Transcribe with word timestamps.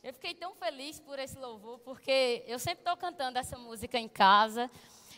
Eu 0.00 0.14
fiquei 0.14 0.32
tão 0.32 0.54
feliz 0.54 1.00
por 1.00 1.18
esse 1.18 1.36
louvor, 1.36 1.80
porque 1.80 2.44
eu 2.46 2.56
sempre 2.60 2.80
estou 2.82 2.96
cantando 2.96 3.36
essa 3.36 3.58
música 3.58 3.98
em 3.98 4.08
casa. 4.08 4.70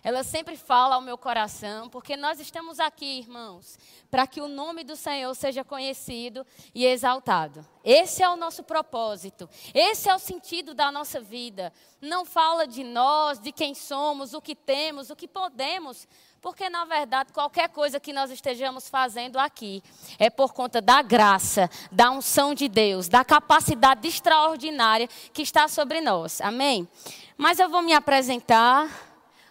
Ela 0.03 0.22
sempre 0.22 0.56
fala 0.56 0.95
ao 0.95 1.03
meu 1.03 1.18
coração, 1.18 1.91
porque 1.91 2.17
nós 2.17 2.40
estamos 2.40 2.80
aqui, 2.80 3.19
irmãos, 3.19 3.79
para 4.11 4.27
que 4.27 4.40
o 4.40 4.48
nome 4.48 4.82
do 4.82 4.96
Senhor 4.96 5.35
seja 5.35 5.62
conhecido 5.62 6.46
e 6.74 6.87
exaltado. 6.87 7.66
Esse 7.85 8.22
é 8.22 8.29
o 8.30 8.37
nosso 8.37 8.62
propósito, 8.62 9.46
esse 9.74 10.08
é 10.08 10.14
o 10.14 10.19
sentido 10.19 10.72
da 10.72 10.90
nossa 10.90 11.21
vida. 11.21 11.71
Não 12.01 12.24
fala 12.24 12.67
de 12.67 12.83
nós, 12.83 13.38
de 13.38 13.53
quem 13.53 13.74
somos, 13.74 14.33
o 14.33 14.40
que 14.40 14.56
temos, 14.56 15.10
o 15.10 15.17
que 15.17 15.28
podemos, 15.28 16.09
porque, 16.41 16.70
na 16.70 16.87
verdade, 16.87 17.33
qualquer 17.33 17.69
coisa 17.69 18.01
que 18.01 18.12
nós 18.12 18.30
estejamos 18.30 18.89
fazendo 18.89 19.39
aqui 19.39 19.83
é 20.19 20.30
por 20.30 20.55
conta 20.55 20.80
da 20.80 21.02
graça, 21.02 21.69
da 21.93 22.11
unção 22.11 22.55
de 22.55 22.66
Deus, 22.66 23.09
da 23.09 23.23
capacidade 23.23 24.09
extraordinária 24.09 25.07
que 25.34 25.43
está 25.43 25.69
sobre 25.69 26.01
nós. 26.01 26.41
Amém? 26.41 26.89
Mas 27.37 27.59
eu 27.59 27.69
vou 27.69 27.83
me 27.83 27.93
apresentar. 27.93 28.89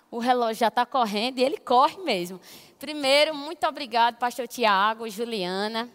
O 0.09 0.17
relógio 0.17 0.61
já 0.61 0.69
está 0.69 0.83
correndo 0.83 1.37
e 1.37 1.43
ele 1.43 1.57
corre 1.57 1.97
mesmo. 1.97 2.41
Primeiro, 2.79 3.35
muito 3.35 3.67
obrigado, 3.67 4.17
pastor 4.17 4.47
Tiago, 4.47 5.07
Juliana, 5.07 5.87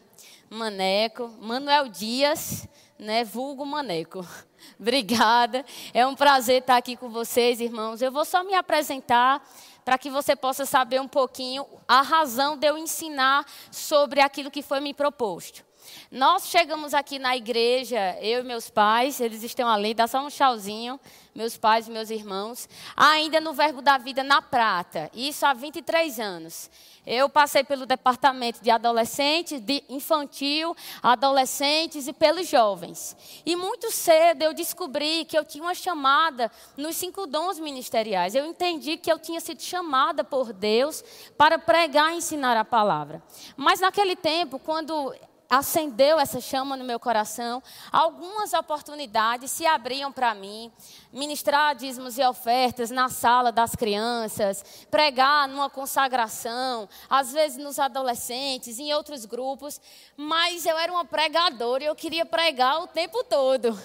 Maneco, 0.49 1.29
Manuel 1.41 1.89
Dias, 1.89 2.69
né, 2.97 3.25
vulgo 3.25 3.67
Maneco. 3.67 4.25
Obrigada. 4.79 5.65
É 5.93 6.07
um 6.07 6.15
prazer 6.15 6.61
estar 6.61 6.77
aqui 6.77 6.97
com 6.97 7.09
vocês, 7.09 7.61
irmãos. 7.61 8.01
Eu 8.01 8.13
vou 8.13 8.25
só 8.25 8.45
me 8.45 8.55
apresentar 8.55 9.43
para 9.85 9.99
que 9.99 10.11
você 10.11 10.35
possa 10.35 10.65
saber 10.65 11.01
um 11.01 11.09
pouquinho 11.09 11.67
a 11.87 12.03
razão 12.03 12.57
de 12.57 12.67
eu 12.67 12.79
ensinar 12.79 13.45
sobre 13.71 14.21
aquilo 14.21 14.51
que 14.51 14.63
foi 14.63 14.81
me 14.81 14.95
proposto. 14.95 15.65
Nós 16.11 16.49
chegamos 16.49 16.95
aqui 16.95 17.19
na 17.19 17.37
igreja, 17.37 18.17
eu 18.21 18.41
e 18.41 18.45
meus 18.45 18.71
pais, 18.71 19.21
eles 19.21 19.43
estão 19.43 19.69
ali, 19.69 19.95
dá 19.95 20.07
só 20.07 20.25
um 20.25 20.29
tchauzinho, 20.29 20.99
meus 21.35 21.57
pais 21.57 21.89
e 21.89 21.91
meus 21.91 22.11
irmãos, 22.11 22.69
ainda 22.97 23.41
no 23.41 23.53
Verbo 23.53 23.83
da 23.83 23.99
Vida 23.99 24.23
na 24.23 24.41
Prata, 24.41 25.11
isso 25.13 25.45
há 25.45 25.53
23 25.53 26.21
anos. 26.21 26.71
Eu 27.07 27.29
passei 27.29 27.63
pelo 27.63 27.85
departamento 27.85 28.63
de 28.63 28.71
adolescentes, 28.71 29.61
de 29.61 29.85
infantil, 29.91 30.75
adolescentes 31.03 32.09
e 32.09 32.15
pelos 32.15 32.49
jovens. 32.49 33.15
E 33.45 33.55
muito 33.57 33.91
cedo 33.91 34.43
eu 34.43 34.55
descobri 34.55 35.27
que 35.27 35.37
eu 35.37 35.45
tinha 35.45 35.63
uma 35.63 35.75
chamada 35.75 36.51
nos 36.79 36.97
cinco 36.97 37.27
dons 37.27 37.59
ministeriais. 37.59 38.35
Eu 38.35 38.47
entendi 38.47 38.97
que 38.97 39.13
eu 39.13 39.19
tinha 39.19 39.41
sido 39.41 39.61
chamada 39.61 40.25
por 40.25 40.51
Deus 40.53 41.05
para 41.37 41.59
pregar 41.59 42.15
e 42.15 42.19
ensinar 42.19 42.57
a 42.57 42.65
palavra. 42.65 43.23
Mas 43.55 43.81
naquele 43.81 44.17
tempo, 44.17 44.59
quando 44.59 45.15
acendeu 45.59 46.19
essa 46.19 46.41
chama 46.41 46.77
no 46.77 46.85
meu 46.85 46.99
coração. 46.99 47.63
Algumas 47.93 48.53
oportunidades 48.53 49.51
se 49.51 49.67
abriam 49.67 50.11
para 50.11 50.35
mim. 50.35 50.73
Ministrar 51.13 51.75
dízimos 51.75 52.19
e 52.19 52.25
ofertas 52.25 52.91
na 52.91 53.09
sala 53.09 53.53
das 53.53 53.75
crianças, 53.75 54.87
pregar 54.91 55.49
numa 55.49 55.71
consagração, 55.71 56.89
às 57.09 57.33
vezes 57.33 57.59
nos 57.59 57.79
adolescentes, 57.79 58.79
em 58.79 58.93
outros 58.93 59.25
grupos. 59.25 59.81
Mas 60.17 60.67
eu 60.67 60.77
era 60.77 60.93
uma 60.93 61.05
pregadora 61.05 61.85
e 61.85 61.87
eu 61.87 61.95
queria 61.95 62.27
pregar 62.27 62.83
o 62.83 62.87
tempo 62.87 63.23
todo. 63.25 63.79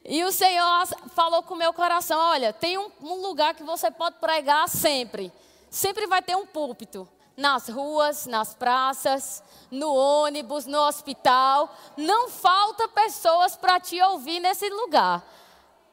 E 0.03 0.25
o 0.25 0.33
Senhor 0.33 0.89
falou 1.15 1.41
com 1.45 1.55
o 1.55 1.57
meu 1.57 1.73
coração: 1.73 2.19
olha, 2.19 2.53
tem 2.53 2.77
um, 2.77 2.91
um 3.01 3.23
lugar 3.23 3.55
que 3.55 3.63
você 3.63 3.89
pode 3.89 4.17
pregar 4.17 4.69
sempre. 4.69 5.31
Sempre 5.71 6.09
vai 6.09 6.21
ter 6.21 6.35
um 6.35 6.45
púlpito 6.45 7.09
nas 7.41 7.69
ruas, 7.69 8.27
nas 8.27 8.55
praças, 8.55 9.43
no 9.71 9.93
ônibus, 9.95 10.67
no 10.67 10.79
hospital. 10.79 11.75
Não 11.97 12.29
falta 12.29 12.87
pessoas 12.89 13.57
para 13.57 13.81
te 13.81 14.01
ouvir 14.03 14.39
nesse 14.39 14.69
lugar. 14.69 15.25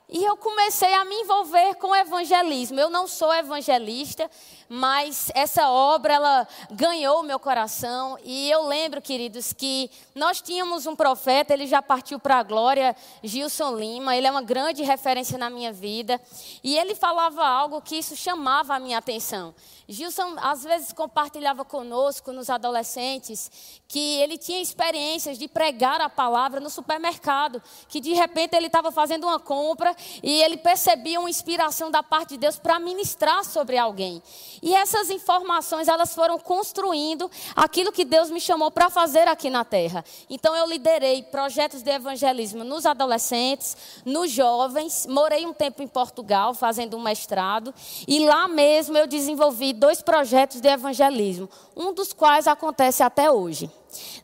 E 0.09 0.23
eu 0.23 0.38
comecei 0.38 0.94
a 0.94 1.03
me 1.03 1.16
envolver 1.16 1.75
com 1.75 1.88
o 1.88 1.95
evangelismo. 1.95 2.80
Eu 2.80 2.90
não 2.90 3.08
sou 3.08 3.34
evangelista, 3.34 4.31
mas 4.70 5.30
essa 5.36 5.69
obra 5.69 6.13
ela 6.13 6.47
ganhou 6.72 7.24
meu 7.24 7.38
coração. 7.38 8.18
E 8.24 8.50
eu 8.50 8.66
lembro, 8.66 9.02
queridos, 9.02 9.52
que 9.52 9.91
nós 10.16 10.40
tínhamos 10.40 10.85
um 10.85 10.96
profeta, 10.96 11.53
ele 11.53 11.68
já 11.68 11.81
partiu 11.81 12.22
para 12.22 12.40
a 12.40 12.44
glória, 12.44 12.96
Gilson 13.22 13.75
Lima. 13.75 14.16
Ele 14.16 14.28
é 14.28 14.31
uma 14.31 14.41
grande 14.41 14.81
referência 14.81 15.38
na 15.38 15.50
minha 15.50 15.74
vida. 15.74 16.22
E 16.64 16.78
ele 16.78 16.96
falava 16.96 17.46
algo 17.46 17.81
que 17.81 17.97
isso 17.97 18.16
chamava 18.16 18.75
a 18.75 18.79
minha 18.79 19.00
atenção. 19.00 19.53
Gilson 19.90 20.36
às 20.42 20.66
vezes 20.66 20.92
compartilhava 20.92 21.64
conosco 21.64 22.34
nos 22.34 22.50
adolescentes 22.50 23.80
que 23.88 24.18
ele 24.18 24.38
tinha 24.38 24.62
experiências 24.62 25.38
de 25.38 25.48
pregar 25.48 26.02
a 26.02 26.09
palavra 26.09 26.59
no 26.59 26.70
supermercado, 26.70 27.64
que 27.88 28.02
de 28.02 28.12
repente 28.14 28.53
ele 28.53 28.68
estava 28.68 28.92
fazendo 28.92 29.24
uma 29.26 29.40
compra 29.40 29.96
e 30.22 30.44
ele 30.44 30.58
percebia 30.58 31.22
uma 31.22 31.30
inspiração 31.30 31.90
da 31.90 32.03
parte 32.03 32.31
de 32.31 32.40
Deus 32.40 32.59
para 32.59 32.80
ministrar 32.80 33.46
sobre 33.46 33.78
alguém. 33.78 34.22
E 34.62 34.76
essas 34.76 35.09
informações 35.09 35.88
elas 35.88 36.14
foram 36.14 36.38
construindo 36.38 37.31
aquilo 37.56 37.94
que 37.94 38.03
Deus 38.03 38.30
me 38.30 38.42
chamou 38.42 38.70
para 38.70 38.90
fazer 38.90 39.30
aqui 39.30 39.50
na 39.50 39.64
terra. 39.64 40.03
Então 40.30 40.53
eu 40.53 40.68
liderei 40.68 41.24
projetos 41.24 41.81
de 41.81 41.92
evangelismo 41.92 42.66
nos 42.66 42.86
adolescentes, 42.86 44.02
nos 44.03 44.30
jovens, 44.31 45.06
morei 45.08 45.46
um 45.46 45.53
tempo 45.53 45.81
em 45.81 45.88
Portugal 45.88 46.53
fazendo 46.53 46.97
um 46.97 47.02
mestrado 47.02 47.74
e 48.06 48.20
lá 48.26 48.50
mesmo 48.50 48.97
eu 48.97 49.08
desenvolvi 49.08 49.77
dois 49.78 50.02
projetos 50.02 50.60
de 50.60 50.68
evangelismo, 50.68 51.50
um 51.76 51.94
dos 51.94 52.12
quais 52.12 52.48
acontece 52.48 53.02
até 53.02 53.32
hoje. 53.32 53.72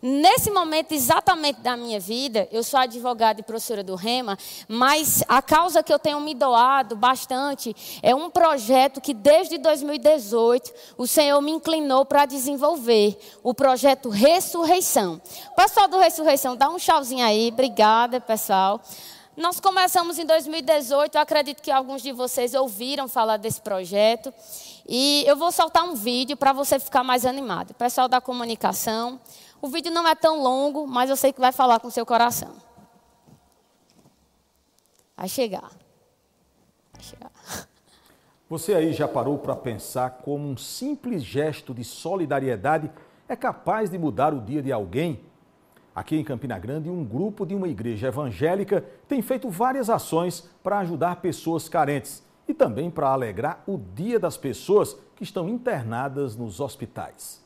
Nesse 0.02 0.52
momento 0.52 0.92
exatamente 0.92 1.62
da 1.62 1.78
minha 1.78 2.00
vida, 2.00 2.48
eu 2.52 2.64
sou 2.64 2.80
advogada 2.80 3.40
e 3.40 3.44
professora 3.44 3.84
do 3.84 3.96
Rema, 3.96 4.38
mas 4.68 5.24
a 5.28 5.42
causa 5.42 5.82
que 5.82 5.94
eu 5.94 5.98
tenho 5.98 6.20
me 6.20 6.36
doado 6.36 6.96
bastante 6.96 7.74
é 8.02 8.14
um 8.14 8.30
projeto 8.30 9.00
que 9.00 9.14
desde 9.14 9.58
2018 9.58 10.74
o 10.98 11.08
Senhor 11.08 11.40
me 11.42 11.52
inclinou 11.52 12.06
para 12.06 12.26
desenvolver, 12.26 13.18
o 13.42 13.54
projeto 13.54 14.10
Ressurreição. 14.10 15.22
Pessoal 15.56 15.88
do 15.88 15.98
Ressurreição, 15.98 16.58
dá 16.58 16.70
um 16.70 16.78
tchauzinho 16.78 17.26
aí, 17.26 17.50
obrigada 17.50 18.20
pessoal. 18.20 18.82
Nós 19.36 19.60
começamos 19.60 20.20
em 20.20 20.26
2018, 20.26 21.16
eu 21.16 21.22
acredito 21.22 21.62
que 21.62 21.72
alguns 21.72 22.04
de 22.04 22.12
vocês 22.12 22.54
ouviram 22.54 23.08
falar 23.08 23.38
desse 23.38 23.60
projeto. 23.62 24.32
E 24.88 25.24
eu 25.26 25.36
vou 25.36 25.52
soltar 25.52 25.84
um 25.84 25.96
vídeo 25.96 26.36
para 26.36 26.52
você 26.52 26.80
ficar 26.80 27.04
mais 27.04 27.26
animado. 27.26 27.74
Pessoal 27.74 28.08
da 28.08 28.20
comunicação, 28.20 29.20
o 29.62 29.68
vídeo 29.68 29.92
não 29.92 30.08
é 30.08 30.14
tão 30.14 30.42
longo, 30.42 30.86
mas 30.86 31.10
eu 31.10 31.16
sei 31.16 31.32
que 31.32 31.40
vai 31.40 31.52
falar 31.52 31.80
com 31.80 31.88
o 31.88 31.92
seu 31.92 32.06
coração. 32.06 32.54
Vai 35.16 35.30
chegar. 35.30 35.72
Vai 36.92 37.02
chegar. 37.02 37.32
Você 38.50 38.74
aí 38.74 38.92
já 38.92 39.08
parou 39.08 39.38
para 39.38 39.56
pensar 39.56 40.10
como 40.24 40.48
um 40.48 40.58
simples 40.58 41.24
gesto 41.24 41.74
de 41.74 41.84
solidariedade 41.84 42.92
é 43.28 43.36
capaz 43.36 43.90
de 43.90 43.98
mudar 43.98 44.34
o 44.34 44.42
dia 44.42 44.62
de 44.62 44.72
alguém? 44.72 45.22
Aqui 45.96 46.18
em 46.18 46.24
Campina 46.24 46.60
Grande, 46.60 46.90
um 46.90 47.06
grupo 47.06 47.46
de 47.46 47.56
uma 47.56 47.68
igreja 47.68 48.08
evangélica 48.08 48.84
tem 49.08 49.22
feito 49.22 49.50
várias 49.50 49.90
ações 49.90 50.50
para 50.62 50.80
ajudar 50.80 51.18
pessoas 51.18 51.70
carentes 51.70 52.22
e 52.48 52.54
também 52.54 52.90
para 52.90 53.10
alegrar 53.10 53.64
o 53.66 53.78
dia 53.78 54.20
das 54.20 54.38
pessoas 54.38 54.98
que 55.16 55.24
estão 55.24 55.48
internadas 55.48 56.36
nos 56.36 56.60
hospitais. 56.60 57.42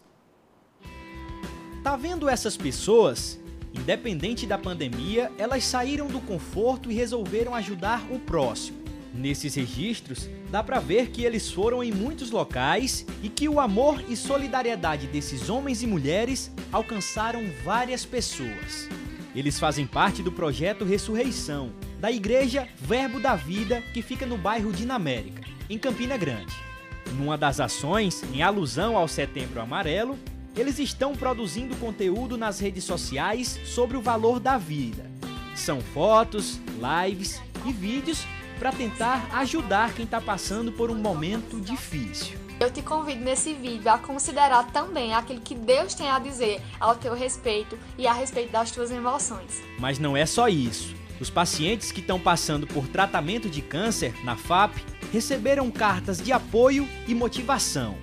Tá 1.83 1.95
vendo 1.95 2.27
essas 2.27 2.57
pessoas? 2.57 3.39
Independente 3.73 4.45
da 4.45 4.57
pandemia, 4.57 5.31
elas 5.37 5.63
saíram 5.63 6.07
do 6.07 6.19
conforto 6.19 6.91
e 6.91 6.95
resolveram 6.95 7.53
ajudar 7.53 8.05
o 8.11 8.19
próximo. 8.19 8.77
Nesses 9.13 9.55
registros, 9.55 10.29
dá 10.51 10.61
para 10.61 10.79
ver 10.79 11.09
que 11.09 11.23
eles 11.23 11.51
foram 11.51 11.83
em 11.83 11.91
muitos 11.91 12.29
locais 12.29 13.05
e 13.23 13.29
que 13.29 13.47
o 13.47 13.59
amor 13.59 14.03
e 14.07 14.15
solidariedade 14.15 15.07
desses 15.07 15.49
homens 15.49 15.81
e 15.81 15.87
mulheres 15.87 16.51
alcançaram 16.71 17.43
várias 17.63 18.05
pessoas. 18.05 18.89
Eles 19.35 19.59
fazem 19.59 19.85
parte 19.87 20.21
do 20.21 20.31
projeto 20.31 20.83
Ressurreição, 20.83 21.71
da 21.99 22.11
Igreja 22.11 22.67
Verbo 22.77 23.19
da 23.19 23.35
Vida, 23.35 23.81
que 23.93 24.01
fica 24.01 24.25
no 24.25 24.37
bairro 24.37 24.71
Dinamérica, 24.71 25.43
em 25.69 25.77
Campina 25.77 26.17
Grande. 26.17 26.55
Numa 27.13 27.37
das 27.37 27.59
ações, 27.59 28.23
em 28.33 28.41
alusão 28.41 28.97
ao 28.97 29.07
Setembro 29.07 29.61
Amarelo, 29.61 30.17
eles 30.55 30.79
estão 30.79 31.15
produzindo 31.15 31.75
conteúdo 31.77 32.37
nas 32.37 32.59
redes 32.59 32.83
sociais 32.83 33.59
sobre 33.65 33.95
o 33.97 34.01
valor 34.01 34.39
da 34.39 34.57
vida. 34.57 35.09
São 35.55 35.81
fotos, 35.81 36.59
lives 37.05 37.41
e 37.65 37.71
vídeos 37.71 38.25
para 38.59 38.71
tentar 38.71 39.27
ajudar 39.33 39.93
quem 39.93 40.05
está 40.05 40.19
passando 40.19 40.71
por 40.71 40.89
um 40.89 40.95
momento 40.95 41.59
difícil. 41.59 42.37
Eu 42.59 42.71
te 42.71 42.81
convido 42.81 43.23
nesse 43.23 43.53
vídeo 43.53 43.89
a 43.89 43.99
considerar 43.99 44.71
também 44.71 45.13
aquilo 45.13 45.39
que 45.39 45.53
Deus 45.53 45.93
tem 45.93 46.09
a 46.09 46.17
dizer 46.17 46.59
ao 46.79 46.95
teu 46.95 47.13
respeito 47.13 47.77
e 47.97 48.07
a 48.07 48.13
respeito 48.13 48.51
das 48.51 48.71
tuas 48.71 48.89
emoções. 48.89 49.61
Mas 49.77 49.99
não 49.99 50.17
é 50.17 50.25
só 50.25 50.47
isso. 50.47 50.96
Os 51.19 51.29
pacientes 51.29 51.91
que 51.91 51.99
estão 51.99 52.19
passando 52.19 52.67
por 52.67 52.87
tratamento 52.87 53.49
de 53.49 53.61
câncer 53.61 54.13
na 54.23 54.35
FAP 54.35 54.75
receberam 55.11 55.71
cartas 55.71 56.21
de 56.21 56.31
apoio 56.31 56.87
e 57.07 57.15
motivação. 57.15 57.97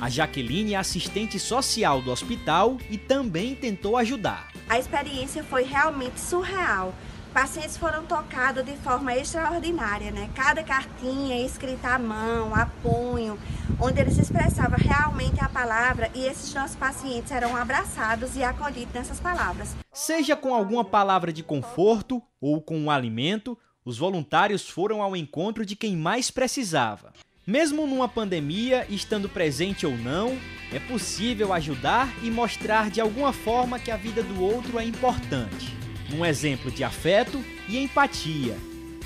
A 0.00 0.08
Jaqueline 0.08 0.74
é 0.74 0.76
assistente 0.76 1.38
social 1.38 2.00
do 2.00 2.10
hospital 2.10 2.78
e 2.90 2.96
também 2.96 3.54
tentou 3.54 3.96
ajudar. 3.96 4.52
A 4.68 4.78
experiência 4.78 5.42
foi 5.42 5.64
realmente 5.64 6.20
surreal 6.20 6.94
pacientes 7.34 7.76
foram 7.76 8.04
tocados 8.06 8.64
de 8.64 8.76
forma 8.76 9.12
extraordinária, 9.12 10.12
né? 10.12 10.30
Cada 10.36 10.62
cartinha 10.62 11.44
escrita 11.44 11.88
à 11.88 11.98
mão, 11.98 12.54
a 12.54 12.64
punho, 12.64 13.36
onde 13.80 14.00
eles 14.00 14.16
expressavam 14.16 14.78
realmente 14.78 15.42
a 15.42 15.48
palavra 15.48 16.08
e 16.14 16.26
esses 16.26 16.54
nossos 16.54 16.76
pacientes 16.76 17.32
eram 17.32 17.56
abraçados 17.56 18.36
e 18.36 18.44
acolhidos 18.44 18.94
nessas 18.94 19.18
palavras. 19.18 19.74
Seja 19.92 20.36
com 20.36 20.54
alguma 20.54 20.84
palavra 20.84 21.32
de 21.32 21.42
conforto 21.42 22.22
ou 22.40 22.62
com 22.62 22.78
um 22.78 22.90
alimento, 22.90 23.58
os 23.84 23.98
voluntários 23.98 24.70
foram 24.70 25.02
ao 25.02 25.16
encontro 25.16 25.66
de 25.66 25.74
quem 25.74 25.96
mais 25.96 26.30
precisava. 26.30 27.12
Mesmo 27.44 27.84
numa 27.84 28.08
pandemia, 28.08 28.86
estando 28.88 29.28
presente 29.28 29.84
ou 29.84 29.98
não, 29.98 30.38
é 30.72 30.78
possível 30.78 31.52
ajudar 31.52 32.08
e 32.22 32.30
mostrar 32.30 32.90
de 32.90 33.00
alguma 33.00 33.32
forma 33.32 33.78
que 33.78 33.90
a 33.90 33.96
vida 33.96 34.22
do 34.22 34.40
outro 34.40 34.78
é 34.78 34.84
importante. 34.84 35.83
Num 36.14 36.24
exemplo 36.24 36.70
de 36.70 36.84
afeto 36.84 37.44
e 37.68 37.76
empatia. 37.76 38.56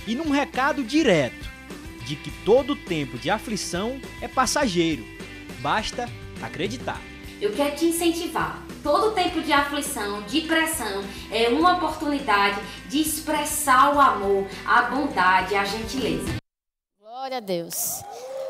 E 0.07 0.15
num 0.15 0.31
recado 0.31 0.85
direto 0.85 1.49
de 2.05 2.15
que 2.17 2.31
todo 2.45 2.77
tempo 2.77 3.17
de 3.17 3.31
aflição 3.31 3.99
é 4.21 4.29
passageiro. 4.29 5.03
Basta 5.61 6.07
acreditar. 6.43 7.01
Eu 7.41 7.53
quero 7.53 7.75
te 7.77 7.87
incentivar. 7.87 8.63
Todo 8.83 9.15
tempo 9.15 9.41
de 9.41 9.53
aflição, 9.53 10.23
de 10.23 10.43
pressão, 10.43 11.03
é 11.31 11.49
uma 11.49 11.77
oportunidade 11.77 12.61
de 12.89 13.01
expressar 13.01 13.95
o 13.95 14.01
amor, 14.01 14.47
a 14.67 14.83
bondade, 14.83 15.55
a 15.55 15.65
gentileza. 15.65 16.37
Glória 17.01 17.39
a 17.39 17.41
Deus. 17.41 18.03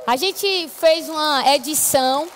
A 0.05 0.16
gente 0.16 0.69
fez 0.69 1.08
uma 1.08 1.55
edição, 1.55 2.28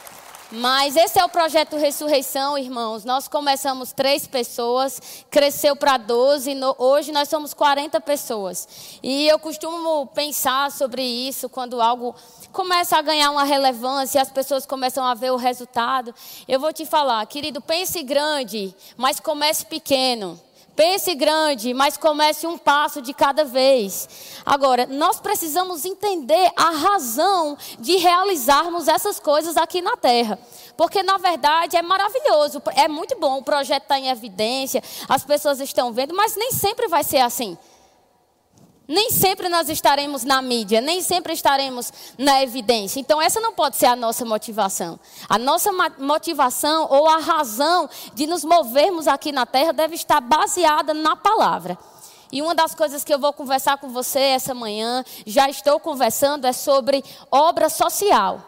mas 0.52 0.96
esse 0.96 1.18
é 1.18 1.24
o 1.24 1.28
projeto 1.28 1.76
Ressurreição, 1.76 2.58
irmãos. 2.58 3.04
Nós 3.04 3.26
começamos 3.26 3.92
três 3.92 4.26
pessoas, 4.26 5.24
cresceu 5.30 5.74
para 5.74 5.96
12, 5.96 6.54
no, 6.54 6.74
hoje 6.78 7.10
nós 7.10 7.28
somos 7.28 7.54
40 7.54 8.00
pessoas. 8.02 8.98
E 9.02 9.26
eu 9.26 9.38
costumo 9.38 10.06
pensar 10.08 10.70
sobre 10.70 11.02
isso 11.02 11.48
quando 11.48 11.80
algo 11.80 12.14
começa 12.52 12.98
a 12.98 13.02
ganhar 13.02 13.30
uma 13.30 13.44
relevância 13.44 14.20
as 14.20 14.30
pessoas 14.30 14.66
começam 14.66 15.04
a 15.04 15.14
ver 15.14 15.32
o 15.32 15.36
resultado. 15.36 16.14
Eu 16.46 16.60
vou 16.60 16.72
te 16.72 16.84
falar, 16.84 17.24
querido, 17.26 17.60
pense 17.60 18.02
grande, 18.02 18.74
mas 18.96 19.18
comece 19.18 19.64
pequeno. 19.64 20.38
Pense 20.74 21.14
grande, 21.14 21.74
mas 21.74 21.98
comece 21.98 22.46
um 22.46 22.56
passo 22.56 23.02
de 23.02 23.12
cada 23.12 23.44
vez. 23.44 24.08
Agora, 24.44 24.86
nós 24.86 25.20
precisamos 25.20 25.84
entender 25.84 26.50
a 26.56 26.70
razão 26.70 27.58
de 27.78 27.96
realizarmos 27.96 28.88
essas 28.88 29.20
coisas 29.20 29.56
aqui 29.58 29.82
na 29.82 29.96
Terra. 29.98 30.38
Porque, 30.74 31.02
na 31.02 31.18
verdade, 31.18 31.76
é 31.76 31.82
maravilhoso, 31.82 32.62
é 32.74 32.88
muito 32.88 33.18
bom. 33.18 33.38
O 33.38 33.42
projeto 33.42 33.82
está 33.82 33.98
em 33.98 34.08
evidência, 34.08 34.82
as 35.08 35.24
pessoas 35.24 35.60
estão 35.60 35.92
vendo, 35.92 36.14
mas 36.14 36.36
nem 36.36 36.50
sempre 36.52 36.88
vai 36.88 37.04
ser 37.04 37.18
assim. 37.18 37.58
Nem 38.86 39.10
sempre 39.10 39.48
nós 39.48 39.68
estaremos 39.68 40.24
na 40.24 40.42
mídia, 40.42 40.80
nem 40.80 41.00
sempre 41.00 41.32
estaremos 41.32 41.92
na 42.18 42.42
evidência. 42.42 42.98
Então, 42.98 43.22
essa 43.22 43.40
não 43.40 43.52
pode 43.52 43.76
ser 43.76 43.86
a 43.86 43.96
nossa 43.96 44.24
motivação. 44.24 44.98
A 45.28 45.38
nossa 45.38 45.70
motivação 45.98 46.88
ou 46.90 47.08
a 47.08 47.18
razão 47.18 47.88
de 48.14 48.26
nos 48.26 48.44
movermos 48.44 49.06
aqui 49.06 49.30
na 49.30 49.46
terra 49.46 49.72
deve 49.72 49.94
estar 49.94 50.20
baseada 50.20 50.92
na 50.92 51.14
palavra. 51.14 51.78
E 52.32 52.40
uma 52.40 52.54
das 52.54 52.74
coisas 52.74 53.04
que 53.04 53.12
eu 53.12 53.18
vou 53.18 53.32
conversar 53.32 53.76
com 53.76 53.90
você 53.90 54.18
essa 54.18 54.54
manhã, 54.54 55.04
já 55.26 55.48
estou 55.48 55.78
conversando, 55.78 56.46
é 56.46 56.52
sobre 56.52 57.04
obra 57.30 57.68
social. 57.68 58.40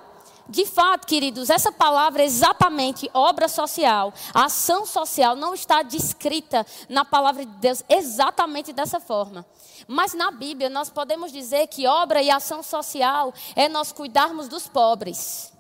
De 0.49 0.67
fato, 0.67 1.07
queridos, 1.07 1.49
essa 1.49 1.73
palavra 1.73 2.23
é 2.23 2.27
exatamente 2.27 3.11
obra 3.15 3.49
social, 3.49 4.13
ação 4.35 4.85
social, 4.85 5.35
não 5.35 5.55
está 5.55 5.83
descrita 5.83 6.67
na 6.89 7.03
palavra 7.05 7.47
de 7.47 7.53
Deus 7.53 7.83
exatamente 7.89 8.73
dessa 8.73 9.01
forma. 9.01 9.45
Mas 9.87 10.15
na 10.15 10.31
Bíblia 10.31 10.71
nós 10.71 10.91
podemos 10.91 11.33
dizer 11.33 11.67
que 11.67 11.87
obra 11.87 12.23
e 12.23 12.31
ação 12.31 12.63
social 12.63 13.33
é 13.55 13.69
nós 13.69 13.93
cuidarmos 13.93 14.49
dos 14.49 14.67
pobres, 14.69 15.53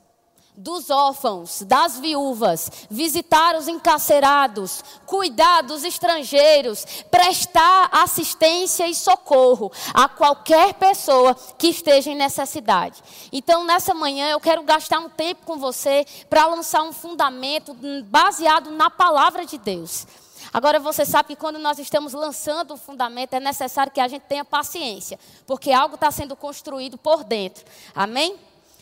dos 0.56 0.88
órfãos, 0.88 1.62
das 1.62 1.98
viúvas, 1.98 2.70
visitar 2.88 3.56
os 3.56 3.66
encarcerados, 3.66 4.84
cuidar 5.04 5.62
dos 5.62 5.82
estrangeiros, 5.82 6.84
prestar 7.10 7.88
assistência 7.90 8.86
e 8.86 8.94
socorro 8.94 9.72
a 9.92 10.08
qualquer 10.08 10.74
pessoa 10.74 11.34
que 11.58 11.68
esteja 11.68 12.10
em 12.10 12.14
necessidade. 12.14 13.02
Então, 13.32 13.64
nessa 13.64 13.92
manhã, 13.92 14.28
eu 14.30 14.38
quero 14.38 14.62
gastar 14.62 15.00
um 15.00 15.10
tempo 15.10 15.44
com 15.44 15.58
você 15.58 16.06
para 16.30 16.46
lançar 16.46 16.82
um 16.82 16.92
fundamento 16.92 17.76
baseado 18.04 18.70
na 18.70 18.88
palavra 18.88 19.44
de 19.44 19.58
Deus. 19.58 20.06
Agora 20.54 20.78
você 20.78 21.04
sabe 21.04 21.30
que 21.30 21.36
quando 21.36 21.58
nós 21.58 21.80
estamos 21.80 22.12
lançando 22.12 22.74
um 22.74 22.76
fundamento, 22.76 23.34
é 23.34 23.40
necessário 23.40 23.90
que 23.90 24.00
a 24.00 24.06
gente 24.06 24.22
tenha 24.22 24.44
paciência, 24.44 25.18
porque 25.48 25.72
algo 25.72 25.96
está 25.96 26.12
sendo 26.12 26.36
construído 26.36 26.96
por 26.96 27.24
dentro. 27.24 27.64
Amém? 27.92 28.38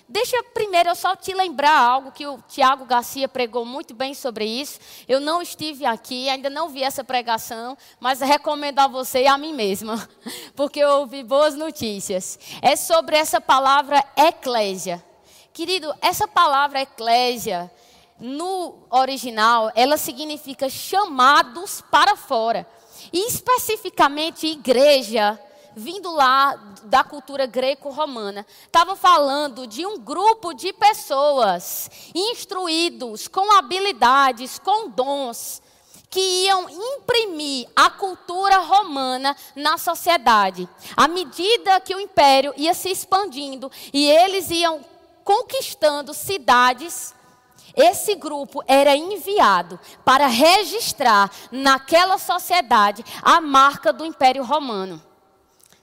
Deixa 0.07 0.37
primeiro 0.53 0.91
eu 0.91 0.95
só 0.95 1.17
te 1.17 1.33
lembrar 1.33 1.75
algo 1.75 2.13
que 2.13 2.27
o 2.27 2.39
Tiago 2.47 2.85
Garcia 2.85 3.27
pregou 3.27 3.65
muito 3.65 3.95
bem 3.95 4.13
sobre 4.13 4.45
isso. 4.45 4.79
Eu 5.09 5.19
não 5.19 5.41
estive 5.41 5.87
aqui, 5.87 6.29
ainda 6.29 6.51
não 6.51 6.69
vi 6.69 6.83
essa 6.83 7.03
pregação, 7.03 7.75
mas 7.99 8.21
recomendo 8.21 8.81
a 8.81 8.87
você 8.87 9.23
e 9.23 9.27
a 9.27 9.39
mim 9.39 9.55
mesma, 9.55 10.07
porque 10.55 10.81
eu 10.81 11.01
ouvi 11.01 11.25
boas 11.25 11.55
notícias. 11.55 12.39
É 12.61 12.77
sobre 12.77 13.17
essa 13.17 13.41
palavra 13.41 14.05
eclésia. 14.15 15.03
Querido, 15.55 15.91
essa 16.03 16.29
palavra 16.29 16.83
eclésia, 16.83 17.71
no 18.23 18.77
original, 18.89 19.73
ela 19.75 19.97
significa 19.97 20.69
chamados 20.69 21.83
para 21.91 22.15
fora. 22.15 22.65
E 23.13 23.27
especificamente 23.27 24.47
igreja, 24.47 25.39
vindo 25.75 26.13
lá 26.13 26.55
da 26.85 27.03
cultura 27.03 27.47
greco-romana, 27.47 28.47
estava 28.65 28.95
falando 28.95 29.67
de 29.67 29.85
um 29.85 29.99
grupo 29.99 30.55
de 30.55 30.73
pessoas 30.73 31.91
instruídos, 32.15 33.27
com 33.27 33.59
habilidades, 33.59 34.57
com 34.57 34.89
dons, 34.89 35.61
que 36.09 36.21
iam 36.45 36.69
imprimir 36.69 37.67
a 37.75 37.91
cultura 37.91 38.59
romana 38.59 39.37
na 39.57 39.77
sociedade. 39.79 40.69
À 40.97 41.09
medida 41.09 41.81
que 41.81 41.95
o 41.95 42.01
império 42.01 42.55
ia 42.57 42.73
se 42.73 42.89
expandindo 42.89 43.73
e 43.93 44.09
eles 44.09 44.49
iam 44.51 44.81
conquistando 45.25 46.15
cidades, 46.15 47.15
esse 47.75 48.15
grupo 48.15 48.63
era 48.67 48.97
enviado 48.97 49.79
para 50.05 50.27
registrar 50.27 51.31
naquela 51.51 52.19
sociedade 52.19 53.05
a 53.23 53.41
marca 53.41 53.93
do 53.93 54.05
Império 54.05 54.45
Romano. 54.45 55.03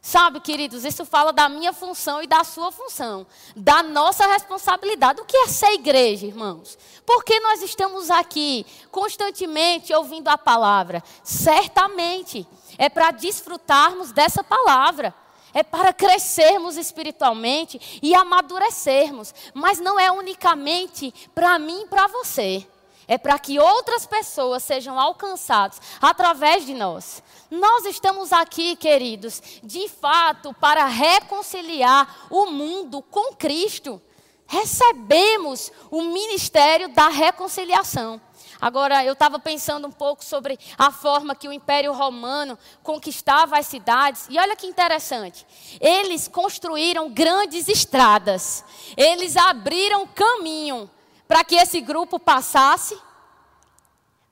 Sabe, 0.01 0.39
queridos, 0.39 0.85
isso 0.85 1.05
fala 1.05 1.33
da 1.33 1.49
minha 1.49 1.73
função 1.73 2.23
e 2.23 2.27
da 2.27 2.43
sua 2.43 2.71
função, 2.71 3.27
da 3.55 3.83
nossa 3.83 4.25
responsabilidade. 4.27 5.21
O 5.21 5.25
que 5.25 5.35
é 5.35 5.47
ser 5.47 5.73
igreja, 5.73 6.25
irmãos? 6.25 6.77
Por 7.05 7.23
que 7.23 7.39
nós 7.41 7.61
estamos 7.61 8.09
aqui 8.09 8.65
constantemente 8.91 9.93
ouvindo 9.93 10.29
a 10.29 10.37
palavra? 10.37 11.03
Certamente 11.21 12.47
é 12.77 12.87
para 12.87 13.11
desfrutarmos 13.11 14.13
dessa 14.13 14.41
palavra 14.41 15.13
é 15.53 15.63
para 15.63 15.93
crescermos 15.93 16.77
espiritualmente 16.77 17.99
e 18.01 18.13
amadurecermos. 18.13 19.33
Mas 19.53 19.79
não 19.79 19.99
é 19.99 20.11
unicamente 20.11 21.13
para 21.33 21.57
mim 21.59 21.81
e 21.83 21.87
para 21.87 22.07
você. 22.07 22.65
É 23.07 23.17
para 23.17 23.39
que 23.39 23.59
outras 23.59 24.05
pessoas 24.05 24.61
sejam 24.61 24.99
alcançadas 24.99 25.81
através 25.99 26.65
de 26.65 26.75
nós. 26.75 27.23
Nós 27.49 27.85
estamos 27.85 28.31
aqui, 28.31 28.75
queridos, 28.75 29.41
de 29.63 29.89
fato, 29.89 30.53
para 30.53 30.85
reconciliar 30.85 32.27
o 32.29 32.45
mundo 32.51 33.01
com 33.01 33.33
Cristo. 33.33 33.99
Recebemos 34.45 35.71
o 35.89 36.03
ministério 36.03 36.89
da 36.89 37.07
reconciliação. 37.07 38.21
Agora, 38.61 39.05
eu 39.05 39.13
estava 39.13 39.39
pensando 39.39 39.87
um 39.87 39.91
pouco 39.91 40.23
sobre 40.23 40.59
a 40.77 40.91
forma 40.91 41.33
que 41.33 41.47
o 41.47 41.53
Império 41.53 41.93
Romano 41.93 42.59
conquistava 42.83 43.57
as 43.57 43.67
cidades. 43.67 44.27
E 44.29 44.37
olha 44.37 44.55
que 44.55 44.67
interessante. 44.67 45.45
Eles 45.79 46.27
construíram 46.27 47.09
grandes 47.09 47.69
estradas. 47.69 48.65
Eles 48.97 49.37
abriram 49.37 50.05
caminho 50.07 50.89
para 51.25 51.43
que 51.43 51.55
esse 51.55 51.79
grupo 51.79 52.19
passasse, 52.19 52.99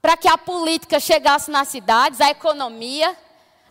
para 0.01 0.17
que 0.17 0.27
a 0.27 0.37
política 0.37 0.99
chegasse 0.99 1.49
nas 1.49 1.69
cidades, 1.69 2.19
a 2.19 2.29
economia, 2.29 3.15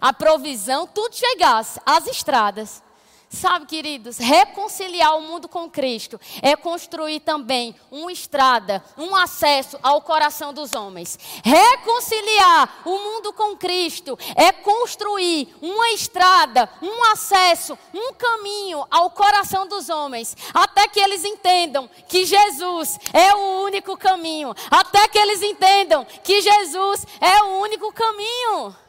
a 0.01 0.13
provisão, 0.13 0.87
tudo 0.87 1.15
chegasse 1.15 1.81
às 1.85 2.07
estradas. 2.07 2.86
Sabe, 3.29 3.67
queridos, 3.67 4.19
reconciliar 4.19 5.17
o 5.17 5.21
mundo 5.21 5.49
com 5.49 5.69
Cristo 5.69 6.19
é 6.41 6.55
construir 6.55 7.19
também 7.21 7.75
uma 7.91 8.13
estrada, 8.13 8.83
um 8.97 9.17
acesso 9.17 9.77
ao 9.83 10.01
coração 10.01 10.55
dos 10.55 10.75
homens. 10.75 11.19
Reconciliar 11.43 12.83
o 12.85 12.97
mundo 12.97 13.33
com 13.33 13.57
Cristo 13.57 14.17
é 14.37 14.53
construir 14.53 15.53
uma 15.61 15.91
estrada, 15.91 16.71
um 16.81 17.05
acesso, 17.11 17.77
um 17.93 18.13
caminho 18.15 18.87
ao 18.89 19.11
coração 19.11 19.67
dos 19.67 19.89
homens, 19.89 20.37
até 20.55 20.87
que 20.87 21.01
eles 21.01 21.25
entendam 21.25 21.91
que 22.09 22.25
Jesus 22.25 22.97
é 23.13 23.35
o 23.35 23.63
único 23.65 23.97
caminho, 23.97 24.55
até 24.71 25.09
que 25.09 25.19
eles 25.19 25.43
entendam 25.43 26.07
que 26.23 26.41
Jesus 26.41 27.05
é 27.21 27.43
o 27.43 27.61
único 27.61 27.93
caminho. 27.93 28.86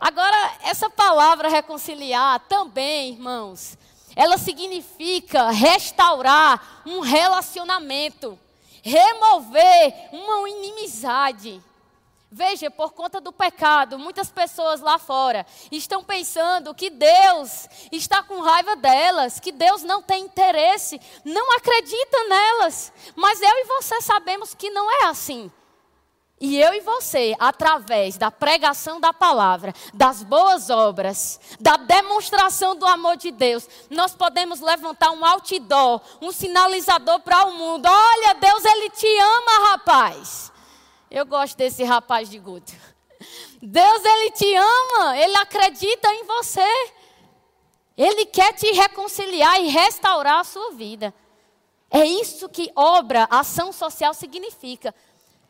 Agora, 0.00 0.52
essa 0.62 0.88
palavra 0.88 1.48
reconciliar 1.48 2.38
também, 2.48 3.14
irmãos, 3.14 3.76
ela 4.14 4.38
significa 4.38 5.50
restaurar 5.50 6.82
um 6.86 7.00
relacionamento, 7.00 8.38
remover 8.80 9.92
uma 10.12 10.48
inimizade. 10.48 11.60
Veja, 12.30 12.70
por 12.70 12.92
conta 12.92 13.20
do 13.20 13.32
pecado, 13.32 13.98
muitas 13.98 14.30
pessoas 14.30 14.80
lá 14.80 14.98
fora 14.98 15.44
estão 15.72 16.04
pensando 16.04 16.74
que 16.74 16.90
Deus 16.90 17.68
está 17.90 18.22
com 18.22 18.40
raiva 18.40 18.76
delas, 18.76 19.40
que 19.40 19.50
Deus 19.50 19.82
não 19.82 20.00
tem 20.00 20.24
interesse, 20.24 21.00
não 21.24 21.56
acredita 21.56 22.24
nelas. 22.28 22.92
Mas 23.16 23.40
eu 23.40 23.48
e 23.48 23.64
você 23.64 24.00
sabemos 24.02 24.54
que 24.54 24.70
não 24.70 24.88
é 25.02 25.06
assim. 25.06 25.50
E 26.40 26.60
eu 26.60 26.72
e 26.72 26.80
você, 26.80 27.34
através 27.38 28.16
da 28.16 28.30
pregação 28.30 29.00
da 29.00 29.12
palavra, 29.12 29.74
das 29.92 30.22
boas 30.22 30.70
obras, 30.70 31.40
da 31.58 31.76
demonstração 31.76 32.76
do 32.76 32.86
amor 32.86 33.16
de 33.16 33.32
Deus, 33.32 33.68
nós 33.90 34.14
podemos 34.14 34.60
levantar 34.60 35.10
um 35.10 35.24
outdoor, 35.24 36.00
um 36.22 36.30
sinalizador 36.30 37.20
para 37.20 37.44
o 37.46 37.54
mundo. 37.54 37.86
Olha, 37.86 38.34
Deus, 38.34 38.64
Ele 38.64 38.90
te 38.90 39.18
ama, 39.18 39.70
rapaz. 39.70 40.52
Eu 41.10 41.26
gosto 41.26 41.56
desse 41.56 41.82
rapaz 41.82 42.30
de 42.30 42.38
Guto. 42.38 42.72
Deus, 43.60 44.04
Ele 44.04 44.30
te 44.30 44.54
ama, 44.54 45.18
Ele 45.18 45.36
acredita 45.38 46.08
em 46.14 46.24
você. 46.24 46.92
Ele 47.96 48.26
quer 48.26 48.52
te 48.52 48.70
reconciliar 48.70 49.60
e 49.60 49.66
restaurar 49.66 50.38
a 50.38 50.44
sua 50.44 50.70
vida. 50.70 51.12
É 51.90 52.04
isso 52.04 52.48
que 52.48 52.70
obra, 52.76 53.26
ação 53.28 53.72
social 53.72 54.14
significa. 54.14 54.94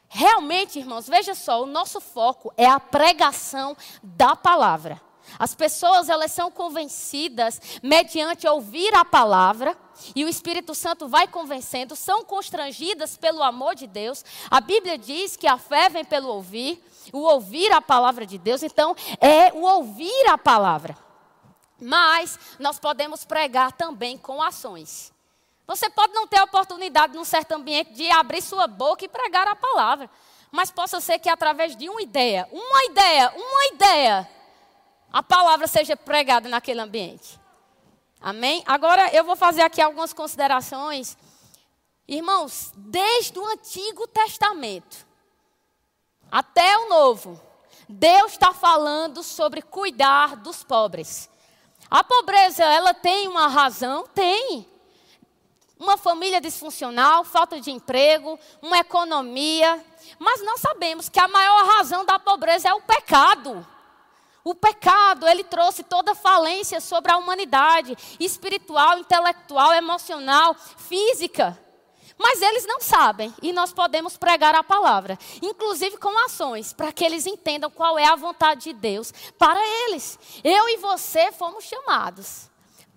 Realmente, 0.08 0.78
irmãos, 0.78 1.06
veja 1.06 1.34
só, 1.34 1.62
o 1.62 1.66
nosso 1.66 2.00
foco 2.00 2.52
é 2.56 2.66
a 2.66 2.80
pregação 2.80 3.76
da 4.02 4.34
palavra. 4.34 5.00
As 5.38 5.54
pessoas, 5.54 6.08
elas 6.08 6.32
são 6.32 6.50
convencidas 6.50 7.60
mediante 7.82 8.46
ouvir 8.46 8.94
a 8.94 9.04
palavra, 9.04 9.76
e 10.14 10.24
o 10.24 10.28
Espírito 10.28 10.74
Santo 10.74 11.08
vai 11.08 11.26
convencendo, 11.26 11.96
são 11.96 12.24
constrangidas 12.24 13.16
pelo 13.16 13.42
amor 13.42 13.74
de 13.74 13.86
Deus. 13.86 14.24
A 14.50 14.60
Bíblia 14.60 14.96
diz 14.96 15.36
que 15.36 15.46
a 15.46 15.58
fé 15.58 15.88
vem 15.88 16.04
pelo 16.04 16.28
ouvir, 16.28 16.82
o 17.12 17.20
ouvir 17.20 17.70
a 17.72 17.82
palavra 17.82 18.24
de 18.24 18.38
Deus, 18.38 18.62
então 18.62 18.94
é 19.20 19.52
o 19.52 19.62
ouvir 19.62 20.26
a 20.28 20.38
palavra. 20.38 20.96
Mas 21.80 22.38
nós 22.58 22.78
podemos 22.78 23.24
pregar 23.24 23.72
também 23.72 24.16
com 24.16 24.42
ações. 24.42 25.12
Você 25.68 25.90
pode 25.90 26.14
não 26.14 26.26
ter 26.26 26.38
a 26.38 26.44
oportunidade, 26.44 27.14
num 27.14 27.26
certo 27.26 27.52
ambiente, 27.52 27.92
de 27.92 28.10
abrir 28.10 28.40
sua 28.40 28.66
boca 28.66 29.04
e 29.04 29.08
pregar 29.08 29.46
a 29.46 29.54
palavra. 29.54 30.08
Mas 30.50 30.70
possa 30.70 30.98
ser 30.98 31.18
que 31.18 31.28
através 31.28 31.76
de 31.76 31.90
uma 31.90 32.00
ideia, 32.00 32.48
uma 32.50 32.84
ideia, 32.86 33.30
uma 33.36 33.66
ideia, 33.74 34.30
a 35.12 35.22
palavra 35.22 35.66
seja 35.66 35.94
pregada 35.94 36.48
naquele 36.48 36.80
ambiente. 36.80 37.38
Amém? 38.18 38.64
Agora 38.66 39.14
eu 39.14 39.22
vou 39.24 39.36
fazer 39.36 39.60
aqui 39.60 39.82
algumas 39.82 40.14
considerações. 40.14 41.18
Irmãos, 42.08 42.72
desde 42.74 43.38
o 43.38 43.44
Antigo 43.44 44.08
Testamento 44.08 45.06
até 46.32 46.78
o 46.78 46.88
Novo, 46.88 47.38
Deus 47.86 48.32
está 48.32 48.54
falando 48.54 49.22
sobre 49.22 49.60
cuidar 49.60 50.34
dos 50.36 50.64
pobres. 50.64 51.28
A 51.90 52.02
pobreza, 52.02 52.64
ela 52.64 52.94
tem 52.94 53.28
uma 53.28 53.48
razão? 53.48 54.06
Tem 54.14 54.66
uma 55.78 55.96
família 55.96 56.40
disfuncional, 56.40 57.24
falta 57.24 57.60
de 57.60 57.70
emprego, 57.70 58.38
uma 58.60 58.78
economia. 58.78 59.84
Mas 60.18 60.42
nós 60.42 60.60
sabemos 60.60 61.08
que 61.08 61.20
a 61.20 61.28
maior 61.28 61.66
razão 61.66 62.04
da 62.04 62.18
pobreza 62.18 62.68
é 62.68 62.74
o 62.74 62.80
pecado. 62.80 63.66
O 64.42 64.54
pecado, 64.54 65.28
ele 65.28 65.44
trouxe 65.44 65.82
toda 65.82 66.14
falência 66.14 66.80
sobre 66.80 67.12
a 67.12 67.16
humanidade, 67.16 67.96
espiritual, 68.18 68.98
intelectual, 68.98 69.74
emocional, 69.74 70.54
física. 70.54 71.58
Mas 72.16 72.42
eles 72.42 72.66
não 72.66 72.80
sabem 72.80 73.32
e 73.40 73.52
nós 73.52 73.72
podemos 73.72 74.16
pregar 74.16 74.54
a 74.54 74.64
palavra, 74.64 75.16
inclusive 75.40 75.98
com 75.98 76.24
ações, 76.24 76.72
para 76.72 76.90
que 76.90 77.04
eles 77.04 77.26
entendam 77.26 77.70
qual 77.70 77.96
é 77.96 78.06
a 78.06 78.16
vontade 78.16 78.64
de 78.64 78.72
Deus 78.72 79.12
para 79.38 79.60
eles. 79.84 80.18
Eu 80.42 80.68
e 80.68 80.78
você 80.78 81.30
fomos 81.30 81.64
chamados 81.64 82.47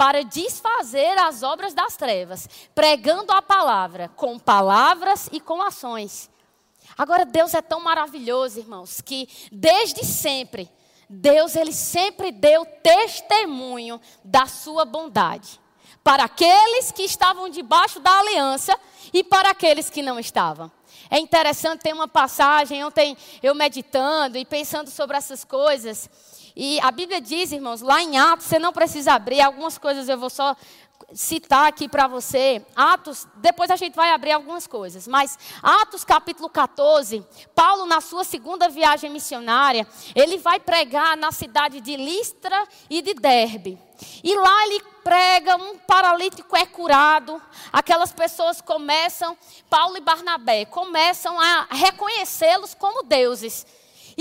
para 0.02 0.24
desfazer 0.24 1.16
as 1.20 1.44
obras 1.44 1.76
das 1.76 1.96
trevas, 1.96 2.50
pregando 2.74 3.32
a 3.32 3.40
palavra 3.40 4.10
com 4.16 4.40
palavras 4.40 5.30
e 5.32 5.40
com 5.40 5.62
ações. 5.62 6.28
Agora 6.98 7.24
Deus 7.24 7.54
é 7.54 7.62
tão 7.62 7.80
maravilhoso, 7.80 8.58
irmãos, 8.58 9.00
que 9.00 9.30
desde 9.52 10.04
sempre 10.04 10.68
Deus 11.08 11.56
ele 11.56 11.72
sempre 11.72 12.32
deu 12.32 12.66
testemunho 12.66 14.02
da 14.24 14.48
sua 14.48 14.86
bondade 14.86 15.62
para 16.04 16.24
aqueles 16.24 16.92
que 16.92 17.04
estavam 17.04 17.48
debaixo 17.48 18.00
da 18.00 18.22
aliança 18.22 18.76
e 19.14 19.24
para 19.24 19.52
aqueles 19.52 19.88
que 19.88 20.02
não 20.02 20.18
estavam. 20.18 20.72
É 21.12 21.20
interessante 21.20 21.82
ter 21.82 21.94
uma 21.94 22.08
passagem 22.08 22.84
ontem 22.84 23.16
eu 23.44 23.54
meditando 23.54 24.36
e 24.36 24.46
pensando 24.46 24.90
sobre 24.90 25.16
essas 25.16 25.44
coisas. 25.44 26.10
E 26.56 26.80
a 26.82 26.92
Bíblia 26.92 27.22
diz, 27.22 27.52
irmãos, 27.52 27.82
lá 27.82 28.02
em 28.02 28.18
Atos, 28.18 28.46
você 28.46 28.60
não 28.60 28.74
precisa 28.74 29.14
abrir, 29.14 29.42
algumas 29.42 29.78
coisas 29.78 30.10
eu 30.10 30.18
vou 30.18 30.30
só 30.30 30.56
citar 31.14 31.68
aqui 31.68 31.88
para 31.88 32.08
você. 32.08 32.66
Atos, 32.76 33.28
depois 33.36 33.70
a 33.70 33.76
gente 33.76 33.96
vai 33.96 34.12
abrir 34.12 34.32
algumas 34.32 34.68
coisas, 34.68 35.08
mas 35.08 35.38
Atos 35.62 36.04
capítulo 36.04 36.50
14, 36.50 37.26
Paulo 37.56 37.86
na 37.86 38.02
sua 38.02 38.24
segunda 38.24 38.70
viagem 38.70 39.10
missionária, 39.10 39.88
ele 40.16 40.38
vai 40.38 40.60
pregar 40.60 41.18
na 41.18 41.32
cidade 41.32 41.82
de 41.82 41.96
Listra 41.96 42.68
e 42.90 43.02
de 43.02 43.14
Derbe. 43.14 43.80
E 44.24 44.36
lá 44.36 44.66
ele 44.66 44.82
prega, 45.04 45.56
um 45.56 45.78
paralítico 45.78 46.56
é 46.56 46.66
curado, 46.66 47.42
aquelas 47.72 48.12
pessoas 48.12 48.62
começam, 48.62 49.38
Paulo 49.70 49.98
e 49.98 50.02
Barnabé, 50.02 50.66
começam 50.66 51.40
a 51.40 51.68
reconhecê-los 51.70 52.74
como 52.74 53.04
deuses. 53.04 53.66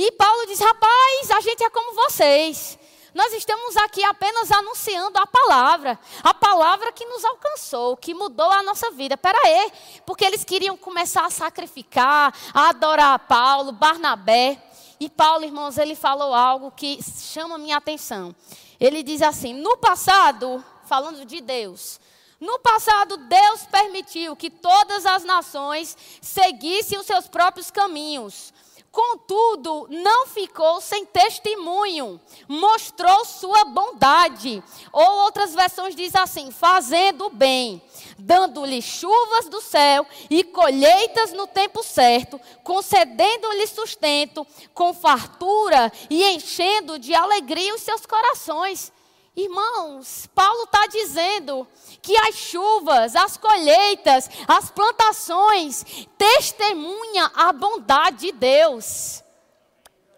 E 0.03 0.11
Paulo 0.13 0.47
diz: 0.47 0.59
rapaz, 0.59 1.31
a 1.31 1.41
gente 1.41 1.63
é 1.63 1.69
como 1.69 1.95
vocês. 1.95 2.79
Nós 3.13 3.35
estamos 3.35 3.77
aqui 3.77 4.03
apenas 4.03 4.51
anunciando 4.51 5.19
a 5.19 5.27
palavra, 5.27 5.99
a 6.23 6.33
palavra 6.33 6.91
que 6.91 7.05
nos 7.05 7.23
alcançou, 7.23 7.99
que 7.99 8.15
mudou 8.15 8.51
a 8.51 8.63
nossa 8.63 8.91
vida. 8.93 9.15
Pera 9.19 9.39
aí, 9.45 9.71
porque 10.07 10.25
eles 10.25 10.43
queriam 10.43 10.75
começar 10.75 11.27
a 11.27 11.31
sacrificar, 11.31 12.35
a 12.55 12.71
adorar 12.71 13.19
Paulo, 13.19 13.73
Barnabé. 13.73 14.57
E 14.99 15.11
Paulo, 15.11 15.45
irmãos, 15.45 15.77
ele 15.77 15.95
falou 15.95 16.33
algo 16.33 16.71
que 16.71 16.99
chama 17.03 17.59
minha 17.59 17.77
atenção. 17.77 18.35
Ele 18.81 19.03
diz 19.03 19.21
assim: 19.21 19.53
no 19.53 19.77
passado, 19.77 20.65
falando 20.87 21.27
de 21.27 21.43
Deus, 21.43 22.01
no 22.41 22.59
passado, 22.61 23.19
Deus 23.19 23.67
permitiu 23.67 24.35
que 24.35 24.49
todas 24.49 25.05
as 25.05 25.25
nações 25.25 25.95
seguissem 26.23 26.99
os 26.99 27.05
seus 27.05 27.29
próprios 27.29 27.71
caminhos. 27.71 28.51
Contudo, 28.91 29.87
não 29.89 30.27
ficou 30.27 30.81
sem 30.81 31.07
testemunho, 31.07 32.21
mostrou 32.49 33.25
sua 33.25 33.65
bondade. 33.65 34.61
Ou 34.93 35.23
outras 35.23 35.55
versões 35.55 35.95
diz 35.95 36.13
assim: 36.17 36.51
fazendo 36.51 37.27
o 37.27 37.31
bem, 37.31 37.81
dando-lhe 38.19 38.83
chuvas 38.83 39.49
do 39.49 39.61
céu 39.61 40.05
e 40.29 40.43
colheitas 40.43 41.33
no 41.33 41.47
tempo 41.47 41.85
certo, 41.85 42.41
concedendo-lhe 42.65 43.67
sustento 43.69 44.45
com 44.75 44.93
fartura 44.93 45.93
e 46.09 46.25
enchendo 46.25 46.99
de 46.99 47.15
alegria 47.15 47.75
os 47.75 47.83
seus 47.83 48.05
corações. 48.05 48.93
Irmãos, 49.37 50.29
Paulo 50.35 50.65
está 50.65 50.87
dizendo 50.89 51.67
que 52.03 52.17
as 52.17 52.35
chuvas, 52.35 53.15
as 53.15 53.37
colheitas, 53.37 54.29
as 54.49 54.71
plantações 54.71 55.85
testemunham 56.19 57.31
a 57.35 57.53
bondade 57.53 58.27
de 58.27 58.33
Deus. 58.33 59.23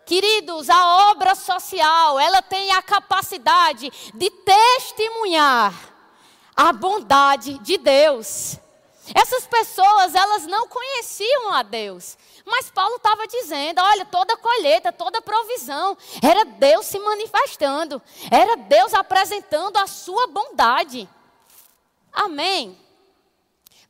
Queridos, 0.06 0.68
a 0.68 1.10
obra 1.10 1.34
social, 1.34 2.18
ela 2.18 2.42
tem 2.42 2.72
a 2.72 2.82
capacidade 2.82 3.90
de 4.14 4.30
testemunhar 4.30 5.72
a 6.56 6.72
bondade 6.72 7.58
de 7.58 7.78
Deus. 7.78 8.58
Essas 9.14 9.46
pessoas, 9.46 10.14
elas 10.14 10.46
não 10.46 10.68
conheciam 10.68 11.52
a 11.52 11.62
Deus. 11.62 12.16
Mas 12.46 12.70
Paulo 12.70 12.96
estava 12.96 13.26
dizendo: 13.26 13.80
olha, 13.80 14.04
toda 14.04 14.36
colheita, 14.36 14.92
toda 14.92 15.20
provisão, 15.20 15.96
era 16.22 16.44
Deus 16.44 16.86
se 16.86 16.98
manifestando, 16.98 18.00
era 18.30 18.56
Deus 18.56 18.94
apresentando 18.94 19.76
a 19.76 19.86
sua 19.88 20.28
bondade. 20.28 21.08
Amém. 22.12 22.78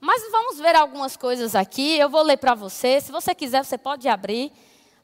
Mas 0.01 0.31
vamos 0.33 0.59
ver 0.59 0.75
algumas 0.75 1.17
coisas 1.17 1.55
aqui, 1.55 1.99
eu 1.99 2.09
vou 2.09 2.23
ler 2.23 2.39
para 2.39 2.55
você. 2.55 3.01
Se 3.01 3.13
você 3.13 3.35
quiser, 3.35 3.65
você 3.65 3.79
pode 3.79 4.09
abrir 4.09 4.51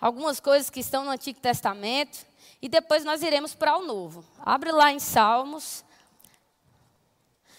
algumas 0.00 0.40
coisas 0.40 0.70
que 0.70 0.80
estão 0.80 1.04
no 1.04 1.10
Antigo 1.10 1.38
Testamento 1.38 2.26
e 2.60 2.68
depois 2.68 3.04
nós 3.04 3.22
iremos 3.22 3.54
para 3.54 3.76
o 3.76 3.84
Novo. 3.84 4.24
Abre 4.40 4.72
lá 4.72 4.90
em 4.90 4.98
Salmos. 4.98 5.84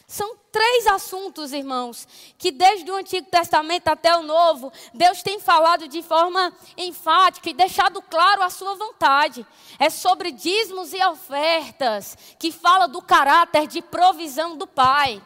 São 0.08 0.36
três 0.52 0.88
assuntos, 0.88 1.54
irmãos, 1.54 2.08
que 2.38 2.52
desde 2.52 2.92
o 2.92 2.96
Antigo 2.96 3.28
Testamento 3.30 3.88
até 3.88 4.16
o 4.16 4.24
Novo, 4.24 4.72
Deus 4.94 5.22
tem 5.22 5.40
falado 5.40 5.88
de 5.88 6.02
forma 6.02 6.54
enfática 6.78 7.50
e 7.50 7.54
deixado 7.54 8.02
claro 8.02 8.44
a 8.44 8.50
sua 8.50 8.76
vontade. 8.76 9.46
É 9.78 9.90
sobre 9.90 10.32
dízimos 10.32 10.94
e 10.94 11.04
ofertas, 11.06 12.18
que 12.38 12.52
fala 12.52 12.88
do 12.88 13.02
caráter 13.02 13.68
de 13.68 13.82
provisão 13.82 14.58
do 14.58 14.68
Pai. 14.68 15.22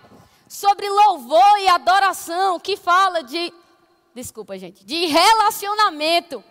Sobre 0.47 0.87
louvor 0.87 1.59
e 1.59 1.67
adoração, 1.67 2.59
que 2.59 2.77
fala 2.77 3.23
de. 3.23 3.51
Desculpa, 4.13 4.57
gente. 4.57 4.85
De 4.85 5.07
relacionamento 5.07 6.43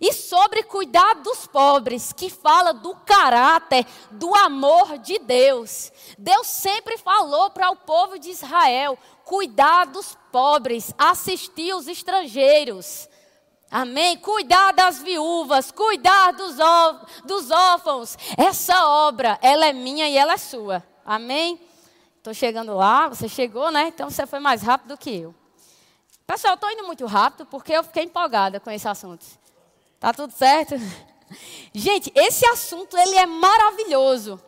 e 0.00 0.12
sobre 0.12 0.62
cuidar 0.62 1.14
dos 1.16 1.46
pobres, 1.46 2.12
que 2.12 2.28
fala 2.28 2.72
do 2.72 2.94
caráter, 2.96 3.86
do 4.10 4.34
amor 4.34 4.98
de 4.98 5.18
Deus. 5.18 5.92
Deus 6.18 6.46
sempre 6.46 6.98
falou 6.98 7.50
para 7.50 7.70
o 7.70 7.76
povo 7.76 8.18
de 8.18 8.30
Israel: 8.30 8.98
cuidar 9.24 9.86
dos 9.86 10.16
pobres, 10.30 10.94
assistir 10.98 11.74
os 11.74 11.88
estrangeiros. 11.88 13.08
Amém? 13.70 14.16
Cuidar 14.18 14.72
das 14.72 15.02
viúvas, 15.02 15.72
cuidar 15.72 16.32
dos, 16.32 16.56
dos 17.24 17.50
órfãos. 17.50 18.16
Essa 18.36 18.86
obra, 18.86 19.38
ela 19.42 19.66
é 19.66 19.72
minha 19.72 20.08
e 20.08 20.16
ela 20.16 20.34
é 20.34 20.36
sua. 20.36 20.84
Amém? 21.04 21.60
Estou 22.18 22.32
chegando 22.32 22.74
lá, 22.74 23.08
você 23.08 23.28
chegou, 23.28 23.70
né? 23.70 23.88
Então 23.88 24.08
você 24.08 24.26
foi 24.26 24.38
mais 24.38 24.62
rápido 24.62 24.88
do 24.88 24.96
que 24.96 25.14
eu. 25.14 25.34
Pessoal, 26.26 26.54
estou 26.54 26.70
indo 26.70 26.84
muito 26.84 27.04
rápido 27.04 27.44
porque 27.46 27.72
eu 27.72 27.82
fiquei 27.82 28.04
empolgada 28.04 28.58
com 28.58 28.70
esse 28.70 28.88
assunto. 28.88 29.26
Tá 30.00 30.12
tudo 30.12 30.32
certo? 30.32 30.74
Gente, 31.72 32.12
esse 32.14 32.46
assunto 32.46 32.96
ele 32.96 33.16
é 33.16 33.26
maravilhoso. 33.26 34.40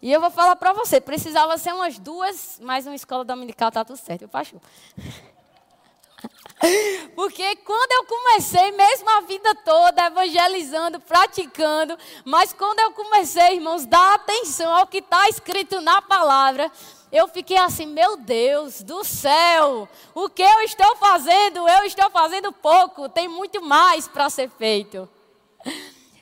E 0.00 0.12
eu 0.12 0.20
vou 0.20 0.30
falar 0.30 0.56
para 0.56 0.72
você, 0.72 1.00
precisava 1.00 1.56
ser 1.56 1.72
umas 1.72 1.98
duas, 1.98 2.58
mais 2.60 2.86
uma 2.86 2.94
escola 2.94 3.24
dominical, 3.24 3.72
tá 3.72 3.84
tudo 3.84 3.96
certo, 3.96 4.22
eu 4.22 4.28
pacho. 4.28 4.60
Porque 7.14 7.56
quando 7.56 7.92
eu 7.92 8.04
comecei, 8.04 8.72
mesmo 8.72 9.08
a 9.10 9.20
vida 9.22 9.54
toda, 9.56 10.06
evangelizando, 10.06 11.00
praticando, 11.00 11.96
mas 12.24 12.52
quando 12.52 12.80
eu 12.80 12.92
comecei, 12.92 13.54
irmãos, 13.54 13.86
dar 13.86 14.14
atenção 14.14 14.74
ao 14.74 14.86
que 14.86 14.98
está 14.98 15.28
escrito 15.28 15.80
na 15.80 16.02
palavra, 16.02 16.70
eu 17.14 17.28
fiquei 17.28 17.56
assim, 17.56 17.86
meu 17.86 18.16
Deus 18.16 18.82
do 18.82 19.04
céu, 19.04 19.88
o 20.12 20.28
que 20.28 20.42
eu 20.42 20.62
estou 20.62 20.96
fazendo? 20.96 21.68
Eu 21.68 21.84
estou 21.84 22.10
fazendo 22.10 22.50
pouco, 22.50 23.08
tem 23.08 23.28
muito 23.28 23.62
mais 23.62 24.08
para 24.08 24.28
ser 24.28 24.50
feito. 24.50 25.08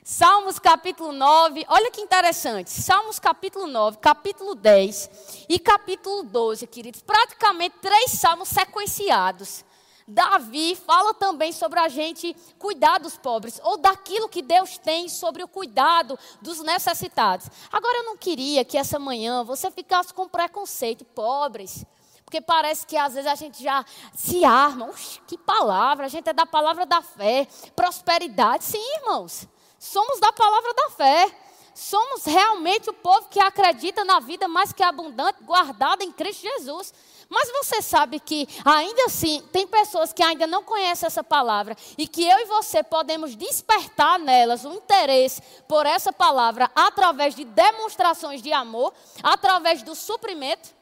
Salmos 0.04 0.58
capítulo 0.58 1.10
9, 1.10 1.64
olha 1.66 1.90
que 1.90 2.02
interessante. 2.02 2.70
Salmos 2.70 3.18
capítulo 3.18 3.66
9, 3.66 3.96
capítulo 4.02 4.54
10 4.54 5.46
e 5.48 5.58
capítulo 5.58 6.24
12, 6.24 6.66
queridos. 6.66 7.00
Praticamente 7.00 7.76
três 7.80 8.10
salmos 8.10 8.48
sequenciados. 8.48 9.64
Davi 10.12 10.76
fala 10.76 11.14
também 11.14 11.52
sobre 11.52 11.80
a 11.80 11.88
gente 11.88 12.36
cuidar 12.58 12.98
dos 12.98 13.16
pobres, 13.16 13.60
ou 13.64 13.78
daquilo 13.78 14.28
que 14.28 14.42
Deus 14.42 14.78
tem 14.78 15.08
sobre 15.08 15.42
o 15.42 15.48
cuidado 15.48 16.18
dos 16.40 16.60
necessitados. 16.60 17.48
Agora, 17.72 17.98
eu 17.98 18.04
não 18.04 18.16
queria 18.16 18.64
que 18.64 18.76
essa 18.76 18.98
manhã 18.98 19.42
você 19.42 19.70
ficasse 19.70 20.12
com 20.12 20.28
preconceito, 20.28 21.04
pobres. 21.04 21.84
Porque 22.24 22.40
parece 22.40 22.86
que 22.86 22.96
às 22.96 23.14
vezes 23.14 23.30
a 23.30 23.34
gente 23.34 23.62
já 23.62 23.84
se 24.14 24.44
arma. 24.44 24.86
Ux, 24.86 25.20
que 25.26 25.36
palavra, 25.36 26.06
a 26.06 26.08
gente 26.08 26.28
é 26.28 26.32
da 26.32 26.46
palavra 26.46 26.86
da 26.86 27.02
fé. 27.02 27.46
Prosperidade, 27.76 28.64
sim, 28.64 28.82
irmãos. 29.00 29.46
Somos 29.78 30.20
da 30.20 30.32
palavra 30.32 30.72
da 30.74 30.90
fé. 30.90 31.36
Somos 31.74 32.24
realmente 32.24 32.90
o 32.90 32.92
povo 32.92 33.28
que 33.28 33.40
acredita 33.40 34.04
na 34.04 34.20
vida 34.20 34.46
mais 34.46 34.72
que 34.72 34.82
abundante, 34.82 35.42
guardada 35.42 36.04
em 36.04 36.12
Cristo 36.12 36.42
Jesus. 36.42 36.92
Mas 37.32 37.50
você 37.50 37.80
sabe 37.80 38.20
que, 38.20 38.46
ainda 38.62 39.06
assim, 39.06 39.42
tem 39.50 39.66
pessoas 39.66 40.12
que 40.12 40.22
ainda 40.22 40.46
não 40.46 40.62
conhecem 40.62 41.06
essa 41.06 41.24
palavra 41.24 41.74
e 41.96 42.06
que 42.06 42.22
eu 42.28 42.38
e 42.40 42.44
você 42.44 42.82
podemos 42.82 43.34
despertar 43.34 44.18
nelas 44.18 44.66
o 44.66 44.74
interesse 44.74 45.40
por 45.66 45.86
essa 45.86 46.12
palavra 46.12 46.70
através 46.76 47.34
de 47.34 47.46
demonstrações 47.46 48.42
de 48.42 48.52
amor, 48.52 48.92
através 49.22 49.82
do 49.82 49.94
suprimento. 49.94 50.81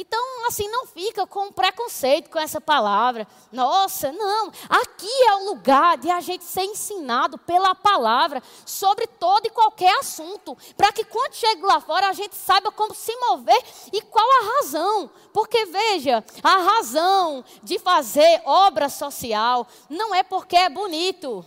Então, 0.00 0.46
assim, 0.46 0.68
não 0.68 0.86
fica 0.86 1.26
com 1.26 1.50
preconceito 1.50 2.30
com 2.30 2.38
essa 2.38 2.60
palavra. 2.60 3.26
Nossa, 3.50 4.12
não. 4.12 4.52
Aqui 4.68 5.10
é 5.26 5.34
o 5.34 5.46
lugar 5.46 5.98
de 5.98 6.08
a 6.08 6.20
gente 6.20 6.44
ser 6.44 6.62
ensinado 6.62 7.36
pela 7.36 7.74
palavra 7.74 8.40
sobre 8.64 9.08
todo 9.08 9.46
e 9.46 9.50
qualquer 9.50 9.92
assunto. 9.98 10.56
Para 10.76 10.92
que 10.92 11.02
quando 11.02 11.34
chega 11.34 11.66
lá 11.66 11.80
fora 11.80 12.08
a 12.08 12.12
gente 12.12 12.36
saiba 12.36 12.70
como 12.70 12.94
se 12.94 13.12
mover 13.16 13.60
e 13.92 14.00
qual 14.02 14.24
a 14.24 14.56
razão. 14.56 15.10
Porque, 15.32 15.66
veja, 15.66 16.24
a 16.44 16.56
razão 16.58 17.44
de 17.64 17.80
fazer 17.80 18.40
obra 18.44 18.88
social 18.88 19.66
não 19.90 20.14
é 20.14 20.22
porque 20.22 20.54
é 20.54 20.68
bonito. 20.68 21.44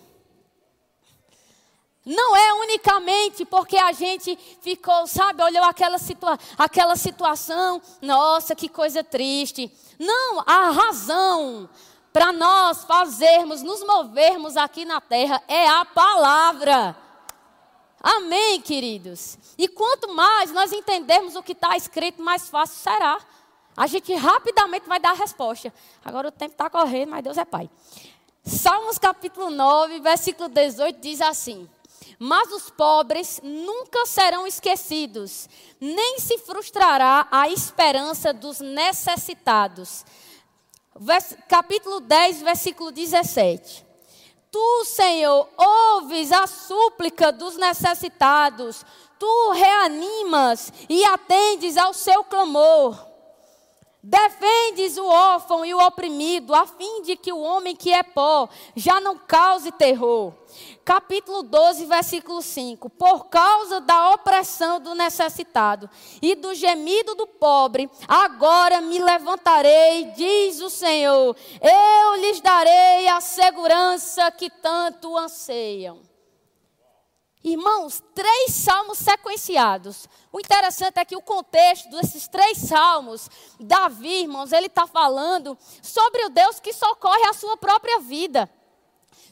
Não 2.06 2.36
é 2.36 2.54
unicamente 2.54 3.46
porque 3.46 3.78
a 3.78 3.92
gente 3.92 4.36
ficou, 4.62 5.06
sabe, 5.06 5.44
olhou 5.44 5.64
aquela, 5.64 6.00
situa 6.00 6.38
aquela 6.58 6.96
situação, 6.96 7.80
nossa, 8.02 8.56
que 8.56 8.68
coisa 8.68 9.04
triste. 9.04 9.72
Não, 10.00 10.44
a 10.46 10.72
razão 10.72 11.70
para 12.12 12.34
nós 12.34 12.84
fazermos, 12.86 13.62
nos 13.62 13.86
movermos 13.86 14.58
aqui 14.58 14.84
na 14.84 15.00
terra 15.00 15.42
é 15.48 15.68
a 15.68 15.86
palavra. 15.86 16.98
Amém, 18.02 18.60
queridos? 18.60 19.38
E 19.56 19.68
quanto 19.68 20.12
mais 20.12 20.52
nós 20.52 20.74
entendermos 20.74 21.36
o 21.36 21.44
que 21.44 21.52
está 21.52 21.78
escrito, 21.78 22.22
mais 22.22 22.50
fácil 22.50 22.78
será. 22.78 23.20
A 23.78 23.86
gente 23.86 24.12
rapidamente 24.16 24.88
vai 24.88 25.00
dar 25.00 25.12
a 25.12 25.14
resposta. 25.14 25.72
Agora 26.04 26.30
o 26.30 26.32
tempo 26.32 26.54
está 26.54 26.68
correndo, 26.68 27.12
mas 27.12 27.24
Deus 27.24 27.38
é 27.38 27.46
Pai. 27.46 27.70
Salmos 28.44 28.98
capítulo 28.98 29.52
9, 29.52 30.00
versículo 30.00 30.50
18 30.50 31.00
diz 31.00 31.22
assim. 31.22 31.70
Mas 32.24 32.52
os 32.52 32.70
pobres 32.70 33.42
nunca 33.42 34.06
serão 34.06 34.46
esquecidos, 34.46 35.50
nem 35.80 36.20
se 36.20 36.38
frustrará 36.38 37.28
a 37.32 37.50
esperança 37.50 38.32
dos 38.32 38.60
necessitados. 38.60 40.06
Vers 40.96 41.36
capítulo 41.50 42.00
10, 42.00 42.44
versículo 42.44 42.92
17. 42.92 43.84
Tu, 44.52 44.86
Senhor, 44.86 45.50
ouves 45.58 46.32
a 46.32 46.46
súplica 46.46 47.32
dos 47.32 47.58
necessitados, 47.58 48.86
tu 49.18 49.52
reanimas 49.54 50.72
e 50.88 51.04
atendes 51.04 51.76
ao 51.76 51.92
seu 51.92 52.24
clamor. 52.24 53.11
Defendes 54.04 54.98
o 54.98 55.06
órfão 55.06 55.64
e 55.64 55.76
o 55.76 55.80
oprimido, 55.80 56.56
a 56.56 56.66
fim 56.66 57.04
de 57.04 57.16
que 57.16 57.32
o 57.32 57.40
homem 57.40 57.76
que 57.76 57.94
é 57.94 58.02
pó 58.02 58.50
já 58.76 59.00
não 59.00 59.16
cause 59.16 59.72
terror. 59.72 60.34
Capítulo 60.84 61.44
12, 61.44 61.86
versículo 61.86 62.42
5. 62.42 62.90
Por 62.90 63.26
causa 63.26 63.80
da 63.80 64.10
opressão 64.10 64.80
do 64.80 64.96
necessitado 64.96 65.88
e 66.20 66.34
do 66.34 66.56
gemido 66.56 67.14
do 67.14 67.28
pobre, 67.28 67.88
agora 68.08 68.82
me 68.82 68.98
levantarei, 68.98 70.06
diz 70.16 70.62
o 70.62 70.70
Senhor. 70.72 71.36
Eu 71.62 72.16
lhes 72.16 72.42
darei 72.42 73.08
a 73.08 73.22
segurança 73.22 74.32
que 74.32 74.50
tanto 74.50 75.16
anseiam. 75.16 76.11
Irmãos, 77.44 78.04
três 78.14 78.52
salmos 78.52 79.00
sequenciados. 79.00 80.08
O 80.32 80.40
interessante 80.40 81.00
é 81.00 81.06
que 81.06 81.16
o 81.16 81.22
contexto 81.22 81.90
desses 81.90 82.28
três 82.28 82.58
salmos, 82.58 83.30
Davi, 83.60 84.22
irmãos, 84.22 84.52
ele 84.52 84.68
está 84.68 84.86
falando 84.86 85.58
sobre 85.82 86.24
o 86.26 86.30
Deus 86.30 86.60
que 86.60 86.72
socorre 86.72 87.26
a 87.28 87.34
sua 87.34 87.58
própria 87.58 88.00
vida 88.00 88.50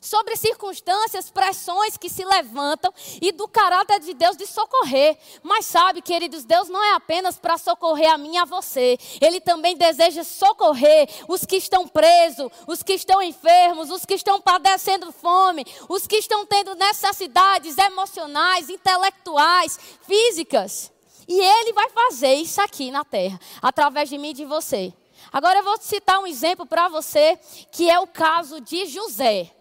sobre 0.02 0.36
circunstâncias, 0.36 1.30
pressões 1.30 1.98
que 1.98 2.10
se 2.10 2.24
levantam 2.24 2.94
e 3.22 3.32
do 3.32 3.48
caráter 3.48 4.00
de 4.00 4.14
Deus 4.14 4.38
de 4.38 4.46
socorrer. 4.46 5.18
Mas 5.44 5.66
sabe, 5.66 6.02
queridos, 6.02 6.46
Deus 6.46 6.70
não 6.70 6.84
é 6.84 6.94
apenas 6.94 7.38
para 7.38 7.58
socorrer 7.58 8.12
a 8.12 8.18
mim 8.18 8.36
e 8.36 8.38
a 8.38 8.46
você. 8.46 8.98
Ele 9.22 9.40
também 9.42 9.76
deseja 9.76 10.24
socorrer 10.24 11.10
os 11.28 11.46
que 11.46 11.58
estão 11.58 11.88
presos, 11.88 12.52
os 12.68 12.84
que 12.84 12.94
estão 12.94 13.22
enfermos, 13.22 13.90
os 13.90 14.06
que 14.06 14.14
estão 14.14 14.40
padecendo 14.42 15.12
fome, 15.12 15.66
os 15.88 16.08
que 16.08 16.18
estão 16.18 16.46
tendo 16.46 16.76
necessidades 16.76 17.78
emocionais, 17.78 18.70
intelectuais, 18.70 19.80
físicas. 20.06 20.92
E 21.28 21.40
ele 21.40 21.74
vai 21.74 21.90
fazer 21.90 22.34
isso 22.34 22.60
aqui 22.60 22.90
na 22.90 23.06
terra, 23.06 23.40
através 23.62 24.10
de 24.10 24.18
mim 24.18 24.32
e 24.32 24.34
de 24.34 24.46
você. 24.46 24.92
Agora 25.32 25.60
eu 25.60 25.64
vou 25.64 25.78
citar 25.80 26.20
um 26.20 26.26
exemplo 26.26 26.66
para 26.66 26.88
você, 26.88 27.38
que 27.72 27.90
é 27.90 28.00
o 28.00 28.08
caso 28.08 28.60
de 28.60 28.88
José. 28.88 29.52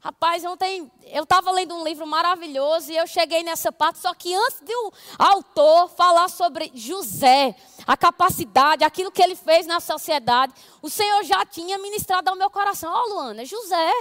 Rapaz, 0.00 0.42
ontem 0.46 0.90
eu 1.08 1.24
estava 1.24 1.50
lendo 1.50 1.74
um 1.74 1.84
livro 1.84 2.06
maravilhoso 2.06 2.90
e 2.90 2.96
eu 2.96 3.06
cheguei 3.06 3.42
nessa 3.42 3.70
parte, 3.70 3.98
só 3.98 4.14
que 4.14 4.34
antes 4.34 4.60
de 4.62 4.74
o 4.74 4.92
autor 5.18 5.90
falar 5.90 6.30
sobre 6.30 6.72
José, 6.74 7.54
a 7.86 7.98
capacidade, 7.98 8.82
aquilo 8.82 9.12
que 9.12 9.22
ele 9.22 9.36
fez 9.36 9.66
na 9.66 9.78
sociedade, 9.78 10.54
o 10.80 10.88
Senhor 10.88 11.22
já 11.24 11.44
tinha 11.44 11.76
ministrado 11.76 12.30
ao 12.30 12.36
meu 12.36 12.48
coração. 12.48 12.90
Ó, 12.90 13.02
oh, 13.02 13.08
Luana, 13.12 13.44
José, 13.44 13.92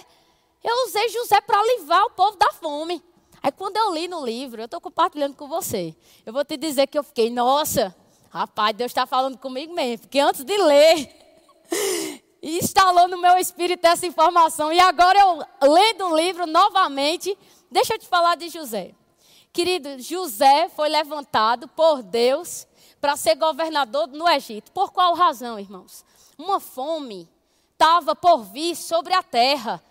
eu 0.64 0.86
usei 0.88 1.10
José 1.10 1.42
para 1.42 1.62
livrar 1.76 2.06
o 2.06 2.12
povo 2.12 2.38
da 2.38 2.54
fome. 2.54 3.04
Aí 3.44 3.52
quando 3.52 3.76
eu 3.76 3.94
li 3.94 4.08
no 4.08 4.26
livro, 4.26 4.62
eu 4.62 4.66
estou 4.66 4.80
compartilhando 4.80 5.36
com 5.36 5.50
você, 5.50 5.94
eu 6.26 6.32
vou 6.32 6.46
te 6.46 6.56
dizer 6.56 6.88
que 6.88 6.98
eu 6.98 7.04
fiquei, 7.04 7.30
nossa, 7.30 7.94
Rapaz, 8.32 8.76
Deus 8.76 8.92
está 8.92 9.08
falando 9.08 9.40
comigo 9.40 9.74
mesmo, 9.74 10.02
porque 10.02 10.20
antes 10.20 10.44
de 10.44 10.56
ler, 10.56 11.19
instalou 12.42 13.08
no 13.08 13.18
meu 13.18 13.38
espírito 13.38 13.86
essa 13.86 14.06
informação. 14.06 14.72
E 14.72 14.80
agora 14.80 15.20
eu 15.20 15.70
lendo 15.70 16.06
o 16.06 16.18
livro 16.18 16.46
novamente, 16.46 17.38
deixa 17.70 17.94
eu 17.94 18.00
te 18.00 18.08
falar 18.08 18.36
de 18.36 18.50
José. 18.50 18.94
Querido, 19.52 20.00
José 20.00 20.70
foi 20.70 20.90
levantado 20.90 21.68
por 21.68 22.04
Deus 22.04 22.68
para 23.02 23.16
ser 23.16 23.36
governador 23.36 24.08
no 24.08 24.28
Egito. 24.30 24.72
Por 24.72 24.92
qual 24.92 25.16
razão, 25.16 25.60
irmãos? 25.60 26.06
Uma 26.38 26.60
fome 26.60 27.28
estava 27.74 28.16
por 28.16 28.44
vir 28.44 28.76
sobre 28.76 29.14
a 29.14 29.24
terra. 29.24 29.82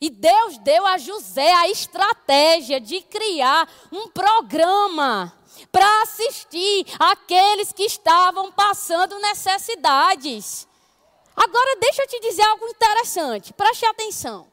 E 0.00 0.10
Deus 0.10 0.58
deu 0.58 0.84
a 0.84 0.98
José 0.98 1.52
a 1.54 1.68
estratégia 1.68 2.80
de 2.80 3.00
criar 3.02 3.68
um 3.92 4.08
programa 4.08 5.32
para 5.70 6.02
assistir 6.02 6.84
aqueles 6.98 7.72
que 7.72 7.84
estavam 7.84 8.50
passando 8.50 9.18
necessidades. 9.20 10.66
Agora, 11.34 11.76
deixa 11.80 12.02
eu 12.02 12.08
te 12.08 12.20
dizer 12.20 12.42
algo 12.42 12.66
interessante, 12.68 13.52
preste 13.52 13.84
atenção. 13.86 14.52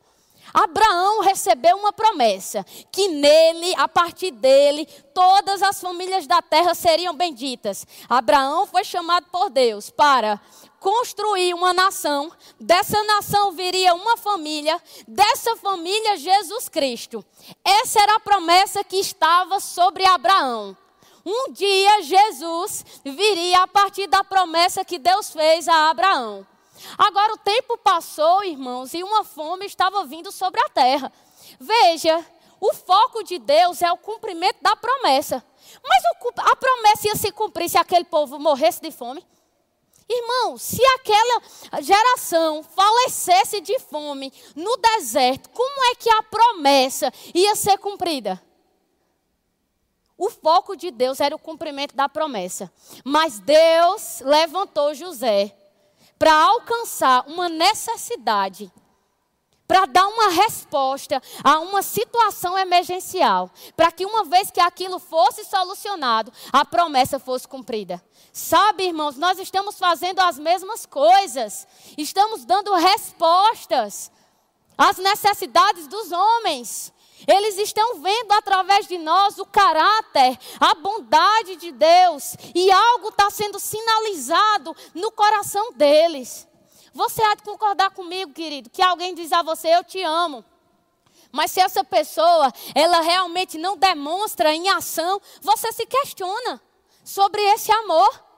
Abraão 0.54 1.22
recebeu 1.22 1.78
uma 1.78 1.94
promessa 1.94 2.66
que 2.92 3.08
nele, 3.08 3.74
a 3.78 3.88
partir 3.88 4.32
dele, 4.32 4.86
todas 5.14 5.62
as 5.62 5.80
famílias 5.80 6.26
da 6.26 6.42
terra 6.42 6.74
seriam 6.74 7.14
benditas. 7.14 7.86
Abraão 8.10 8.66
foi 8.66 8.84
chamado 8.84 9.28
por 9.32 9.50
Deus 9.50 9.90
para 9.90 10.40
construir 10.80 11.54
uma 11.54 11.74
nação, 11.74 12.32
dessa 12.60 13.04
nação 13.04 13.52
viria 13.52 13.94
uma 13.94 14.18
família, 14.18 14.82
dessa 15.08 15.56
família 15.58 16.18
Jesus 16.18 16.70
Cristo. 16.70 17.24
Essa 17.64 18.02
era 18.02 18.16
a 18.16 18.20
promessa 18.20 18.84
que 18.84 18.98
estava 18.98 19.60
sobre 19.60 20.06
Abraão. 20.06 20.76
Um 21.26 21.52
dia 21.52 22.02
Jesus 22.02 22.84
viria 23.04 23.64
a 23.64 23.68
partir 23.68 24.08
da 24.08 24.24
promessa 24.24 24.86
que 24.86 24.98
Deus 24.98 25.32
fez 25.32 25.68
a 25.68 25.90
Abraão. 25.90 26.48
Agora 26.98 27.34
o 27.34 27.38
tempo 27.38 27.78
passou, 27.78 28.44
irmãos, 28.44 28.94
e 28.94 29.04
uma 29.04 29.24
fome 29.24 29.66
estava 29.66 30.06
vindo 30.06 30.32
sobre 30.32 30.60
a 30.62 30.70
terra. 30.70 31.12
Veja, 31.60 32.26
o 32.60 32.74
foco 32.74 33.24
de 33.24 33.40
Deus 33.40 33.82
é 33.82 33.92
o 33.92 33.98
cumprimento 33.98 34.58
da 34.62 34.76
promessa. 34.76 35.44
Mas 35.84 36.04
a 36.38 36.56
promessa 36.56 37.08
ia 37.08 37.16
se 37.16 37.32
cumprir 37.32 37.70
se 37.70 37.78
aquele 37.78 38.06
povo 38.06 38.40
morresse 38.40 38.82
de 38.82 38.92
fome? 38.92 39.26
Irmão, 40.12 40.58
se 40.58 40.84
aquela 40.96 41.82
geração 41.82 42.64
falecesse 42.64 43.62
de 43.62 43.78
fome 43.78 44.34
no 44.56 44.76
deserto, 44.78 45.50
como 45.52 45.84
é 45.92 45.96
que 45.96 46.10
a 46.10 46.24
promessa 46.24 47.14
ia 47.34 47.56
ser 47.56 47.78
cumprida? 47.78 48.42
O 50.18 50.30
foco 50.30 50.76
de 50.76 50.92
Deus 50.92 51.22
era 51.22 51.36
o 51.36 51.40
cumprimento 51.40 51.96
da 51.96 52.10
promessa. 52.10 52.70
Mas 53.06 53.40
Deus 53.40 54.20
levantou 54.22 54.94
José 54.94 55.56
para 56.20 56.34
alcançar 56.34 57.24
uma 57.28 57.48
necessidade, 57.48 58.70
para 59.66 59.86
dar 59.86 60.08
uma 60.08 60.30
resposta 60.30 61.22
a 61.44 61.60
uma 61.60 61.82
situação 61.82 62.58
emergencial, 62.58 63.50
para 63.78 63.92
que 63.92 64.06
uma 64.06 64.26
vez 64.26 64.52
que 64.52 64.60
aquilo 64.60 65.00
fosse 65.00 65.46
solucionado, 65.46 66.34
a 66.52 66.66
promessa 66.66 67.20
fosse 67.20 67.48
cumprida. 67.48 68.04
Sabe, 68.34 68.84
irmãos, 68.84 69.16
nós 69.16 69.40
estamos 69.40 69.78
fazendo 69.78 70.20
as 70.20 70.38
mesmas 70.38 70.86
coisas, 70.86 71.66
estamos 71.98 72.44
dando 72.44 72.74
respostas 72.74 74.12
às 74.78 74.98
necessidades 74.98 75.88
dos 75.88 76.12
homens. 76.12 76.92
Eles 77.28 77.58
estão 77.58 78.02
vendo 78.02 78.32
através 78.34 78.88
de 78.88 78.98
nós 78.98 79.38
o 79.40 79.46
caráter, 79.46 80.38
a 80.60 80.74
bondade 80.76 81.56
de 81.58 81.72
Deus. 81.72 82.36
E 82.56 82.72
algo 82.72 83.10
está 83.10 83.30
sendo 83.30 83.60
sinalizado 83.60 84.76
no 84.94 85.12
coração 85.12 85.74
deles. 85.74 86.48
Você 86.94 87.22
há 87.24 87.36
de 87.36 87.44
concordar 87.44 87.92
comigo, 87.92 88.34
querido, 88.34 88.70
que 88.70 88.82
alguém 88.82 89.14
diz 89.14 89.32
a 89.32 89.42
você: 89.42 89.68
Eu 89.70 89.84
te 89.84 90.02
amo. 90.02 90.44
Mas 91.32 91.52
se 91.52 91.60
essa 91.60 91.84
pessoa, 91.84 92.52
ela 92.74 93.02
realmente 93.02 93.58
não 93.58 93.78
demonstra 93.78 94.54
em 94.54 94.68
ação, 94.70 95.22
você 95.42 95.72
se 95.72 95.86
questiona 95.86 96.60
sobre 97.04 97.42
esse 97.54 97.72
amor. 97.72 98.29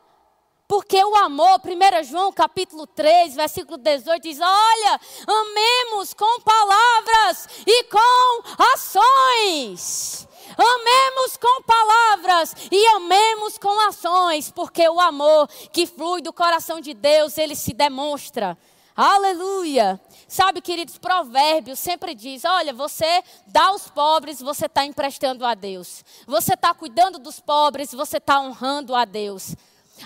Porque 0.71 1.03
o 1.03 1.17
amor, 1.17 1.59
1 1.65 2.03
João 2.05 2.31
capítulo 2.31 2.87
3, 2.87 3.35
versículo 3.35 3.77
18, 3.77 4.23
diz: 4.23 4.39
Olha, 4.39 5.01
amemos 5.27 6.13
com 6.13 6.39
palavras 6.39 7.49
e 7.67 7.83
com 7.83 8.63
ações. 8.73 10.25
Amemos 10.57 11.35
com 11.35 11.61
palavras 11.63 12.55
e 12.71 12.87
amemos 12.87 13.57
com 13.57 13.77
ações, 13.81 14.49
porque 14.49 14.87
o 14.87 15.01
amor 15.01 15.49
que 15.73 15.85
flui 15.85 16.21
do 16.21 16.31
coração 16.31 16.79
de 16.79 16.93
Deus, 16.93 17.37
ele 17.37 17.53
se 17.53 17.73
demonstra. 17.73 18.57
Aleluia! 18.95 19.99
Sabe, 20.25 20.61
queridos, 20.61 20.97
Provérbios 20.97 21.79
sempre 21.79 22.15
diz: 22.15 22.45
olha, 22.45 22.71
você 22.71 23.21
dá 23.45 23.65
aos 23.65 23.89
pobres, 23.89 24.39
você 24.39 24.67
está 24.67 24.85
emprestando 24.85 25.45
a 25.45 25.53
Deus. 25.53 26.01
Você 26.25 26.53
está 26.53 26.73
cuidando 26.73 27.19
dos 27.19 27.41
pobres, 27.41 27.91
você 27.91 28.19
está 28.19 28.39
honrando 28.39 28.95
a 28.95 29.03
Deus. 29.03 29.53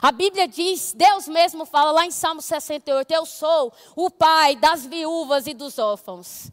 A 0.01 0.11
Bíblia 0.11 0.47
diz, 0.47 0.93
Deus 0.93 1.27
mesmo 1.27 1.65
fala 1.65 1.91
lá 1.91 2.05
em 2.05 2.11
Salmo 2.11 2.41
68, 2.41 3.11
eu 3.11 3.25
sou 3.25 3.73
o 3.95 4.09
pai 4.09 4.55
das 4.55 4.85
viúvas 4.85 5.47
e 5.47 5.53
dos 5.53 5.79
órfãos. 5.79 6.51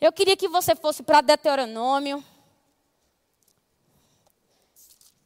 Eu 0.00 0.12
queria 0.12 0.36
que 0.36 0.48
você 0.48 0.74
fosse 0.74 1.02
para 1.02 1.20
Deuteronômio. 1.20 2.24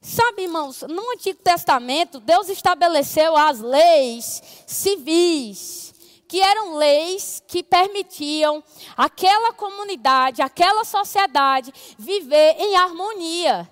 Sabe, 0.00 0.42
irmãos, 0.42 0.82
no 0.82 1.12
Antigo 1.12 1.40
Testamento, 1.42 2.20
Deus 2.20 2.48
estabeleceu 2.48 3.36
as 3.36 3.58
leis 3.58 4.42
civis, 4.66 5.94
que 6.28 6.40
eram 6.40 6.76
leis 6.76 7.42
que 7.46 7.62
permitiam 7.62 8.62
aquela 8.96 9.52
comunidade, 9.52 10.42
aquela 10.42 10.84
sociedade 10.84 11.72
viver 11.98 12.56
em 12.58 12.76
harmonia. 12.76 13.68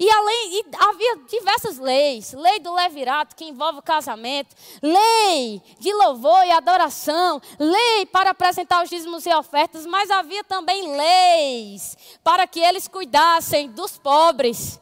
E 0.00 0.08
além, 0.08 0.60
e 0.60 0.64
havia 0.78 1.16
diversas 1.28 1.76
leis, 1.76 2.32
lei 2.32 2.60
do 2.60 2.72
levirato 2.72 3.34
que 3.34 3.44
envolve 3.44 3.80
o 3.80 3.82
casamento, 3.82 4.54
lei 4.80 5.60
de 5.80 5.92
louvor 5.92 6.44
e 6.46 6.52
adoração, 6.52 7.42
lei 7.58 8.06
para 8.06 8.30
apresentar 8.30 8.84
os 8.84 8.88
dízimos 8.88 9.26
e 9.26 9.34
ofertas, 9.34 9.84
mas 9.86 10.08
havia 10.08 10.44
também 10.44 10.96
leis 10.96 11.96
para 12.22 12.46
que 12.46 12.60
eles 12.60 12.86
cuidassem 12.86 13.70
dos 13.70 13.98
pobres. 13.98 14.80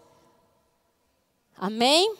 Amém? 1.57 2.15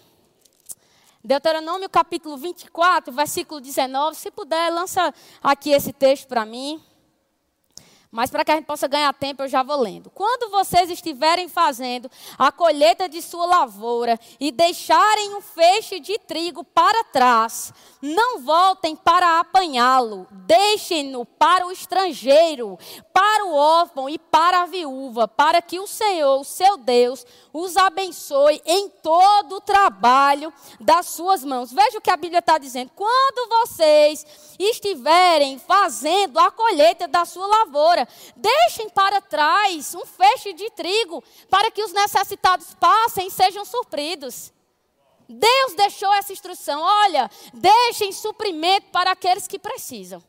Deuteronômio 1.23 1.91
capítulo 1.91 2.39
24, 2.39 3.13
versículo 3.13 3.61
19, 3.61 4.17
se 4.17 4.31
puder, 4.31 4.73
lança 4.73 5.13
aqui 5.43 5.71
esse 5.71 5.93
texto 5.93 6.29
para 6.29 6.47
mim. 6.47 6.83
Mas 8.11 8.31
para 8.31 8.45
que 8.45 8.51
a 8.51 8.55
gente 8.55 8.67
possa 8.67 8.87
ganhar 8.89 9.13
tempo, 9.15 9.43
eu 9.43 9.49
já 9.49 9.63
vou 9.63 9.81
lendo. 9.81 10.11
Quando 10.11 10.51
vocês 10.51 10.91
estiverem 10.91 11.49
fazendo 11.49 12.11
a 12.39 12.51
colheita 12.53 13.09
de 13.09 13.21
sua 13.21 13.47
lavoura 13.47 14.19
e 14.41 14.51
deixarem 14.51 15.35
um 15.35 15.41
feixe 15.41 16.01
de 16.01 16.19
trigo 16.19 16.65
para 16.65 17.05
trás, 17.05 17.73
não 18.01 18.41
voltem 18.41 18.95
para 18.95 19.41
apanhá-lo, 19.41 20.27
deixem-no 20.31 21.25
para 21.25 21.67
o 21.67 21.73
estrangeiro, 21.73 22.79
para 23.13 23.47
o 23.47 23.55
órfão 23.55 24.09
e 24.09 24.19
para 24.19 24.63
a 24.63 24.67
viúva, 24.67 25.27
para 25.27 25.63
que 25.63 25.81
o 25.81 25.87
Senhor, 25.87 26.45
seu 26.45 26.77
Deus, 26.77 27.25
os 27.53 27.77
abençoe 27.77 28.61
em 28.67 28.89
todo 28.89 29.57
o 29.57 29.61
trabalho 29.61 30.53
das 30.79 31.07
suas 31.07 31.43
mãos. 31.43 31.73
Veja 31.73 31.99
o 31.99 32.01
que 32.01 32.11
a 32.11 32.17
Bíblia 32.17 32.41
está 32.41 32.59
dizendo. 32.59 32.91
Quando 32.95 33.49
vocês 33.49 34.27
estiverem 34.59 35.59
fazendo 35.59 36.39
a 36.39 36.51
colheita 36.51 37.09
da 37.09 37.25
sua 37.25 37.47
lavoura, 37.47 37.96
deixem 38.37 38.89
para 38.91 39.21
trás 39.21 39.95
um 39.95 40.05
feixe 40.05 40.53
de 40.53 40.69
trigo, 40.71 41.23
para 41.49 41.71
que 41.71 41.83
os 41.83 41.93
necessitados 41.93 42.75
passem 42.75 43.29
e 43.29 43.31
sejam 43.31 43.65
supridos. 43.65 44.53
Deus 45.29 45.75
deixou 45.75 46.13
essa 46.15 46.33
instrução: 46.33 46.81
olha, 46.83 47.31
deixem 47.55 48.13
suprimento 48.13 48.89
para 48.91 49.13
aqueles 49.13 49.47
que 49.47 49.59
precisam. 49.59 50.23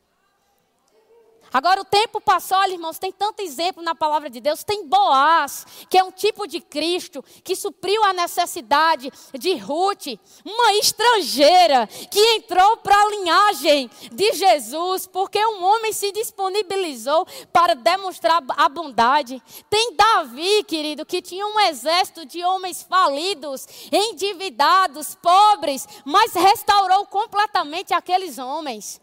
Agora 1.52 1.82
o 1.82 1.86
tempo 1.86 2.20
passou, 2.20 2.58
olha, 2.58 2.74
irmãos, 2.74 3.00
tem 3.00 3.12
tanto 3.12 3.42
exemplo 3.42 3.82
na 3.82 3.96
palavra 3.96 4.30
de 4.30 4.40
Deus. 4.40 4.64
Tem 4.64 4.86
Boaz, 4.86 5.66
que 5.90 5.98
é 5.98 6.04
um 6.04 6.12
tipo 6.12 6.48
de 6.48 6.60
Cristo, 6.60 7.24
que 7.44 7.56
supriu 7.56 8.04
a 8.04 8.14
necessidade 8.14 9.12
de 9.38 9.56
Ruth, 9.56 10.08
uma 10.46 10.74
estrangeira 10.74 11.88
que 11.88 12.20
entrou 12.36 12.78
para 12.78 12.96
a 12.96 13.10
linhagem 13.10 13.90
de 14.12 14.34
Jesus, 14.34 15.08
porque 15.08 15.44
um 15.46 15.64
homem 15.64 15.94
se 15.94 16.12
disponibilizou 16.12 17.26
para 17.52 17.76
demonstrar 17.76 18.44
a 18.50 18.70
bondade. 18.70 19.42
Tem 19.70 19.96
Davi, 19.96 20.64
querido, 20.64 21.06
que 21.06 21.22
tinha 21.22 21.46
um 21.46 21.60
exército 21.62 22.26
de 22.26 22.44
homens 22.44 22.84
falidos, 22.84 23.68
endividados, 23.92 25.16
pobres, 25.16 25.88
mas 26.06 26.34
restaurou 26.34 27.06
completamente 27.06 27.94
aqueles 27.94 28.38
homens 28.38 29.02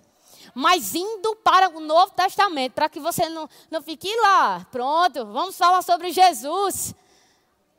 mas 0.55 0.95
indo 0.95 1.35
para 1.37 1.69
o 1.69 1.81
Novo 1.81 2.13
Testamento, 2.13 2.73
para 2.73 2.89
que 2.89 3.01
você 3.01 3.29
não, 3.29 3.49
não 3.71 3.83
fique 3.83 4.09
lá. 4.21 4.67
Pronto, 4.71 5.27
vamos 5.27 5.57
falar 5.57 5.83
sobre 5.83 6.13
Jesus. 6.13 6.95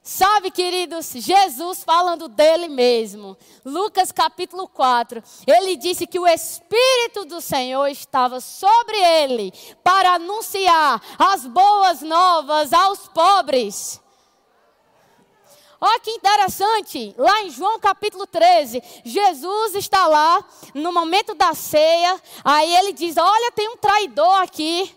Sabe, 0.07 0.51
queridos, 0.51 1.13
Jesus 1.15 1.83
falando 1.83 2.27
dele 2.27 2.67
mesmo. 2.67 3.35
Lucas 3.65 4.11
capítulo 4.11 4.67
4. 4.67 5.23
Ele 5.47 5.75
disse 5.75 6.05
que 6.05 6.19
o 6.19 6.27
Espírito 6.27 7.25
do 7.25 7.41
Senhor 7.41 7.87
estava 7.87 8.39
sobre 8.39 8.95
ele 8.95 9.51
para 9.83 10.13
anunciar 10.13 11.01
as 11.17 11.47
boas 11.47 12.03
novas 12.03 12.71
aos 12.71 13.07
pobres. 13.07 13.99
Olha 15.87 15.99
que 15.99 16.09
interessante, 16.09 17.13
lá 17.15 17.43
em 17.43 17.51
João 17.51 17.79
capítulo 17.79 18.25
13, 18.25 18.81
Jesus 19.03 19.75
está 19.75 20.07
lá 20.07 20.43
no 20.73 20.91
momento 20.91 21.35
da 21.35 21.53
ceia, 21.53 22.19
aí 22.43 22.75
ele 22.75 22.91
diz: 22.91 23.17
Olha, 23.17 23.51
tem 23.51 23.69
um 23.69 23.77
traidor 23.77 24.41
aqui. 24.41 24.91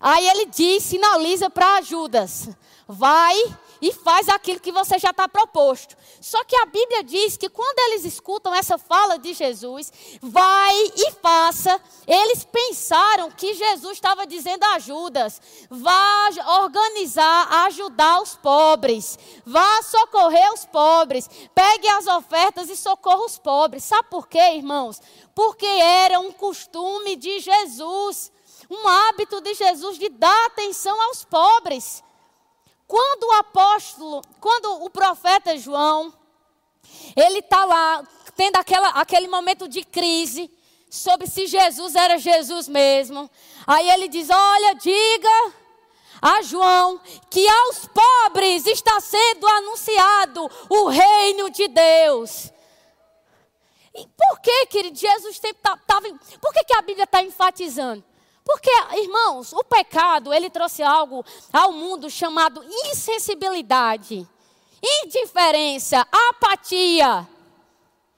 Aí 0.00 0.26
ele 0.26 0.46
diz, 0.46 0.82
sinaliza 0.82 1.50
para 1.50 1.82
Judas: 1.82 2.48
Vai 2.88 3.36
e 3.84 3.92
faz 3.92 4.30
aquilo 4.30 4.60
que 4.60 4.72
você 4.72 4.98
já 4.98 5.10
está 5.10 5.28
proposto. 5.28 5.94
Só 6.18 6.42
que 6.44 6.56
a 6.56 6.64
Bíblia 6.64 7.04
diz 7.04 7.36
que 7.36 7.50
quando 7.50 7.78
eles 7.80 8.06
escutam 8.06 8.54
essa 8.54 8.78
fala 8.78 9.18
de 9.18 9.34
Jesus, 9.34 9.92
vai 10.22 10.74
e 10.96 11.10
faça, 11.20 11.78
eles 12.06 12.44
pensaram 12.44 13.30
que 13.30 13.52
Jesus 13.52 13.92
estava 13.92 14.26
dizendo 14.26 14.64
a 14.64 14.78
Judas: 14.78 15.38
vá 15.68 16.30
organizar, 16.62 17.66
ajudar 17.66 18.22
os 18.22 18.34
pobres, 18.36 19.18
vá 19.44 19.82
socorrer 19.82 20.50
os 20.54 20.64
pobres, 20.64 21.28
pegue 21.54 21.86
as 21.88 22.06
ofertas 22.06 22.70
e 22.70 22.76
socorra 22.76 23.26
os 23.26 23.36
pobres. 23.36 23.84
Sabe 23.84 24.08
por 24.08 24.26
quê, 24.26 24.54
irmãos? 24.54 24.98
Porque 25.34 25.66
era 25.66 26.18
um 26.18 26.32
costume 26.32 27.16
de 27.16 27.38
Jesus, 27.38 28.32
um 28.70 28.88
hábito 28.88 29.42
de 29.42 29.52
Jesus 29.52 29.98
de 29.98 30.08
dar 30.08 30.46
atenção 30.46 30.98
aos 31.02 31.22
pobres. 31.22 32.02
Quando 32.86 33.24
o 33.24 33.32
apóstolo, 33.32 34.22
quando 34.40 34.84
o 34.84 34.90
profeta 34.90 35.56
João, 35.56 36.12
ele 37.16 37.38
está 37.38 37.64
lá, 37.64 38.06
tendo 38.36 38.56
aquela, 38.56 38.88
aquele 38.90 39.28
momento 39.28 39.68
de 39.68 39.82
crise, 39.84 40.50
sobre 40.94 41.26
se 41.26 41.46
Jesus 41.46 41.94
era 41.94 42.18
Jesus 42.18 42.68
mesmo. 42.68 43.28
Aí 43.66 43.90
ele 43.90 44.08
diz: 44.08 44.28
Olha, 44.30 44.74
diga 44.74 45.52
a 46.22 46.42
João 46.42 47.00
que 47.28 47.46
aos 47.48 47.86
pobres 47.86 48.66
está 48.66 49.00
sendo 49.00 49.46
anunciado 49.46 50.50
o 50.68 50.88
reino 50.88 51.50
de 51.50 51.68
Deus. 51.68 52.52
E 53.94 54.06
por 54.08 54.40
que, 54.40 54.66
querido, 54.66 54.96
Jesus 54.96 55.40
estava. 55.42 55.78
Tá, 55.86 56.00
por 56.40 56.52
que, 56.52 56.64
que 56.64 56.74
a 56.74 56.82
Bíblia 56.82 57.04
está 57.04 57.22
enfatizando? 57.22 58.04
Porque, 58.44 58.70
irmãos, 58.98 59.52
o 59.54 59.64
pecado, 59.64 60.32
ele 60.32 60.50
trouxe 60.50 60.82
algo 60.82 61.24
ao 61.50 61.72
mundo 61.72 62.10
chamado 62.10 62.62
insensibilidade, 62.62 64.28
indiferença, 64.82 66.06
apatia. 66.30 67.26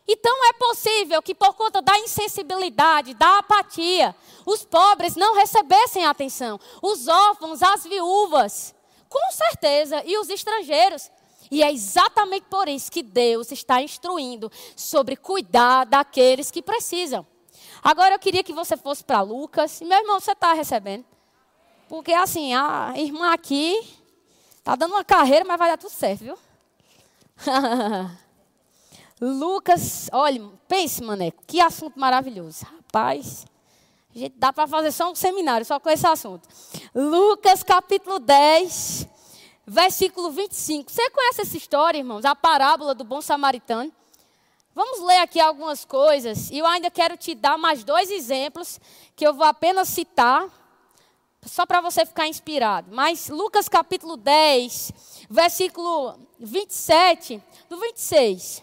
Então 0.09 0.47
é 0.47 0.53
possível 0.55 1.23
que 1.23 1.35
por 1.35 1.55
conta 1.55 1.81
da 1.81 1.97
insensibilidade, 2.01 3.15
da 3.15 3.39
apatia, 3.39 4.15
os 4.45 4.65
pobres 4.65 5.15
não 5.15 5.35
recebessem 5.35 6.05
atenção, 6.05 6.59
os 6.83 7.07
órfãos, 7.07 7.63
as 7.63 7.85
viúvas, 7.85 8.75
com 9.09 9.33
certeza, 9.33 10.03
e 10.05 10.19
os 10.19 10.29
estrangeiros. 10.29 11.11
E 11.51 11.63
é 11.63 11.73
exatamente 11.73 12.47
por 12.51 12.69
isso 12.69 12.91
que 12.91 13.03
Deus 13.03 13.53
está 13.53 13.81
instruindo 13.81 14.51
sobre 14.75 15.15
cuidar 15.15 15.85
daqueles 15.85 16.51
que 16.51 16.61
precisam. 16.61 17.25
Agora 17.87 18.17
eu 18.17 18.19
queria 18.19 18.43
que 18.43 18.53
você 18.53 18.77
fosse 18.77 19.05
para 19.05 19.21
Lucas. 19.21 19.81
Meu 19.81 19.97
irmão, 19.97 20.19
você 20.19 20.33
está 20.33 20.53
recebendo? 20.53 21.05
Porque 21.89 22.13
assim, 22.13 22.53
a 22.53 22.93
irmã 22.97 23.33
aqui 23.33 23.79
está 24.57 24.75
dando 24.75 24.95
uma 24.95 25.05
carreira, 25.05 25.45
mas 25.45 25.57
vai 25.57 25.71
dar 25.71 25.79
tudo 25.79 25.93
certo, 25.93 26.25
viu? 26.25 26.39
Lucas, 29.21 30.11
olha, 30.13 30.43
pense, 30.67 31.01
maneco, 31.01 31.45
que 31.47 31.61
assunto 31.61 31.97
maravilhoso. 31.97 32.65
Rapaz, 32.65 33.47
gente 34.13 34.35
dá 34.37 34.53
para 34.53 34.67
fazer 34.67 34.91
só 34.91 35.13
um 35.13 35.15
seminário, 35.15 35.65
só 35.65 35.79
com 35.79 35.89
esse 35.89 36.09
assunto. 36.09 36.49
Lucas 36.93 37.63
capítulo 37.63 38.19
10, 38.19 39.07
versículo 39.65 40.33
25. 40.33 40.91
Você 40.91 41.09
conhece 41.11 41.43
essa 41.43 41.57
história, 41.57 41.99
irmãos? 41.99 42.25
A 42.25 42.35
parábola 42.35 42.97
do 42.97 43.05
bom 43.05 43.21
samaritano. 43.21 43.93
Vamos 44.77 45.01
ler 45.01 45.21
aqui 45.21 45.41
algumas 45.41 45.87
coisas 45.87 46.51
e 46.51 46.59
eu 46.59 46.67
ainda 46.67 46.91
quero 46.91 47.17
te 47.17 47.35
dar 47.35 47.57
mais 47.57 47.83
dois 47.83 48.11
exemplos 48.11 48.79
que 49.17 49.27
eu 49.27 49.33
vou 49.33 49.47
apenas 49.47 49.89
citar, 49.89 50.47
só 51.47 51.65
para 51.65 51.81
você 51.81 52.05
ficar 52.05 52.29
inspirado. 52.29 52.95
Mas 52.95 53.31
Lucas 53.31 53.71
capítulo 53.71 54.19
10, 54.19 54.93
versículo 55.31 56.21
27, 56.39 57.43
do 57.71 57.81
26. 57.81 58.63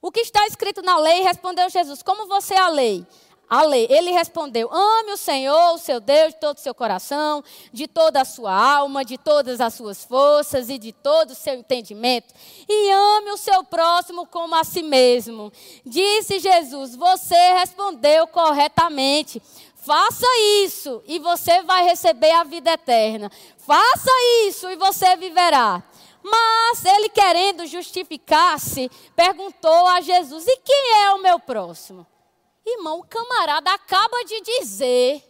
O 0.00 0.12
que 0.12 0.20
está 0.20 0.46
escrito 0.46 0.82
na 0.82 0.98
lei, 0.98 1.22
respondeu 1.22 1.68
Jesus: 1.68 2.00
Como 2.00 2.28
você 2.28 2.54
é 2.54 2.60
a 2.60 2.68
lei? 2.68 3.04
A 3.48 3.62
lei. 3.62 3.86
Ele 3.90 4.10
respondeu: 4.10 4.68
Ame 4.72 5.12
o 5.12 5.16
Senhor, 5.16 5.74
o 5.74 5.78
seu 5.78 6.00
Deus, 6.00 6.32
de 6.32 6.40
todo 6.40 6.56
o 6.56 6.60
seu 6.60 6.74
coração, 6.74 7.42
de 7.72 7.86
toda 7.86 8.20
a 8.20 8.24
sua 8.24 8.52
alma, 8.52 9.04
de 9.04 9.18
todas 9.18 9.60
as 9.60 9.74
suas 9.74 10.04
forças 10.04 10.68
e 10.68 10.78
de 10.78 10.92
todo 10.92 11.30
o 11.30 11.34
seu 11.34 11.54
entendimento. 11.54 12.34
E 12.68 12.90
ame 12.90 13.30
o 13.30 13.36
seu 13.36 13.64
próximo 13.64 14.26
como 14.26 14.54
a 14.54 14.64
si 14.64 14.82
mesmo. 14.82 15.52
Disse 15.84 16.38
Jesus: 16.38 16.96
Você 16.96 17.52
respondeu 17.54 18.26
corretamente. 18.26 19.40
Faça 19.76 20.26
isso 20.62 21.02
e 21.06 21.18
você 21.18 21.62
vai 21.62 21.84
receber 21.84 22.30
a 22.30 22.42
vida 22.42 22.72
eterna. 22.72 23.30
Faça 23.58 24.10
isso 24.46 24.70
e 24.70 24.76
você 24.76 25.14
viverá. 25.16 25.82
Mas 26.22 26.82
ele, 26.86 27.10
querendo 27.10 27.66
justificar-se, 27.66 28.90
perguntou 29.14 29.86
a 29.88 30.00
Jesus: 30.00 30.46
E 30.46 30.56
quem 30.56 31.02
é 31.02 31.12
o 31.12 31.22
meu 31.22 31.38
próximo? 31.38 32.06
Irmão, 32.66 33.00
o 33.00 33.06
camarada 33.06 33.70
acaba 33.72 34.24
de 34.24 34.40
dizer: 34.40 35.22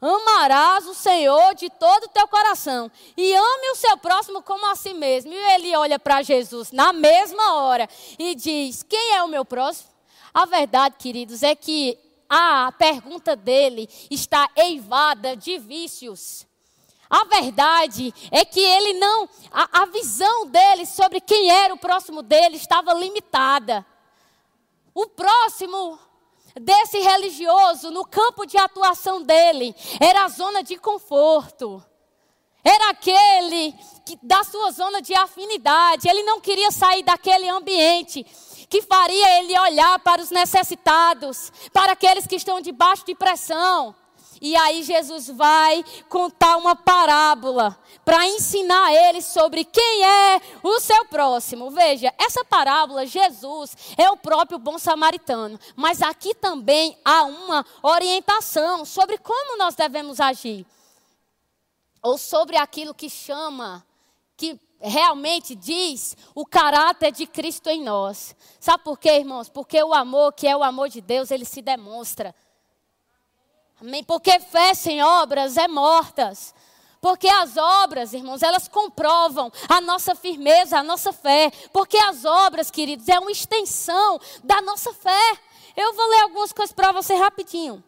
amarás 0.00 0.86
o 0.86 0.94
Senhor 0.94 1.54
de 1.54 1.70
todo 1.70 2.04
o 2.04 2.08
teu 2.08 2.26
coração 2.26 2.90
e 3.16 3.34
ame 3.34 3.70
o 3.70 3.76
seu 3.76 3.96
próximo 3.96 4.42
como 4.42 4.66
a 4.66 4.74
si 4.74 4.92
mesmo. 4.92 5.32
E 5.32 5.54
ele 5.54 5.76
olha 5.76 5.98
para 5.98 6.22
Jesus 6.22 6.72
na 6.72 6.92
mesma 6.92 7.54
hora 7.54 7.88
e 8.18 8.34
diz: 8.34 8.82
Quem 8.82 9.14
é 9.14 9.22
o 9.22 9.28
meu 9.28 9.44
próximo? 9.44 9.90
A 10.32 10.46
verdade, 10.46 10.96
queridos, 10.98 11.42
é 11.44 11.54
que 11.54 11.96
a 12.28 12.72
pergunta 12.72 13.36
dele 13.36 13.88
está 14.10 14.50
eivada 14.56 15.36
de 15.36 15.58
vícios. 15.58 16.44
A 17.08 17.24
verdade 17.24 18.12
é 18.32 18.44
que 18.44 18.58
ele 18.58 18.94
não, 18.94 19.28
a, 19.52 19.82
a 19.82 19.86
visão 19.86 20.46
dele 20.46 20.84
sobre 20.84 21.20
quem 21.20 21.50
era 21.50 21.72
o 21.72 21.78
próximo 21.78 22.22
dele 22.22 22.56
estava 22.56 22.92
limitada. 22.92 23.86
O 24.92 25.06
próximo 25.06 25.98
desse 26.60 26.98
religioso 26.98 27.90
no 27.90 28.04
campo 28.04 28.46
de 28.46 28.56
atuação 28.56 29.22
dele 29.22 29.74
era 30.00 30.24
a 30.24 30.28
zona 30.28 30.62
de 30.62 30.76
conforto. 30.76 31.84
Era 32.62 32.90
aquele 32.90 33.74
que, 34.06 34.18
da 34.22 34.42
sua 34.42 34.70
zona 34.70 35.02
de 35.02 35.14
afinidade. 35.14 36.08
Ele 36.08 36.22
não 36.22 36.40
queria 36.40 36.70
sair 36.70 37.02
daquele 37.02 37.48
ambiente 37.48 38.24
que 38.70 38.80
faria 38.80 39.38
ele 39.38 39.58
olhar 39.58 39.98
para 39.98 40.22
os 40.22 40.30
necessitados, 40.30 41.52
para 41.72 41.92
aqueles 41.92 42.26
que 42.26 42.36
estão 42.36 42.60
debaixo 42.60 43.04
de 43.04 43.14
pressão. 43.14 43.94
E 44.44 44.54
aí 44.56 44.82
Jesus 44.82 45.28
vai 45.28 45.82
contar 46.06 46.58
uma 46.58 46.76
parábola 46.76 47.80
para 48.04 48.26
ensinar 48.26 48.92
eles 48.92 49.24
sobre 49.24 49.64
quem 49.64 50.04
é 50.04 50.38
o 50.62 50.78
seu 50.80 51.06
próximo. 51.06 51.70
Veja, 51.70 52.12
essa 52.18 52.44
parábola, 52.44 53.06
Jesus 53.06 53.74
é 53.96 54.10
o 54.10 54.18
próprio 54.18 54.58
bom 54.58 54.78
samaritano. 54.78 55.58
Mas 55.74 56.02
aqui 56.02 56.34
também 56.34 56.94
há 57.02 57.22
uma 57.22 57.64
orientação 57.82 58.84
sobre 58.84 59.16
como 59.16 59.56
nós 59.56 59.76
devemos 59.76 60.20
agir. 60.20 60.66
Ou 62.02 62.18
sobre 62.18 62.58
aquilo 62.58 62.92
que 62.92 63.08
chama, 63.08 63.82
que 64.36 64.60
realmente 64.78 65.54
diz 65.54 66.14
o 66.34 66.44
caráter 66.44 67.12
de 67.12 67.26
Cristo 67.26 67.70
em 67.70 67.82
nós. 67.82 68.36
Sabe 68.60 68.84
por 68.84 68.98
quê, 68.98 69.20
irmãos? 69.20 69.48
Porque 69.48 69.82
o 69.82 69.94
amor, 69.94 70.34
que 70.34 70.46
é 70.46 70.54
o 70.54 70.62
amor 70.62 70.90
de 70.90 71.00
Deus, 71.00 71.30
ele 71.30 71.46
se 71.46 71.62
demonstra. 71.62 72.34
Amém? 73.86 74.02
Porque 74.02 74.40
fé 74.40 74.72
sem 74.72 75.02
obras 75.02 75.58
é 75.58 75.68
mortas. 75.68 76.54
Porque 77.02 77.28
as 77.28 77.58
obras, 77.58 78.14
irmãos, 78.14 78.42
elas 78.42 78.66
comprovam 78.66 79.52
a 79.68 79.78
nossa 79.78 80.14
firmeza, 80.14 80.78
a 80.78 80.82
nossa 80.82 81.12
fé. 81.12 81.52
Porque 81.70 81.98
as 81.98 82.24
obras, 82.24 82.70
queridos, 82.70 83.06
é 83.10 83.18
uma 83.18 83.30
extensão 83.30 84.18
da 84.42 84.62
nossa 84.62 84.90
fé. 84.94 85.38
Eu 85.76 85.92
vou 85.92 86.08
ler 86.08 86.22
algumas 86.22 86.50
coisas 86.50 86.74
para 86.74 86.92
você 86.92 87.14
rapidinho. 87.14 87.84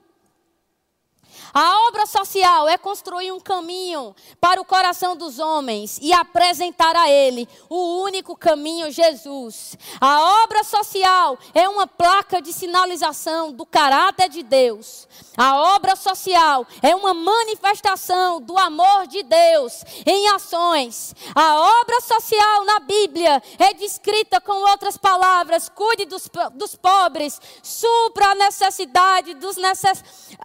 A 1.58 1.88
obra 1.88 2.04
social 2.04 2.68
é 2.68 2.76
construir 2.76 3.32
um 3.32 3.40
caminho 3.40 4.14
para 4.38 4.60
o 4.60 4.64
coração 4.64 5.16
dos 5.16 5.38
homens 5.38 5.98
e 6.02 6.12
apresentar 6.12 6.94
a 6.94 7.08
ele 7.08 7.48
o 7.70 8.02
único 8.02 8.36
caminho, 8.36 8.90
Jesus. 8.90 9.74
A 9.98 10.42
obra 10.44 10.62
social 10.62 11.38
é 11.54 11.66
uma 11.66 11.86
placa 11.86 12.42
de 12.42 12.52
sinalização 12.52 13.52
do 13.52 13.64
caráter 13.64 14.28
de 14.28 14.42
Deus. 14.42 15.08
A 15.34 15.74
obra 15.76 15.96
social 15.96 16.66
é 16.82 16.94
uma 16.94 17.14
manifestação 17.14 18.38
do 18.38 18.58
amor 18.58 19.06
de 19.06 19.22
Deus 19.22 19.82
em 20.04 20.28
ações. 20.28 21.14
A 21.34 21.80
obra 21.80 22.02
social 22.02 22.64
na 22.66 22.80
Bíblia 22.80 23.42
é 23.58 23.72
descrita 23.72 24.42
com 24.42 24.70
outras 24.70 24.98
palavras: 24.98 25.70
cuide 25.70 26.04
dos, 26.04 26.28
dos 26.52 26.76
pobres, 26.76 27.40
supra 27.62 28.32
a 28.32 28.34
necessidade 28.34 29.32
dos 29.34 29.56
necess, 29.56 30.04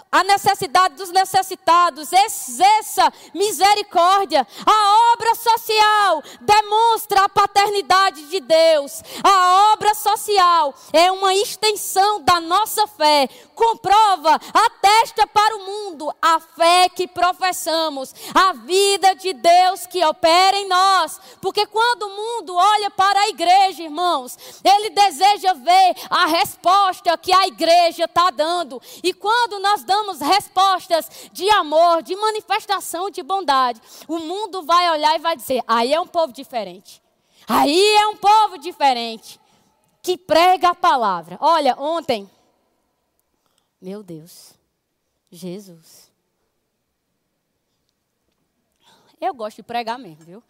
a 0.10 0.24
necessidade 0.24 1.01
dos 1.02 1.10
necessitados, 1.10 2.14
exerça 2.14 3.12
misericórdia. 3.34 4.46
A 4.64 5.14
obra 5.14 5.34
social 5.34 6.24
demonstra 6.42 7.24
a 7.24 7.30
paternidade 7.30 8.28
de 8.28 8.40
Deus. 8.40 9.02
A 9.24 9.74
obra 9.74 9.96
social 9.96 10.76
é 10.94 11.12
uma 11.12 11.34
extensão 11.34 12.22
da 12.22 12.40
nossa 12.40 12.86
fé, 12.86 13.28
comprova, 13.56 14.40
atesta 14.54 15.26
para 15.26 15.56
o 15.58 15.66
mundo 15.66 16.14
a 16.22 16.40
fé 16.40 16.88
que 16.90 17.08
professamos, 17.08 18.14
a 18.34 18.54
vida 18.54 19.16
de 19.16 19.34
Deus 19.34 19.88
que 19.88 20.06
opera 20.06 20.58
em 20.58 20.68
nós. 20.68 21.20
Porque 21.42 21.66
quando 21.66 22.04
o 22.04 22.16
mundo 22.16 22.56
olha 22.56 22.92
para 22.92 23.20
a 23.22 23.30
igreja, 23.30 23.84
irmãos, 23.84 24.38
ele 24.64 24.92
deseja 24.92 25.54
ver 25.54 25.96
a 26.10 26.28
resposta 26.28 27.18
que 27.18 27.34
a 27.34 27.48
igreja 27.48 28.06
está 28.06 28.30
dando. 28.30 28.80
E 29.04 29.14
quando 29.14 29.60
nós 29.60 29.84
damos 29.84 30.20
respostas 30.82 31.30
de 31.32 31.50
amor, 31.50 32.02
de 32.02 32.16
manifestação 32.16 33.10
de 33.10 33.22
bondade, 33.22 33.82
o 34.08 34.20
mundo 34.20 34.64
vai 34.64 34.90
olhar 34.92 35.16
e 35.16 35.20
vai 35.20 35.36
dizer: 35.36 35.64
aí 35.68 35.94
é 35.94 36.00
um 36.00 36.08
povo 36.08 36.34
diferente. 36.34 37.02
Aí 37.48 37.96
é 37.96 38.08
um 38.08 38.16
povo 38.16 38.58
diferente 38.58 39.40
que 40.02 40.18
prega 40.18 40.70
a 40.70 40.76
palavra. 40.76 41.38
Olha, 41.42 41.76
ontem, 41.78 42.30
meu 43.82 44.04
Deus, 44.04 44.54
Jesus. 45.32 46.12
Eu 49.20 49.34
gosto 49.34 49.58
de 49.58 49.64
pregar 49.64 50.00
mesmo, 50.00 50.24
viu? 50.26 50.44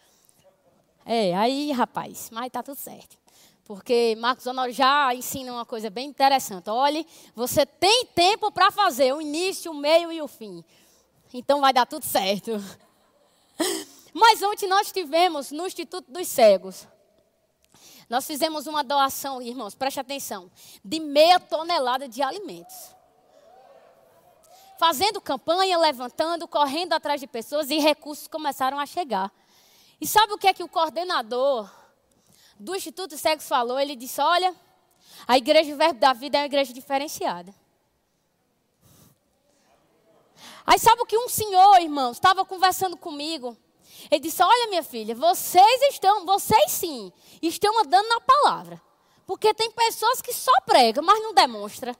É, 1.05 1.35
aí, 1.35 1.71
rapaz, 1.71 2.29
mas 2.31 2.51
tá 2.51 2.63
tudo 2.63 2.77
certo. 2.77 3.20
Porque 3.73 4.17
Marcos 4.19 4.45
Honório 4.45 4.73
já 4.73 5.15
ensina 5.15 5.53
uma 5.53 5.65
coisa 5.65 5.89
bem 5.89 6.09
interessante. 6.09 6.69
Olhe, 6.69 7.07
você 7.33 7.65
tem 7.65 8.05
tempo 8.07 8.51
para 8.51 8.69
fazer 8.69 9.13
o 9.13 9.21
início, 9.21 9.71
o 9.71 9.73
meio 9.73 10.11
e 10.11 10.21
o 10.21 10.27
fim. 10.27 10.61
Então 11.33 11.61
vai 11.61 11.71
dar 11.71 11.85
tudo 11.85 12.03
certo. 12.03 12.51
Mas 14.13 14.43
ontem 14.43 14.67
nós 14.67 14.91
tivemos 14.91 15.51
no 15.51 15.65
Instituto 15.65 16.11
dos 16.11 16.27
Cegos. 16.27 16.85
Nós 18.09 18.27
fizemos 18.27 18.67
uma 18.67 18.83
doação, 18.83 19.41
irmãos, 19.41 19.73
preste 19.73 20.01
atenção, 20.01 20.51
de 20.83 20.99
meia 20.99 21.39
tonelada 21.39 22.09
de 22.09 22.21
alimentos. 22.21 22.75
Fazendo 24.77 25.21
campanha, 25.21 25.77
levantando, 25.77 26.45
correndo 26.45 26.91
atrás 26.91 27.21
de 27.21 27.27
pessoas 27.27 27.71
e 27.71 27.77
recursos 27.77 28.27
começaram 28.27 28.77
a 28.77 28.85
chegar. 28.85 29.31
E 30.01 30.05
sabe 30.05 30.33
o 30.33 30.37
que 30.37 30.47
é 30.47 30.53
que 30.53 30.61
o 30.61 30.67
coordenador 30.67 31.79
do 32.61 32.75
Instituto 32.75 33.17
Cegos 33.17 33.47
falou? 33.47 33.79
Ele 33.79 33.95
disse: 33.95 34.21
Olha, 34.21 34.55
a 35.27 35.37
Igreja 35.37 35.75
Verbo 35.75 35.99
da 35.99 36.13
Vida 36.13 36.37
é 36.37 36.41
uma 36.41 36.45
igreja 36.45 36.71
diferenciada. 36.71 37.53
Aí 40.65 40.77
sabe 40.77 41.01
o 41.01 41.05
que 41.05 41.17
um 41.17 41.27
senhor, 41.27 41.81
irmãos, 41.81 42.17
estava 42.17 42.45
conversando 42.45 42.95
comigo. 42.95 43.57
Ele 44.11 44.21
disse: 44.21 44.43
Olha, 44.43 44.69
minha 44.69 44.83
filha, 44.83 45.15
vocês 45.15 45.81
estão, 45.91 46.25
vocês 46.25 46.71
sim, 46.71 47.11
estão 47.41 47.79
andando 47.79 48.07
na 48.07 48.21
palavra. 48.21 48.81
Porque 49.25 49.53
tem 49.53 49.71
pessoas 49.71 50.21
que 50.21 50.33
só 50.33 50.53
pregam, 50.65 51.03
mas 51.03 51.21
não 51.21 51.33
demonstram. 51.33 51.95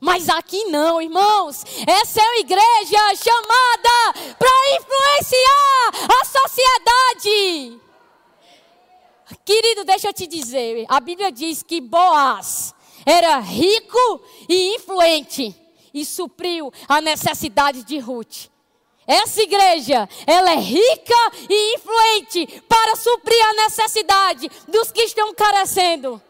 Mas 0.00 0.30
aqui 0.30 0.64
não, 0.64 1.00
irmãos. 1.00 1.62
Essa 1.86 2.20
é 2.20 2.24
uma 2.24 2.38
igreja 2.38 3.14
chamada 3.22 4.34
para 4.38 4.76
influenciar 4.76 6.20
a 6.20 6.24
sociedade. 6.24 7.80
Querido, 9.44 9.84
deixa 9.84 10.08
eu 10.08 10.12
te 10.14 10.26
dizer. 10.26 10.86
A 10.88 10.98
Bíblia 11.00 11.30
diz 11.30 11.62
que 11.62 11.80
Boaz 11.80 12.74
era 13.04 13.38
rico 13.40 14.22
e 14.48 14.74
influente 14.76 15.54
e 15.92 16.04
supriu 16.04 16.72
a 16.88 17.00
necessidade 17.00 17.84
de 17.84 17.98
Ruth. 17.98 18.48
Essa 19.06 19.42
igreja, 19.42 20.08
ela 20.26 20.52
é 20.52 20.56
rica 20.56 21.32
e 21.48 21.74
influente 21.74 22.62
para 22.68 22.94
suprir 22.94 23.44
a 23.48 23.54
necessidade 23.54 24.48
dos 24.68 24.92
que 24.92 25.02
estão 25.02 25.34
carecendo. 25.34 26.22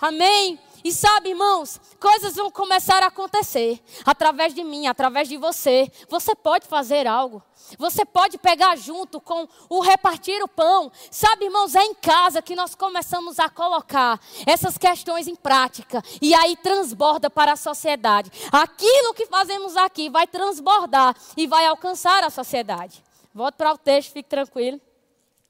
Amém? 0.00 0.58
E 0.84 0.92
sabe, 0.92 1.30
irmãos, 1.30 1.80
coisas 1.98 2.36
vão 2.36 2.50
começar 2.50 3.02
a 3.02 3.06
acontecer 3.06 3.82
através 4.04 4.52
de 4.52 4.62
mim, 4.62 4.86
através 4.86 5.26
de 5.26 5.38
você. 5.38 5.90
Você 6.10 6.34
pode 6.34 6.66
fazer 6.66 7.06
algo. 7.06 7.42
Você 7.78 8.04
pode 8.04 8.36
pegar 8.36 8.76
junto 8.76 9.18
com 9.18 9.48
o 9.70 9.80
repartir 9.80 10.42
o 10.42 10.48
pão. 10.48 10.92
Sabe, 11.10 11.46
irmãos, 11.46 11.74
é 11.74 11.82
em 11.82 11.94
casa 11.94 12.42
que 12.42 12.54
nós 12.54 12.74
começamos 12.74 13.38
a 13.38 13.48
colocar 13.48 14.20
essas 14.44 14.76
questões 14.76 15.26
em 15.26 15.34
prática. 15.34 16.02
E 16.20 16.34
aí 16.34 16.54
transborda 16.54 17.30
para 17.30 17.52
a 17.52 17.56
sociedade. 17.56 18.30
Aquilo 18.52 19.14
que 19.14 19.24
fazemos 19.24 19.78
aqui 19.78 20.10
vai 20.10 20.26
transbordar 20.26 21.16
e 21.34 21.46
vai 21.46 21.64
alcançar 21.64 22.22
a 22.24 22.28
sociedade. 22.28 23.02
Volto 23.32 23.54
para 23.54 23.72
o 23.72 23.78
texto, 23.78 24.12
fique 24.12 24.28
tranquilo. 24.28 24.78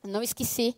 Não 0.05 0.23
esqueci. 0.23 0.77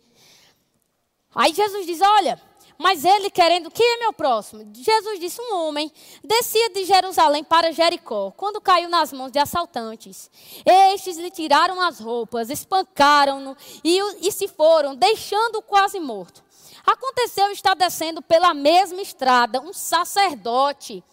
Aí 1.35 1.53
Jesus 1.53 1.85
diz: 1.85 2.01
Olha, 2.01 2.41
mas 2.77 3.03
ele 3.03 3.29
querendo, 3.29 3.71
quem 3.71 3.95
é 3.95 3.99
meu 3.99 4.13
próximo? 4.13 4.69
Jesus 4.73 5.19
disse: 5.19 5.41
Um 5.41 5.55
homem 5.55 5.91
descia 6.23 6.69
de 6.69 6.85
Jerusalém 6.85 7.43
para 7.43 7.71
Jericó, 7.71 8.31
quando 8.37 8.61
caiu 8.61 8.87
nas 8.87 9.11
mãos 9.11 9.31
de 9.31 9.39
assaltantes. 9.39 10.29
Estes 10.65 11.17
lhe 11.17 11.31
tiraram 11.31 11.81
as 11.81 11.99
roupas, 11.99 12.49
espancaram-no 12.49 13.57
e, 13.83 13.99
e 14.27 14.31
se 14.31 14.47
foram, 14.47 14.95
deixando-o 14.95 15.61
quase 15.61 15.99
morto. 15.99 16.43
Aconteceu 16.85 17.51
estar 17.51 17.75
descendo 17.75 18.21
pela 18.21 18.53
mesma 18.53 19.01
estrada 19.01 19.59
um 19.59 19.73
sacerdote 19.73 21.03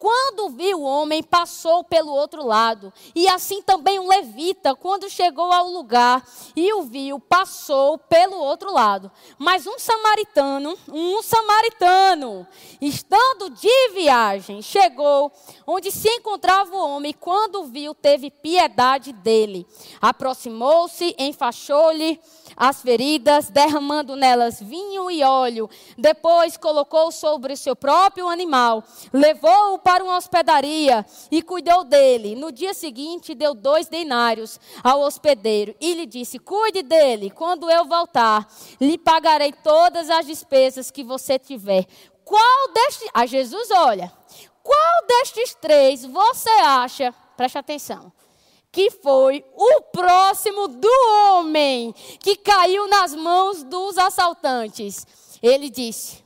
quando 0.00 0.48
viu 0.48 0.80
o 0.80 0.82
homem, 0.82 1.22
passou 1.22 1.84
pelo 1.84 2.10
outro 2.10 2.42
lado. 2.42 2.90
E 3.14 3.28
assim 3.28 3.60
também 3.60 3.98
um 3.98 4.08
levita, 4.08 4.74
quando 4.74 5.10
chegou 5.10 5.52
ao 5.52 5.68
lugar 5.68 6.26
e 6.56 6.72
o 6.72 6.84
viu, 6.84 7.20
passou 7.20 7.98
pelo 7.98 8.38
outro 8.38 8.72
lado. 8.72 9.12
Mas 9.38 9.66
um 9.66 9.78
samaritano, 9.78 10.74
um 10.88 11.22
samaritano, 11.22 12.48
estando 12.80 13.50
de 13.50 13.90
viagem, 13.90 14.62
chegou 14.62 15.30
onde 15.66 15.90
se 15.92 16.08
encontrava 16.08 16.74
o 16.74 16.82
homem, 16.82 17.12
quando 17.12 17.56
o 17.56 17.64
viu, 17.64 17.94
teve 17.94 18.30
piedade 18.30 19.12
dele. 19.12 19.66
Aproximou-se, 20.00 21.14
enfaixou-lhe 21.18 22.18
as 22.56 22.80
feridas, 22.80 23.50
derramando 23.50 24.16
nelas 24.16 24.60
vinho 24.60 25.10
e 25.10 25.22
óleo. 25.22 25.68
Depois 25.98 26.56
colocou 26.56 27.12
sobre 27.12 27.52
o 27.52 27.56
seu 27.56 27.76
próprio 27.76 28.26
animal, 28.26 28.82
levou-o 29.12 29.78
para 29.78 29.89
uma 30.00 30.16
hospedaria 30.16 31.04
e 31.30 31.42
cuidou 31.42 31.82
dele. 31.84 32.36
No 32.36 32.52
dia 32.52 32.72
seguinte, 32.72 33.34
deu 33.34 33.54
dois 33.54 33.88
denários 33.88 34.60
ao 34.84 35.00
hospedeiro 35.00 35.74
e 35.80 35.94
lhe 35.94 36.06
disse: 36.06 36.38
Cuide 36.38 36.82
dele, 36.82 37.30
quando 37.30 37.68
eu 37.70 37.84
voltar, 37.84 38.46
lhe 38.80 38.96
pagarei 38.96 39.52
todas 39.52 40.08
as 40.08 40.26
despesas 40.26 40.90
que 40.90 41.02
você 41.02 41.38
tiver. 41.38 41.86
Qual 42.24 42.72
destes. 42.72 43.08
A 43.12 43.26
Jesus 43.26 43.70
olha. 43.72 44.12
Qual 44.62 45.06
destes 45.08 45.54
três 45.54 46.04
você 46.04 46.50
acha? 46.62 47.12
Preste 47.36 47.58
atenção 47.58 48.12
que 48.72 48.90
foi 48.90 49.44
o 49.56 49.80
próximo 49.82 50.68
do 50.68 50.88
homem 50.88 51.92
que 52.20 52.36
caiu 52.36 52.86
nas 52.88 53.14
mãos 53.14 53.64
dos 53.64 53.98
assaltantes. 53.98 55.04
Ele 55.42 55.68
disse: 55.68 56.22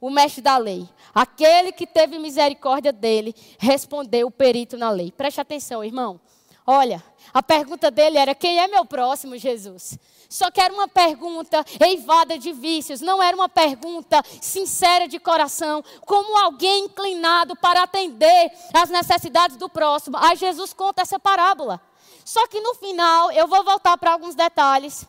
o 0.00 0.10
mestre 0.10 0.40
da 0.40 0.56
lei, 0.56 0.88
aquele 1.18 1.72
que 1.72 1.86
teve 1.86 2.16
misericórdia 2.18 2.92
dele, 2.92 3.34
respondeu 3.58 4.28
o 4.28 4.30
perito 4.30 4.76
na 4.76 4.90
lei. 4.90 5.10
Preste 5.10 5.40
atenção, 5.40 5.84
irmão. 5.84 6.20
Olha, 6.64 7.02
a 7.34 7.42
pergunta 7.42 7.90
dele 7.90 8.18
era: 8.18 8.34
quem 8.34 8.60
é 8.60 8.68
meu 8.68 8.84
próximo, 8.84 9.36
Jesus? 9.36 9.98
Só 10.28 10.50
que 10.50 10.60
era 10.60 10.72
uma 10.72 10.86
pergunta 10.86 11.64
eivada 11.80 12.38
de 12.38 12.52
vícios, 12.52 13.00
não 13.00 13.22
era 13.22 13.34
uma 13.34 13.48
pergunta 13.48 14.22
sincera 14.40 15.08
de 15.08 15.18
coração, 15.18 15.82
como 16.02 16.36
alguém 16.36 16.84
inclinado 16.84 17.56
para 17.56 17.82
atender 17.82 18.52
às 18.74 18.90
necessidades 18.90 19.56
do 19.56 19.68
próximo. 19.68 20.18
Aí 20.18 20.36
Jesus 20.36 20.72
conta 20.72 21.02
essa 21.02 21.18
parábola. 21.18 21.80
Só 22.24 22.46
que 22.46 22.60
no 22.60 22.74
final, 22.74 23.32
eu 23.32 23.48
vou 23.48 23.64
voltar 23.64 23.96
para 23.96 24.12
alguns 24.12 24.34
detalhes. 24.34 25.06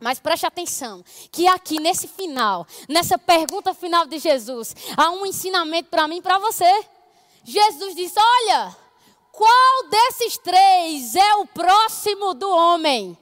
Mas 0.00 0.20
preste 0.20 0.46
atenção, 0.46 1.04
que 1.32 1.48
aqui 1.48 1.80
nesse 1.80 2.06
final, 2.06 2.66
nessa 2.88 3.18
pergunta 3.18 3.74
final 3.74 4.06
de 4.06 4.18
Jesus, 4.18 4.74
há 4.96 5.10
um 5.10 5.26
ensinamento 5.26 5.90
para 5.90 6.06
mim 6.06 6.18
e 6.18 6.22
para 6.22 6.38
você. 6.38 6.86
Jesus 7.42 7.96
disse: 7.96 8.18
Olha, 8.18 8.76
qual 9.32 9.88
desses 9.88 10.38
três 10.38 11.16
é 11.16 11.34
o 11.36 11.46
próximo 11.46 12.32
do 12.34 12.48
homem? 12.48 13.18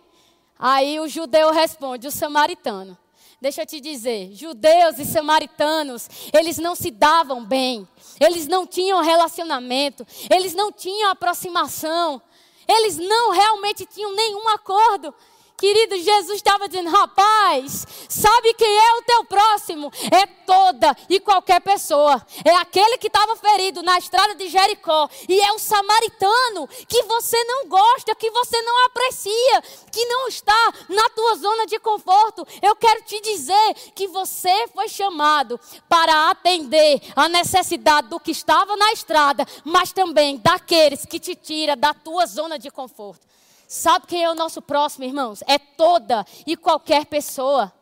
Aí 0.58 1.00
o 1.00 1.08
judeu 1.08 1.50
responde: 1.50 2.06
O 2.06 2.10
samaritano. 2.10 2.96
Deixa 3.38 3.62
eu 3.62 3.66
te 3.66 3.80
dizer, 3.80 4.32
judeus 4.32 4.98
e 4.98 5.04
samaritanos, 5.04 6.08
eles 6.32 6.56
não 6.56 6.74
se 6.74 6.90
davam 6.90 7.44
bem, 7.44 7.86
eles 8.18 8.46
não 8.48 8.66
tinham 8.66 9.02
relacionamento, 9.02 10.06
eles 10.30 10.54
não 10.54 10.72
tinham 10.72 11.10
aproximação, 11.10 12.20
eles 12.66 12.96
não 12.96 13.32
realmente 13.32 13.84
tinham 13.84 14.14
nenhum 14.14 14.48
acordo. 14.48 15.14
Querido, 15.56 15.96
Jesus 15.96 16.36
estava 16.36 16.68
dizendo: 16.68 16.90
rapaz, 16.90 17.86
sabe 18.08 18.52
quem 18.54 18.78
é 18.78 18.92
o 18.98 19.02
teu 19.02 19.24
próximo? 19.24 19.90
É 20.12 20.26
toda 20.26 20.94
e 21.08 21.18
qualquer 21.18 21.60
pessoa. 21.60 22.24
É 22.44 22.54
aquele 22.56 22.98
que 22.98 23.06
estava 23.06 23.34
ferido 23.36 23.82
na 23.82 23.96
estrada 23.98 24.34
de 24.34 24.48
Jericó. 24.48 25.08
E 25.26 25.40
é 25.40 25.52
o 25.52 25.58
samaritano 25.58 26.68
que 26.86 27.02
você 27.04 27.42
não 27.44 27.68
gosta, 27.68 28.14
que 28.14 28.30
você 28.30 28.60
não 28.60 28.86
aprecia, 28.86 29.62
que 29.90 30.04
não 30.04 30.28
está 30.28 30.72
na 30.90 31.08
tua 31.10 31.36
zona 31.36 31.66
de 31.66 31.78
conforto. 31.78 32.46
Eu 32.60 32.76
quero 32.76 33.02
te 33.02 33.18
dizer 33.22 33.74
que 33.94 34.06
você 34.08 34.68
foi 34.74 34.88
chamado 34.88 35.58
para 35.88 36.30
atender 36.30 37.00
a 37.16 37.30
necessidade 37.30 38.08
do 38.08 38.20
que 38.20 38.30
estava 38.30 38.76
na 38.76 38.92
estrada, 38.92 39.46
mas 39.64 39.90
também 39.90 40.36
daqueles 40.36 41.06
que 41.06 41.18
te 41.18 41.34
tira 41.34 41.74
da 41.74 41.94
tua 41.94 42.26
zona 42.26 42.58
de 42.58 42.70
conforto. 42.70 43.26
Sabe 43.66 44.06
quem 44.06 44.22
é 44.22 44.30
o 44.30 44.34
nosso 44.34 44.62
próximo, 44.62 45.04
irmãos? 45.04 45.42
É 45.46 45.58
toda 45.58 46.24
e 46.46 46.56
qualquer 46.56 47.06
pessoa. 47.06 47.72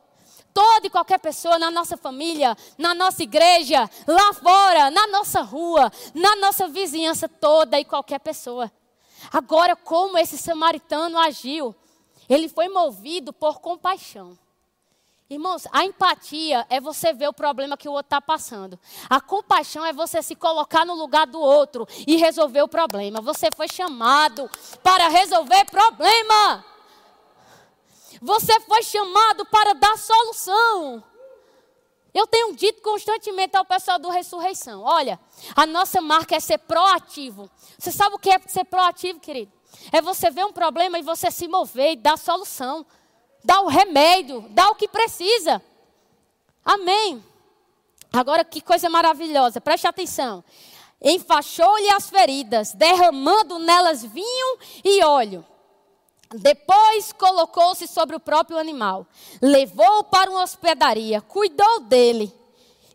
Toda 0.53 0.87
e 0.87 0.91
qualquer 0.91 1.19
pessoa 1.19 1.59
na 1.59 1.71
nossa 1.71 1.97
família, 1.97 2.57
na 2.79 2.95
nossa 2.95 3.23
igreja, 3.25 3.91
lá 4.07 4.33
fora, 4.33 4.91
na 4.91 5.07
nossa 5.09 5.43
rua, 5.43 5.91
na 6.15 6.37
nossa 6.37 6.69
vizinhança, 6.69 7.29
toda 7.29 7.79
e 7.79 7.85
qualquer 7.85 8.21
pessoa. 8.21 8.71
Agora, 9.33 9.75
como 9.75 10.17
esse 10.17 10.39
samaritano 10.39 11.19
agiu? 11.19 11.75
Ele 12.29 12.49
foi 12.49 12.69
movido 12.69 13.33
por 13.33 13.61
compaixão. 13.61 14.39
Irmãos, 15.29 15.67
a 15.73 15.85
empatia 15.85 16.67
é 16.69 16.79
você 16.79 17.13
ver 17.15 17.29
o 17.29 17.33
problema 17.33 17.79
que 17.79 17.89
o 17.89 17.93
outro 17.93 18.09
está 18.09 18.21
passando. 18.21 18.79
A 19.09 19.23
compaixão 19.23 19.85
é 19.85 19.93
você 19.93 20.23
se 20.23 20.37
colocar 20.37 20.85
no 20.85 20.95
lugar 20.95 21.27
do 21.27 21.41
outro 21.41 21.87
e 22.07 22.17
resolver 22.17 22.61
o 22.61 22.69
problema. 22.69 23.23
Você 23.23 23.49
foi 23.57 23.67
chamado 23.67 24.51
para 24.83 25.09
resolver 25.09 25.65
problema. 25.65 26.65
Você 28.21 28.61
foi 28.61 28.83
chamado 28.83 29.47
para 29.47 29.73
dar 29.73 29.97
solução. 29.97 31.03
Eu 32.13 32.27
tenho 32.27 32.55
dito 32.55 32.83
constantemente 32.83 33.57
ao 33.57 33.65
pessoal 33.65 33.99
do 33.99 34.11
Ressurreição: 34.11 34.83
olha, 34.83 35.19
a 35.57 35.65
nossa 35.65 36.03
marca 36.03 36.37
é 36.37 36.41
ser 36.41 36.59
proativo. 36.59 37.51
Você 37.79 37.91
sabe 37.91 38.15
o 38.15 38.19
que 38.19 38.31
é 38.31 38.39
ser 38.47 38.65
proativo, 38.65 39.19
querido? 39.21 39.51
É 39.91 40.03
você 40.03 40.31
ver 40.31 40.45
um 40.45 40.53
problema 40.53 40.99
e 40.99 41.03
você 41.03 41.31
se 41.31 41.49
mover 41.49 41.93
e 41.93 41.97
dar 41.97 42.19
solução 42.19 42.87
dá 43.45 43.61
o 43.61 43.69
remédio, 43.69 44.47
dá 44.51 44.71
o 44.71 44.75
que 44.75 44.89
precisa. 44.89 45.63
Amém. 46.65 47.23
Agora 48.13 48.45
que 48.45 48.61
coisa 48.61 48.89
maravilhosa, 48.89 49.61
preste 49.61 49.87
atenção. 49.87 50.43
Enfaixou-lhe 51.03 51.91
as 51.91 52.09
feridas, 52.09 52.73
derramando 52.73 53.59
nelas 53.59 54.03
vinho 54.03 54.59
e 54.83 55.05
óleo. 55.05 55.45
Depois 56.33 57.13
colocou-se 57.13 57.87
sobre 57.87 58.17
o 58.17 58.21
próprio 58.21 58.59
animal, 58.59 59.07
levou-o 59.41 60.05
para 60.05 60.31
uma 60.31 60.43
hospedaria, 60.43 61.21
cuidou 61.21 61.81
dele. 61.81 62.33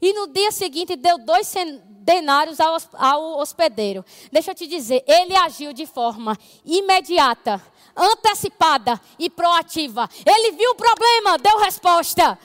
E 0.02 0.14
no 0.14 0.28
dia 0.28 0.52
seguinte 0.52 0.96
deu 0.96 1.18
dois 1.18 1.54
denários 1.86 2.60
ao, 2.60 3.40
hospedeiro. 3.40 4.04
Deixa 4.32 4.52
eu 4.52 4.56
te 4.56 4.66
dizer, 4.66 5.04
ele 5.06 5.36
agiu 5.36 5.74
de 5.74 5.86
forma 5.86 6.38
imediata 6.66 7.62
antecipada 8.00 9.00
e 9.20 9.30
proativa. 9.30 10.10
Ele 10.26 10.52
viu 10.52 10.72
o 10.72 10.76
problema, 10.76 11.38
deu 11.38 11.60
resposta. 11.60 12.40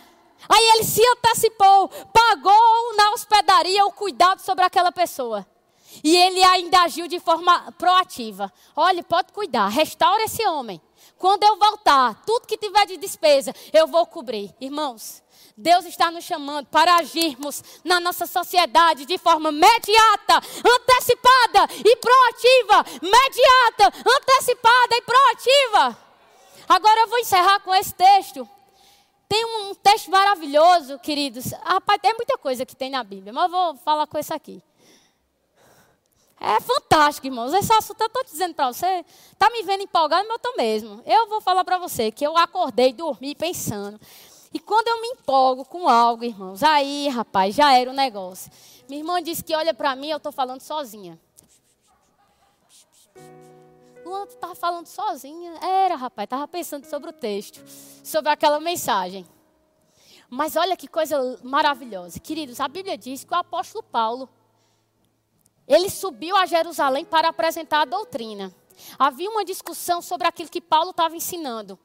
Aí 0.49 0.65
ele 0.75 0.85
se 0.85 1.01
antecipou, 1.17 1.89
pagou 1.89 2.97
na 2.97 3.13
hospedaria 3.13 3.87
o 3.87 3.93
cuidado 3.93 4.41
sobre 4.41 4.65
aquela 4.65 4.93
pessoa. 4.93 5.47
E 6.03 6.17
ele 6.17 6.43
ainda 6.43 6.83
agiu 6.83 7.07
de 7.07 7.21
forma 7.21 7.73
proativa. 7.79 8.53
Olha, 8.75 9.03
pode 9.03 9.33
cuidar, 9.33 9.69
restaura 9.69 10.25
esse 10.25 10.45
homem. 10.47 10.81
Quando 11.17 11.45
eu 11.45 11.57
voltar, 11.57 12.23
tudo 12.27 12.47
que 12.47 12.59
tiver 12.59 12.87
de 12.87 12.97
despesa, 12.97 13.55
eu 13.73 13.87
vou 13.87 14.05
cobrir. 14.07 14.55
Irmãos, 14.61 15.23
Deus 15.57 15.85
está 15.85 16.11
nos 16.11 16.25
chamando 16.25 16.67
para 16.67 16.97
agirmos 16.97 17.63
na 17.85 18.01
nossa 18.01 18.27
sociedade 18.27 19.07
de 19.07 19.17
forma 19.19 19.51
imediata, 19.51 20.37
antecipada 20.67 21.69
e 21.85 21.97
proativa. 21.97 22.85
Mediata, 23.01 24.11
antecipada 24.19 24.97
e 24.97 25.03
proativa. 25.03 25.99
Agora 26.69 27.01
eu 27.03 27.09
vou 27.09 27.19
encerrar 27.19 27.61
com 27.61 27.73
esse 27.73 27.95
texto. 27.95 28.49
Tem 29.29 29.45
um 29.45 29.75
texto 29.75 30.11
maravilhoso, 30.11 30.99
queridos. 30.99 31.53
Rapaz, 31.63 32.01
tem 32.03 32.15
muita 32.15 32.37
coisa 32.37 32.67
que 32.67 32.75
tem 32.75 32.91
na 32.91 33.05
Bíblia, 33.05 33.33
mas 33.33 33.45
eu 33.45 33.51
vou 33.51 33.77
falar 33.77 34.07
com 34.09 34.19
esse 34.19 34.33
aqui. 34.33 34.61
É 36.41 36.61
fantástico, 36.61 37.29
irmãos. 37.29 37.55
Esse 37.55 37.73
assunto 37.73 38.01
eu 38.01 38.07
estou 38.09 38.25
dizendo 38.25 38.55
para 38.55 38.73
você. 38.73 39.05
Está 39.33 39.49
me 39.51 39.63
vendo 39.63 39.85
empolgado, 39.85 40.27
mas 40.27 40.31
eu 40.31 40.37
estou 40.37 40.57
mesmo. 40.57 41.03
Eu 41.07 41.29
vou 41.29 41.41
falar 41.41 41.65
para 41.65 41.79
você 41.79 42.11
que 42.11 42.27
eu 42.27 42.37
acordei, 42.37 42.93
dormi 42.93 43.35
pensando. 43.35 44.01
E 44.55 44.61
quando 44.61 44.87
eu 44.87 45.03
me 45.03 45.09
empolgo 45.09 45.65
com 45.65 45.89
algo, 45.89 46.23
irmãos, 46.23 46.63
aí, 46.63 47.09
rapaz, 47.09 47.57
já 47.57 47.77
era 47.77 47.91
o 47.91 47.93
negócio. 47.93 48.53
Minha 48.89 49.01
irmã 49.01 49.21
disse 49.21 49.43
que 49.43 49.53
olha 49.53 49.75
para 49.75 49.97
mim, 49.97 50.11
eu 50.11 50.19
estou 50.19 50.31
falando 50.31 50.61
sozinha. 50.61 51.19
Luana, 54.05 54.27
tu 54.27 54.35
estava 54.35 54.55
falando 54.55 54.87
sozinha? 54.87 55.55
Era, 55.61 55.97
rapaz, 55.97 56.27
estava 56.27 56.47
pensando 56.47 56.85
sobre 56.85 57.11
o 57.11 57.13
texto, 57.13 57.61
sobre 58.05 58.31
aquela 58.31 58.61
mensagem. 58.61 59.27
Mas 60.31 60.55
olha 60.55 60.77
que 60.77 60.87
coisa 60.87 61.37
maravilhosa. 61.43 62.21
Queridos, 62.21 62.61
a 62.61 62.69
Bíblia 62.69 62.97
diz 62.97 63.25
que 63.25 63.35
o 63.35 63.37
apóstolo 63.37 63.83
Paulo, 63.83 64.29
ele 65.67 65.91
subiu 65.91 66.37
a 66.37 66.47
Jerusalém 66.47 67.05
para 67.05 67.31
apresentar 67.31 67.81
a 67.81 67.85
doutrina. 67.87 68.55
Havia 68.97 69.29
uma 69.31 69.45
discussão 69.45 70.01
sobre 70.01 70.29
aquilo 70.29 70.49
que 70.49 70.61
Paulo 70.61 70.91
estava 70.91 71.17
ensinando 71.17 71.77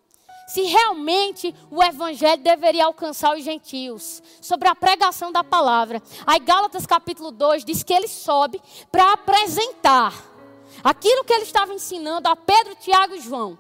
se 0.50 0.64
realmente 0.64 1.54
o 1.70 1.84
evangelho 1.84 2.42
deveria 2.42 2.86
alcançar 2.86 3.38
os 3.38 3.44
gentios, 3.44 4.22
sobre 4.42 4.68
a 4.68 4.74
pregação 4.74 5.32
da 5.32 5.44
palavra. 5.44 6.02
Aí 6.26 6.40
Gálatas 6.40 6.88
capítulo 6.88 7.30
2 7.30 7.64
diz 7.64 7.84
que 7.84 7.94
ele 7.94 8.08
sobe 8.08 8.60
para 8.92 9.14
apresentar 9.14 10.12
aquilo 10.84 11.24
que 11.24 11.34
ele 11.34 11.44
estava 11.44 11.72
ensinando 11.72 12.28
a 12.28 12.36
Pedro, 12.36 12.76
Tiago 12.78 13.14
e 13.14 13.22
João. 13.22 13.60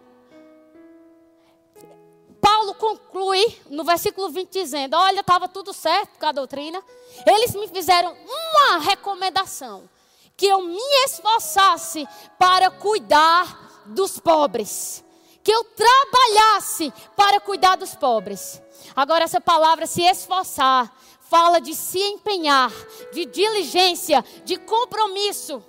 Paulo 2.41 2.73
conclui 2.73 3.45
no 3.69 3.83
versículo 3.83 4.29
20 4.29 4.49
dizendo: 4.49 4.97
Olha, 4.97 5.19
estava 5.19 5.47
tudo 5.47 5.71
certo 5.71 6.17
com 6.17 6.25
a 6.25 6.31
doutrina. 6.31 6.83
Eles 7.23 7.53
me 7.53 7.67
fizeram 7.67 8.15
uma 8.25 8.79
recomendação: 8.79 9.87
que 10.35 10.47
eu 10.47 10.63
me 10.63 11.05
esforçasse 11.05 12.07
para 12.39 12.71
cuidar 12.71 13.83
dos 13.85 14.19
pobres 14.19 15.03
que 15.43 15.51
eu 15.51 15.63
trabalhasse 15.63 16.93
para 17.15 17.39
cuidar 17.39 17.75
dos 17.75 17.95
pobres. 17.95 18.61
Agora, 18.95 19.23
essa 19.23 19.41
palavra 19.41 19.85
se 19.85 20.01
esforçar 20.01 20.93
fala 21.29 21.59
de 21.59 21.75
se 21.75 21.99
empenhar, 21.99 22.71
de 23.13 23.25
diligência, 23.25 24.25
de 24.43 24.57
compromisso. 24.57 25.63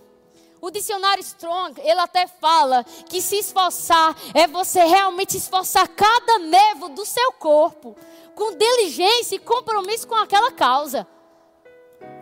O 0.60 0.70
dicionário 0.70 1.22
Strong, 1.22 1.80
ele 1.80 2.00
até 2.00 2.26
fala 2.26 2.84
que 3.08 3.20
se 3.20 3.36
esforçar 3.36 4.16
é 4.34 4.46
você 4.46 4.84
realmente 4.84 5.36
esforçar 5.36 5.88
cada 5.88 6.38
nervo 6.38 6.88
do 6.90 7.04
seu 7.04 7.32
corpo, 7.32 7.96
com 8.34 8.56
diligência 8.56 9.36
e 9.36 9.38
compromisso 9.38 10.06
com 10.06 10.14
aquela 10.14 10.50
causa. 10.50 11.06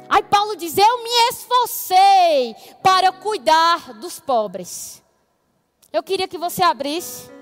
Aí 0.09 0.22
Paulo 0.22 0.57
diz: 0.57 0.76
Eu 0.78 1.03
me 1.03 1.11
esforcei 1.30 2.55
para 2.82 3.12
cuidar 3.12 3.94
dos 3.94 4.18
pobres. 4.18 5.03
Eu 5.92 6.03
queria 6.03 6.28
que 6.28 6.38
você 6.38 6.62
abrisse 6.62 7.38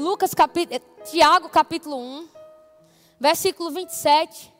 Lucas 0.00 0.32
capítulo, 0.32 0.76
eh, 0.76 1.04
Tiago 1.04 1.50
capítulo 1.50 1.98
1, 1.98 2.28
versículo 3.20 3.70
27. 3.70 4.50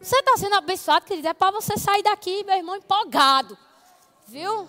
Você 0.00 0.16
está 0.16 0.36
sendo 0.38 0.54
abençoado, 0.54 1.04
querido, 1.04 1.28
é 1.28 1.34
para 1.34 1.50
você 1.50 1.76
sair 1.76 2.02
daqui, 2.02 2.42
meu 2.44 2.56
irmão, 2.56 2.76
empolgado. 2.76 3.56
Viu? 4.26 4.66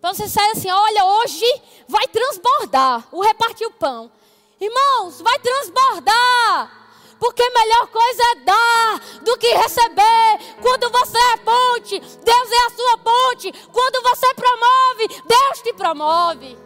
Para 0.00 0.14
você 0.14 0.28
sair 0.28 0.52
assim, 0.52 0.70
olha, 0.70 1.04
hoje 1.04 1.44
vai 1.88 2.06
transbordar. 2.06 3.08
O 3.10 3.22
repartir 3.22 3.66
o 3.66 3.72
pão. 3.72 4.10
Irmãos, 4.60 5.20
vai 5.20 5.38
transbordar. 5.40 6.80
Porque 7.18 7.48
melhor 7.50 7.88
coisa 7.88 8.22
é 8.22 8.34
dar 8.36 9.00
do 9.22 9.36
que 9.36 9.48
receber. 9.48 10.38
Quando 10.60 10.90
você 10.90 11.18
é 11.18 11.36
ponte, 11.38 11.98
Deus 11.98 12.52
é 12.52 12.66
a 12.66 12.70
sua 12.70 12.98
ponte. 12.98 13.52
Quando 13.72 14.02
você 14.02 14.34
promove, 14.34 15.22
Deus 15.26 15.62
te 15.62 15.72
promove. 15.72 16.61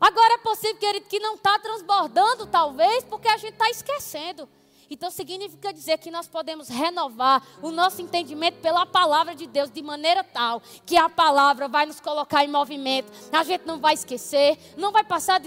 Agora 0.00 0.34
é 0.34 0.38
possível, 0.38 0.76
querido, 0.76 1.06
que 1.06 1.18
não 1.18 1.34
está 1.34 1.58
transbordando, 1.58 2.46
talvez, 2.46 3.04
porque 3.04 3.28
a 3.28 3.36
gente 3.36 3.52
está 3.52 3.68
esquecendo. 3.68 4.48
Então 4.90 5.10
significa 5.10 5.70
dizer 5.70 5.98
que 5.98 6.10
nós 6.10 6.26
podemos 6.26 6.68
renovar 6.70 7.46
o 7.60 7.70
nosso 7.70 8.00
entendimento 8.00 8.58
pela 8.62 8.86
palavra 8.86 9.34
de 9.34 9.46
Deus 9.46 9.70
de 9.70 9.82
maneira 9.82 10.24
tal 10.24 10.62
que 10.86 10.96
a 10.96 11.10
palavra 11.10 11.68
vai 11.68 11.84
nos 11.84 12.00
colocar 12.00 12.42
em 12.42 12.48
movimento. 12.48 13.12
A 13.30 13.44
gente 13.44 13.66
não 13.66 13.78
vai 13.78 13.92
esquecer, 13.92 14.58
não 14.78 14.90
vai 14.90 15.04
passar 15.04 15.42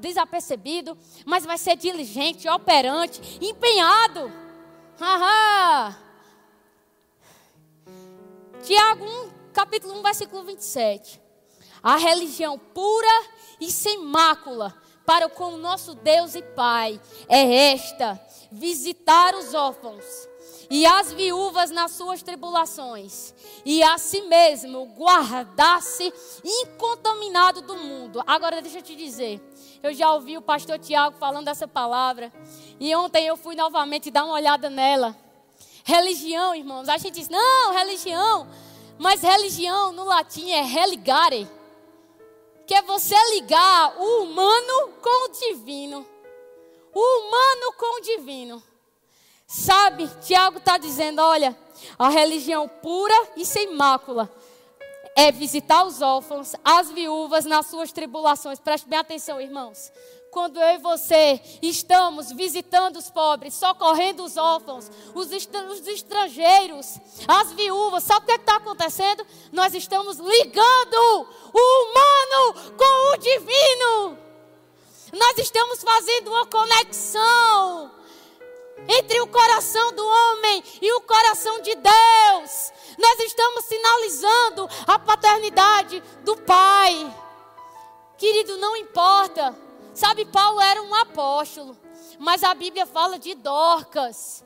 desapercebido, 0.00 0.98
mas 1.24 1.44
vai 1.44 1.58
ser 1.58 1.76
diligente, 1.76 2.48
operante, 2.48 3.38
empenhado. 3.40 4.32
Tiago 8.64 9.04
1, 9.04 9.30
capítulo 9.52 9.96
1, 10.00 10.02
versículo 10.02 10.42
27. 10.42 11.21
A 11.82 11.96
religião 11.96 12.58
pura 12.58 13.24
e 13.60 13.70
sem 13.70 13.98
mácula 13.98 14.74
para 15.04 15.28
com 15.28 15.54
o 15.54 15.58
nosso 15.58 15.94
Deus 15.94 16.34
e 16.34 16.42
Pai 16.42 17.00
é 17.28 17.72
esta: 17.72 18.20
visitar 18.50 19.34
os 19.34 19.52
órfãos 19.52 20.04
e 20.70 20.86
as 20.86 21.12
viúvas 21.12 21.70
nas 21.70 21.90
suas 21.90 22.22
tribulações, 22.22 23.34
e 23.64 23.82
a 23.82 23.98
si 23.98 24.22
mesmo 24.22 24.86
guardar-se 24.96 26.12
incontaminado 26.42 27.60
do 27.62 27.76
mundo. 27.76 28.22
Agora 28.26 28.62
deixa 28.62 28.78
eu 28.78 28.82
te 28.82 28.96
dizer, 28.96 29.40
eu 29.82 29.92
já 29.92 30.12
ouvi 30.14 30.38
o 30.38 30.42
pastor 30.42 30.78
Tiago 30.78 31.18
falando 31.18 31.48
essa 31.48 31.68
palavra, 31.68 32.32
e 32.80 32.94
ontem 32.96 33.26
eu 33.26 33.36
fui 33.36 33.54
novamente 33.54 34.10
dar 34.10 34.24
uma 34.24 34.34
olhada 34.34 34.70
nela. 34.70 35.14
Religião, 35.84 36.54
irmãos, 36.54 36.88
a 36.88 36.96
gente 36.96 37.16
diz, 37.16 37.28
não, 37.28 37.72
religião, 37.72 38.48
mas 38.98 39.20
religião 39.20 39.92
no 39.92 40.04
latim 40.04 40.52
é 40.52 40.62
religare 40.62 41.46
que 42.66 42.74
é 42.74 42.82
você 42.82 43.14
ligar 43.34 43.96
o 43.98 44.22
humano 44.24 44.92
com 45.00 45.26
o 45.26 45.32
divino. 45.32 46.06
O 46.94 47.20
humano 47.20 47.72
com 47.78 47.98
o 47.98 48.02
divino. 48.02 48.62
Sabe, 49.46 50.08
Tiago 50.20 50.58
está 50.58 50.78
dizendo: 50.78 51.20
olha, 51.20 51.56
a 51.98 52.08
religião 52.08 52.68
pura 52.68 53.14
e 53.36 53.44
sem 53.44 53.74
mácula 53.74 54.30
é 55.16 55.30
visitar 55.30 55.84
os 55.84 56.00
órfãos, 56.00 56.54
as 56.64 56.90
viúvas 56.90 57.44
nas 57.44 57.66
suas 57.66 57.92
tribulações. 57.92 58.58
Preste 58.58 58.88
bem 58.88 58.98
atenção, 58.98 59.40
irmãos 59.40 59.92
quando 60.32 60.58
eu 60.58 60.76
e 60.76 60.78
você 60.78 61.38
estamos 61.60 62.32
visitando 62.32 62.96
os 62.96 63.10
pobres, 63.10 63.52
socorrendo 63.52 64.24
os 64.24 64.38
órfãos, 64.38 64.90
os, 65.14 65.28
os 65.30 65.86
estrangeiros, 65.86 66.98
as 67.28 67.52
viúvas, 67.52 68.02
sabe 68.02 68.22
o 68.22 68.26
que 68.26 68.32
é 68.32 68.36
está 68.36 68.56
acontecendo? 68.56 69.26
Nós 69.52 69.74
estamos 69.74 70.16
ligando 70.16 71.26
o 71.52 71.82
humano 71.82 72.72
com 72.78 73.12
o 73.12 73.16
divino. 73.18 74.18
Nós 75.12 75.36
estamos 75.36 75.82
fazendo 75.82 76.28
uma 76.28 76.46
conexão 76.46 77.92
entre 78.88 79.20
o 79.20 79.26
coração 79.26 79.92
do 79.92 80.06
homem 80.06 80.64
e 80.80 80.92
o 80.94 81.02
coração 81.02 81.60
de 81.60 81.74
Deus. 81.74 82.72
Nós 82.98 83.20
estamos 83.20 83.66
sinalizando 83.66 84.66
a 84.86 84.98
paternidade 84.98 86.02
do 86.24 86.38
Pai. 86.38 87.14
Querido, 88.16 88.56
não 88.56 88.74
importa 88.74 89.54
Sabe, 89.94 90.24
Paulo 90.24 90.60
era 90.60 90.82
um 90.82 90.94
apóstolo, 90.94 91.76
mas 92.18 92.42
a 92.42 92.54
Bíblia 92.54 92.86
fala 92.86 93.18
de 93.18 93.34
Dorcas, 93.34 94.44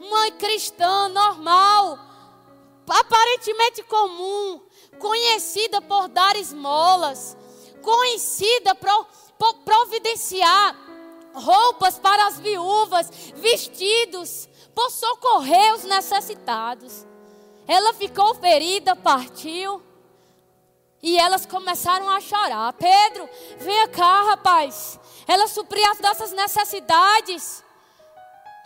uma 0.00 0.30
cristã 0.32 1.08
normal, 1.10 1.98
aparentemente 2.88 3.82
comum, 3.82 4.60
conhecida 4.98 5.82
por 5.82 6.08
dar 6.08 6.36
esmolas, 6.36 7.36
conhecida 7.82 8.74
por, 8.74 9.06
providenciar 9.64 10.74
roupas 11.34 11.98
para 11.98 12.26
as 12.28 12.38
viúvas, 12.38 13.10
vestidos, 13.36 14.48
por 14.74 14.90
socorrer 14.90 15.74
os 15.74 15.84
necessitados. 15.84 17.06
Ela 17.68 17.92
ficou 17.92 18.34
ferida, 18.34 18.96
partiu. 18.96 19.82
E 21.06 21.16
elas 21.16 21.46
começaram 21.46 22.10
a 22.10 22.20
chorar. 22.20 22.72
Pedro, 22.72 23.30
vem 23.58 23.88
cá, 23.90 24.24
rapaz. 24.24 24.98
Ela 25.24 25.46
supria 25.46 25.88
as 25.92 26.00
nossas 26.00 26.32
necessidades. 26.32 27.62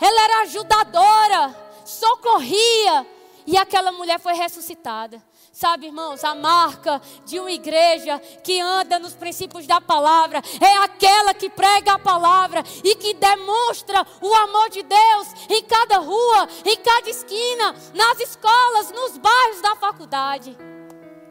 Ela 0.00 0.22
era 0.22 0.42
ajudadora, 0.44 1.54
socorria. 1.84 3.06
E 3.46 3.58
aquela 3.58 3.92
mulher 3.92 4.18
foi 4.18 4.32
ressuscitada. 4.32 5.22
Sabe, 5.52 5.88
irmãos, 5.88 6.24
a 6.24 6.34
marca 6.34 7.02
de 7.26 7.38
uma 7.38 7.52
igreja 7.52 8.18
que 8.42 8.58
anda 8.58 8.98
nos 8.98 9.12
princípios 9.12 9.66
da 9.66 9.78
palavra 9.78 10.40
é 10.62 10.76
aquela 10.78 11.34
que 11.34 11.50
prega 11.50 11.92
a 11.92 11.98
palavra 11.98 12.64
e 12.82 12.94
que 12.94 13.12
demonstra 13.12 14.06
o 14.22 14.34
amor 14.34 14.70
de 14.70 14.82
Deus 14.82 15.28
em 15.50 15.62
cada 15.64 15.98
rua, 15.98 16.48
em 16.64 16.76
cada 16.78 17.10
esquina, 17.10 17.74
nas 17.92 18.18
escolas, 18.18 18.90
nos 18.92 19.18
bairros 19.18 19.60
da 19.60 19.76
faculdade. 19.76 20.56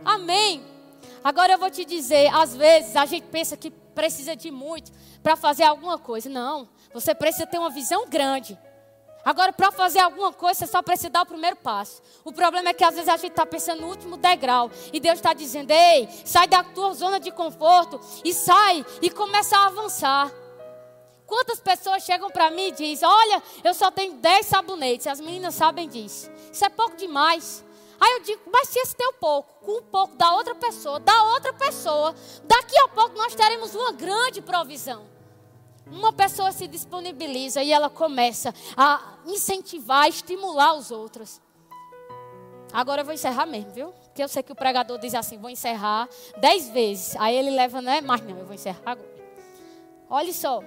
Amém. 0.05 0.78
Agora 1.23 1.53
eu 1.53 1.57
vou 1.57 1.69
te 1.69 1.85
dizer, 1.85 2.33
às 2.33 2.55
vezes 2.55 2.95
a 2.95 3.05
gente 3.05 3.25
pensa 3.27 3.57
que 3.57 3.71
precisa 3.71 4.35
de 4.35 4.49
muito 4.51 4.91
para 5.21 5.35
fazer 5.35 5.63
alguma 5.63 5.97
coisa. 5.97 6.29
Não, 6.29 6.67
você 6.93 7.13
precisa 7.13 7.45
ter 7.45 7.59
uma 7.59 7.69
visão 7.69 8.07
grande. 8.07 8.57
Agora, 9.23 9.51
para 9.51 9.71
fazer 9.71 9.99
alguma 9.99 10.31
coisa, 10.31 10.59
você 10.59 10.67
só 10.67 10.81
precisa 10.81 11.09
dar 11.09 11.23
o 11.23 11.25
primeiro 11.25 11.57
passo. 11.57 12.01
O 12.23 12.31
problema 12.31 12.69
é 12.69 12.73
que 12.73 12.83
às 12.83 12.95
vezes 12.95 13.09
a 13.09 13.17
gente 13.17 13.31
está 13.31 13.45
pensando 13.45 13.81
no 13.81 13.87
último 13.87 14.15
degrau. 14.15 14.71
E 14.93 14.99
Deus 14.99 15.15
está 15.15 15.33
dizendo: 15.33 15.71
ei, 15.71 16.07
sai 16.23 16.47
da 16.47 16.63
tua 16.63 16.93
zona 16.93 17.19
de 17.19 17.31
conforto 17.31 17.99
e 18.23 18.33
sai 18.33 18.85
e 19.01 19.09
começa 19.09 19.57
a 19.57 19.67
avançar. 19.67 20.31
Quantas 21.25 21.59
pessoas 21.59 22.03
chegam 22.03 22.31
para 22.31 22.49
mim 22.49 22.69
e 22.69 22.71
dizem: 22.71 23.07
Olha, 23.07 23.43
eu 23.63 23.73
só 23.73 23.91
tenho 23.91 24.13
10 24.13 24.45
sabonetes. 24.45 25.05
As 25.05 25.19
meninas 25.19 25.53
sabem 25.53 25.87
disso. 25.87 26.31
Isso 26.51 26.65
é 26.65 26.69
pouco 26.69 26.95
demais. 26.95 27.63
Aí 27.99 28.13
eu 28.13 28.19
digo, 28.21 28.41
mas 28.51 28.69
se 28.69 28.79
esse 28.79 28.95
teu 28.95 29.11
pouco, 29.13 29.65
com 29.65 29.79
um 29.79 29.83
pouco 29.83 30.15
da 30.15 30.33
outra 30.33 30.55
pessoa, 30.55 30.99
da 30.99 31.23
outra 31.33 31.51
pessoa, 31.53 32.15
daqui 32.45 32.77
a 32.79 32.87
pouco 32.87 33.17
nós 33.17 33.35
teremos 33.35 33.75
uma 33.75 33.91
grande 33.91 34.41
provisão. 34.41 35.05
Uma 35.85 36.13
pessoa 36.13 36.51
se 36.51 36.67
disponibiliza 36.67 37.63
e 37.63 37.71
ela 37.71 37.89
começa 37.89 38.53
a 38.77 39.17
incentivar, 39.25 40.03
a 40.03 40.09
estimular 40.09 40.75
os 40.75 40.91
outros. 40.91 41.41
Agora 42.71 43.01
eu 43.01 43.05
vou 43.05 43.13
encerrar 43.13 43.47
mesmo, 43.47 43.71
viu? 43.71 43.91
Porque 44.03 44.21
eu 44.21 44.27
sei 44.27 44.43
que 44.43 44.51
o 44.51 44.55
pregador 44.55 44.99
diz 44.99 45.15
assim: 45.15 45.39
vou 45.39 45.49
encerrar 45.49 46.07
dez 46.37 46.69
vezes. 46.69 47.15
Aí 47.15 47.35
ele 47.35 47.49
leva, 47.49 47.81
né? 47.81 48.01
Mas 48.01 48.21
não, 48.21 48.37
eu 48.37 48.45
vou 48.45 48.53
encerrar 48.53 48.79
agora. 48.85 49.09
Olha 50.09 50.31
só. 50.31 50.61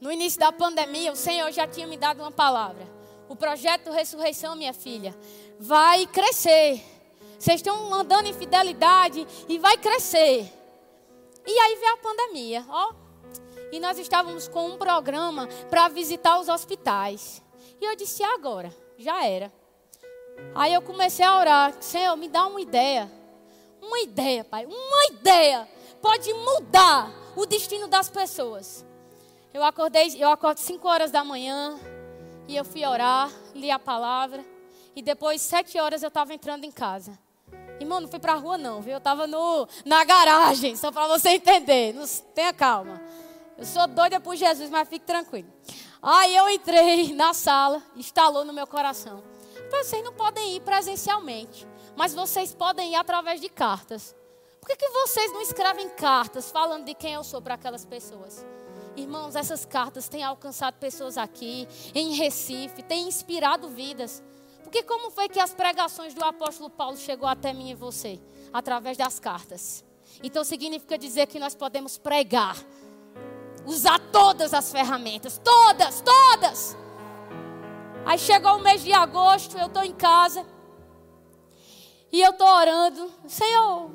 No 0.00 0.10
início 0.10 0.38
da 0.38 0.50
pandemia, 0.52 1.12
o 1.12 1.16
Senhor 1.16 1.50
já 1.50 1.66
tinha 1.66 1.86
me 1.86 1.96
dado 1.96 2.20
uma 2.20 2.30
palavra. 2.30 2.86
O 3.28 3.36
projeto 3.36 3.90
Ressurreição, 3.90 4.56
minha 4.56 4.72
filha, 4.72 5.14
vai 5.60 6.06
crescer. 6.06 6.82
Vocês 7.38 7.56
estão 7.56 7.92
andando 7.92 8.26
em 8.26 8.32
fidelidade 8.32 9.26
e 9.46 9.58
vai 9.58 9.76
crescer. 9.76 10.50
E 11.46 11.58
aí 11.58 11.76
veio 11.76 11.92
a 11.92 11.96
pandemia, 11.98 12.64
ó. 12.68 12.94
E 13.70 13.78
nós 13.78 13.98
estávamos 13.98 14.48
com 14.48 14.70
um 14.70 14.78
programa 14.78 15.46
para 15.68 15.88
visitar 15.88 16.40
os 16.40 16.48
hospitais. 16.48 17.42
E 17.80 17.84
eu 17.84 17.94
disse, 17.94 18.24
agora, 18.24 18.74
já 18.98 19.24
era. 19.24 19.52
Aí 20.54 20.72
eu 20.72 20.82
comecei 20.82 21.24
a 21.24 21.38
orar, 21.38 21.74
Senhor, 21.80 22.16
me 22.16 22.28
dá 22.28 22.46
uma 22.46 22.60
ideia. 22.60 23.10
Uma 23.80 24.00
ideia, 24.00 24.44
Pai, 24.44 24.66
uma 24.66 25.06
ideia 25.12 25.68
pode 26.00 26.32
mudar 26.32 27.12
o 27.36 27.44
destino 27.46 27.86
das 27.86 28.08
pessoas. 28.08 28.84
Eu 29.52 29.62
acordei, 29.62 30.14
eu 30.18 30.30
acordo 30.30 30.58
5 30.58 30.88
horas 30.88 31.10
da 31.10 31.22
manhã 31.22 31.78
e 32.48 32.56
eu 32.56 32.64
fui 32.64 32.84
orar, 32.84 33.30
li 33.54 33.70
a 33.70 33.78
palavra. 33.78 34.44
E 34.94 35.02
depois, 35.02 35.40
sete 35.40 35.78
horas, 35.78 36.02
eu 36.02 36.08
estava 36.08 36.34
entrando 36.34 36.64
em 36.64 36.70
casa. 36.70 37.18
Irmão, 37.80 38.00
não 38.00 38.08
fui 38.08 38.18
para 38.18 38.34
a 38.34 38.36
rua 38.36 38.58
não, 38.58 38.82
viu? 38.82 38.92
Eu 38.92 38.98
estava 38.98 39.26
na 39.84 40.04
garagem, 40.04 40.76
só 40.76 40.92
para 40.92 41.06
você 41.06 41.30
entender. 41.40 41.94
Não, 41.94 42.06
tenha 42.34 42.52
calma. 42.52 43.00
Eu 43.56 43.64
sou 43.64 43.86
doida 43.86 44.20
por 44.20 44.36
Jesus, 44.36 44.68
mas 44.70 44.88
fique 44.88 45.04
tranquilo. 45.04 45.48
Aí 46.02 46.34
eu 46.34 46.48
entrei 46.48 47.12
na 47.14 47.32
sala, 47.32 47.82
instalou 47.96 48.44
no 48.44 48.52
meu 48.52 48.66
coração. 48.66 49.22
Vocês 49.70 50.02
não 50.02 50.12
podem 50.12 50.56
ir 50.56 50.60
presencialmente, 50.60 51.66
mas 51.96 52.14
vocês 52.14 52.54
podem 52.54 52.92
ir 52.92 52.96
através 52.96 53.40
de 53.40 53.48
cartas. 53.48 54.14
Por 54.60 54.68
que, 54.68 54.76
que 54.76 54.88
vocês 54.88 55.32
não 55.32 55.40
escrevem 55.40 55.88
cartas 55.90 56.50
falando 56.50 56.84
de 56.84 56.94
quem 56.94 57.14
eu 57.14 57.24
sou 57.24 57.40
para 57.40 57.54
aquelas 57.54 57.84
pessoas? 57.84 58.44
Irmãos, 58.96 59.36
essas 59.36 59.64
cartas 59.64 60.08
têm 60.08 60.22
alcançado 60.22 60.74
pessoas 60.74 61.16
aqui, 61.16 61.66
em 61.94 62.14
Recife, 62.14 62.82
têm 62.82 63.08
inspirado 63.08 63.68
vidas. 63.68 64.22
Porque 64.70 64.84
como 64.84 65.10
foi 65.10 65.28
que 65.28 65.40
as 65.40 65.52
pregações 65.52 66.14
do 66.14 66.24
apóstolo 66.24 66.70
Paulo 66.70 66.96
chegou 66.96 67.28
até 67.28 67.52
mim 67.52 67.70
e 67.70 67.74
você? 67.74 68.20
Através 68.52 68.96
das 68.96 69.18
cartas. 69.18 69.84
Então 70.22 70.44
significa 70.44 70.96
dizer 70.96 71.26
que 71.26 71.40
nós 71.40 71.56
podemos 71.56 71.98
pregar, 71.98 72.56
usar 73.66 73.98
todas 74.12 74.54
as 74.54 74.70
ferramentas, 74.70 75.40
todas, 75.42 76.00
todas. 76.02 76.76
Aí 78.06 78.16
chegou 78.16 78.58
o 78.58 78.60
mês 78.60 78.84
de 78.84 78.92
agosto, 78.92 79.58
eu 79.58 79.66
estou 79.66 79.82
em 79.82 79.92
casa 79.92 80.46
e 82.12 82.20
eu 82.20 82.30
estou 82.30 82.46
orando, 82.46 83.12
Senhor, 83.26 83.90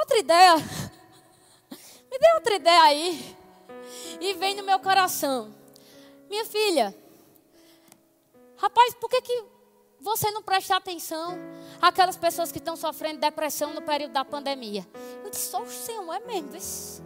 outra 0.00 0.18
ideia, 0.18 0.54
outra 2.36 2.54
ideia 2.54 2.82
aí. 2.82 3.36
E 4.20 4.32
vem 4.34 4.54
no 4.54 4.62
meu 4.62 4.78
coração. 4.78 5.52
Minha 6.30 6.44
filha, 6.44 6.94
rapaz, 8.56 8.94
por 8.94 9.08
que, 9.08 9.20
que 9.22 9.44
você 10.00 10.30
não 10.30 10.42
presta 10.42 10.76
atenção 10.76 11.38
àquelas 11.80 12.16
pessoas 12.16 12.52
que 12.52 12.58
estão 12.58 12.76
sofrendo 12.76 13.20
depressão 13.20 13.72
no 13.72 13.82
período 13.82 14.12
da 14.12 14.24
pandemia? 14.24 14.86
Eu 15.24 15.30
disse, 15.30 15.54
oh, 15.56 15.66
Senhor, 15.66 16.14
é 16.14 16.20
mesmo. 16.20 17.04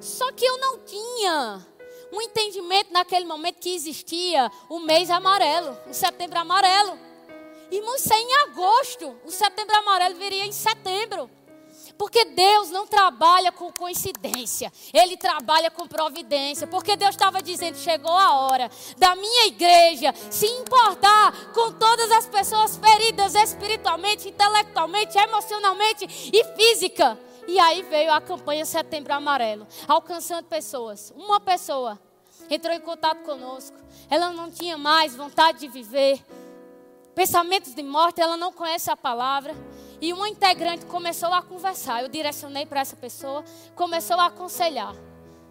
Só 0.00 0.30
que 0.32 0.44
eu 0.44 0.58
não 0.58 0.78
tinha 0.80 1.66
um 2.12 2.20
entendimento 2.22 2.92
naquele 2.92 3.24
momento 3.24 3.58
que 3.58 3.74
existia 3.74 4.50
o 4.68 4.78
mês 4.78 5.10
amarelo, 5.10 5.76
o 5.88 5.94
setembro 5.94 6.38
amarelo. 6.38 6.98
Irmãos, 7.70 8.00
isso 8.00 8.14
é 8.14 8.18
em 8.18 8.34
agosto. 8.44 9.16
O 9.24 9.30
setembro 9.30 9.76
amarelo 9.76 10.14
viria 10.14 10.46
em 10.46 10.52
setembro. 10.52 11.30
Porque 11.98 12.24
Deus 12.26 12.70
não 12.70 12.86
trabalha 12.86 13.50
com 13.50 13.72
coincidência, 13.72 14.72
Ele 14.94 15.16
trabalha 15.16 15.68
com 15.68 15.88
providência. 15.88 16.64
Porque 16.64 16.94
Deus 16.94 17.10
estava 17.10 17.42
dizendo: 17.42 17.76
chegou 17.76 18.16
a 18.16 18.34
hora 18.36 18.70
da 18.96 19.16
minha 19.16 19.48
igreja 19.48 20.14
se 20.30 20.46
importar 20.46 21.52
com 21.52 21.72
todas 21.72 22.10
as 22.12 22.26
pessoas 22.26 22.76
feridas 22.76 23.34
espiritualmente, 23.34 24.28
intelectualmente, 24.28 25.18
emocionalmente 25.18 26.30
e 26.32 26.44
física. 26.54 27.18
E 27.48 27.58
aí 27.58 27.82
veio 27.82 28.12
a 28.12 28.20
campanha 28.20 28.64
Setembro 28.64 29.12
Amarelo, 29.12 29.66
alcançando 29.88 30.44
pessoas. 30.44 31.12
Uma 31.16 31.40
pessoa 31.40 31.98
entrou 32.48 32.74
em 32.74 32.80
contato 32.80 33.22
conosco. 33.24 33.76
Ela 34.08 34.30
não 34.30 34.50
tinha 34.50 34.78
mais 34.78 35.16
vontade 35.16 35.60
de 35.60 35.68
viver. 35.68 36.24
Pensamentos 37.14 37.74
de 37.74 37.82
morte, 37.82 38.20
ela 38.20 38.36
não 38.36 38.52
conhece 38.52 38.90
a 38.90 38.96
palavra. 38.96 39.56
E 40.00 40.12
uma 40.12 40.28
integrante 40.28 40.86
começou 40.86 41.32
a 41.32 41.42
conversar. 41.42 42.02
Eu 42.02 42.08
direcionei 42.08 42.64
para 42.64 42.80
essa 42.80 42.96
pessoa, 42.96 43.44
começou 43.74 44.18
a 44.18 44.26
aconselhar. 44.26 44.94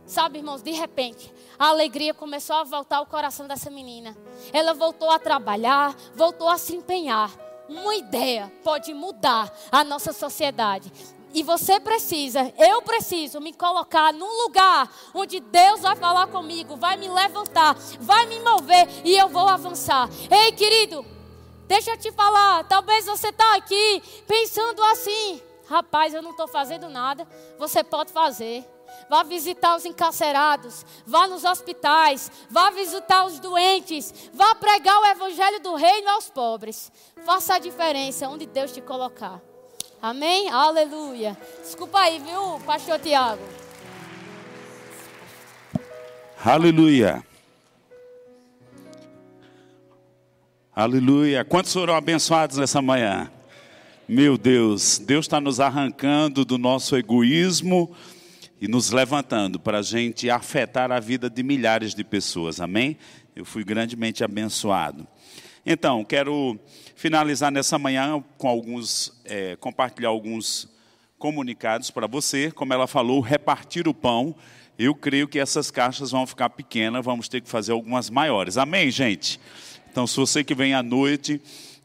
Sabe, 0.06 0.40
irmãos, 0.40 0.62
de 0.62 0.72
repente, 0.72 1.34
a 1.60 1.68
alegria 1.68 2.14
começou 2.14 2.56
a 2.56 2.64
voltar 2.64 2.98
ao 2.98 3.06
coração 3.06 3.46
dessa 3.46 3.70
menina. 3.70 4.16
Ela 4.54 4.74
voltou 4.74 5.10
a 5.12 5.20
trabalhar, 5.20 5.94
voltou 6.16 6.48
a 6.48 6.58
se 6.58 6.76
empenhar. 6.76 7.30
Uma 7.68 7.94
ideia 7.96 8.50
pode 8.64 8.94
mudar 8.94 9.54
a 9.70 9.84
nossa 9.84 10.14
sociedade. 10.14 10.90
E 11.34 11.44
você 11.44 11.78
precisa, 11.78 12.54
eu 12.58 12.82
preciso 12.82 13.42
me 13.42 13.52
colocar 13.52 14.14
num 14.14 14.44
lugar 14.44 14.90
onde 15.14 15.42
Deus 15.42 15.82
vai 15.82 15.96
falar 15.98 16.28
comigo, 16.28 16.78
vai 16.78 16.96
me 16.96 17.10
levantar, 17.10 17.76
vai 18.00 18.26
me 18.28 18.40
mover 18.40 18.88
e 19.04 19.16
eu 19.16 19.28
vou 19.28 19.48
avançar. 19.48 20.10
Ei, 20.32 20.54
querido, 20.54 21.06
deixa 21.68 21.92
eu 21.92 21.98
te 21.98 22.12
falar. 22.12 22.64
Talvez 22.66 23.06
você 23.06 23.30
está 23.30 23.56
aqui 23.56 24.02
pensando 24.28 24.84
assim: 24.86 25.42
rapaz, 25.68 26.14
eu 26.14 26.22
não 26.22 26.32
estou 26.32 26.48
fazendo 26.48 26.90
nada. 26.90 27.28
Você 27.60 27.84
pode 27.84 28.12
fazer. 28.12 28.66
Vá 29.10 29.24
visitar 29.24 29.76
os 29.76 29.86
encarcerados, 29.86 30.86
vá 31.06 31.28
nos 31.28 31.44
hospitais, 31.44 32.32
vá 32.50 32.70
visitar 32.70 33.26
os 33.26 33.40
doentes, 33.40 34.14
vá 34.34 34.56
pregar 34.56 35.00
o 35.00 35.06
evangelho 35.06 35.60
do 35.62 35.76
reino 35.76 36.10
aos 36.10 36.30
pobres. 36.30 36.92
Faça 37.26 37.56
a 37.56 37.60
diferença 37.60 38.28
onde 38.28 38.46
Deus 38.46 38.72
te 38.72 38.82
colocar. 38.82 39.42
Amém? 40.02 40.50
Aleluia. 40.50 41.38
Desculpa 41.62 42.00
aí, 42.00 42.20
viu, 42.20 42.60
pastor 42.66 43.00
Tiago? 43.00 43.42
Aleluia. 46.44 47.26
Aleluia. 50.80 51.44
Quantos 51.44 51.74
foram 51.74 51.96
abençoados 51.96 52.58
nessa 52.58 52.84
manhã? 52.84 53.32
Meu 54.08 54.38
Deus, 54.38 55.00
Deus 55.00 55.26
está 55.26 55.42
nos 55.42 55.60
arrancando 55.60 56.46
do 56.46 56.60
nosso 56.60 56.96
egoísmo 56.96 57.92
e 58.62 58.68
nos 58.68 58.92
levantando 58.92 59.60
para 59.60 59.80
a 59.80 59.82
gente 59.82 60.30
afetar 60.30 60.92
a 60.92 61.00
vida 61.00 61.32
de 61.32 61.42
milhares 61.42 61.96
de 61.96 62.04
pessoas. 62.04 62.62
Amém? 62.62 62.96
Eu 63.36 63.44
fui 63.44 63.64
grandemente 63.64 64.24
abençoado. 64.24 65.08
Então, 65.66 66.06
quero 66.06 66.60
finalizar 66.96 67.52
nessa 67.52 67.80
manhã 67.80 68.24
com 68.38 68.48
alguns, 68.48 69.20
é, 69.26 69.56
compartilhar 69.56 70.10
alguns 70.10 70.70
comunicados 71.18 71.90
para 71.90 72.06
você. 72.06 72.52
Como 72.52 72.72
ela 72.72 72.86
falou, 72.86 73.20
repartir 73.20 73.88
o 73.88 73.96
pão. 73.96 74.36
Eu 74.78 74.94
creio 74.94 75.28
que 75.28 75.40
essas 75.40 75.72
caixas 75.72 76.12
vão 76.12 76.28
ficar 76.28 76.52
pequenas, 76.52 77.04
vamos 77.04 77.28
ter 77.28 77.42
que 77.42 77.50
fazer 77.50 77.72
algumas 77.72 78.12
maiores. 78.12 78.60
Amém, 78.60 78.92
gente? 78.92 79.40
Então, 79.98 80.06
se 80.06 80.16
você 80.16 80.44
que 80.44 80.54
vem 80.54 80.76
à 80.76 80.84
noite, 80.84 81.42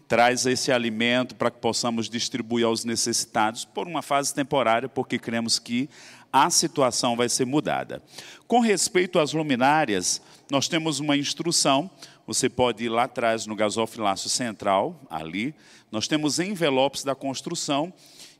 traz 0.06 0.44
esse 0.44 0.70
alimento 0.70 1.34
para 1.34 1.50
que 1.50 1.58
possamos 1.58 2.10
distribuir 2.10 2.66
aos 2.66 2.84
necessitados 2.84 3.64
por 3.64 3.86
uma 3.88 4.02
fase 4.02 4.34
temporária, 4.34 4.86
porque 4.86 5.18
cremos 5.18 5.58
que 5.58 5.88
a 6.30 6.50
situação 6.50 7.16
vai 7.16 7.30
ser 7.30 7.46
mudada. 7.46 8.02
Com 8.46 8.60
respeito 8.60 9.18
às 9.18 9.32
luminárias, 9.32 10.20
nós 10.50 10.68
temos 10.68 11.00
uma 11.00 11.16
instrução 11.16 11.90
você 12.26 12.48
pode 12.48 12.84
ir 12.84 12.88
lá 12.88 13.04
atrás 13.04 13.46
no 13.46 13.56
gasofilácio 13.56 14.30
central, 14.30 15.00
ali. 15.10 15.54
Nós 15.90 16.06
temos 16.06 16.38
envelopes 16.38 17.02
da 17.02 17.14
construção 17.14 17.92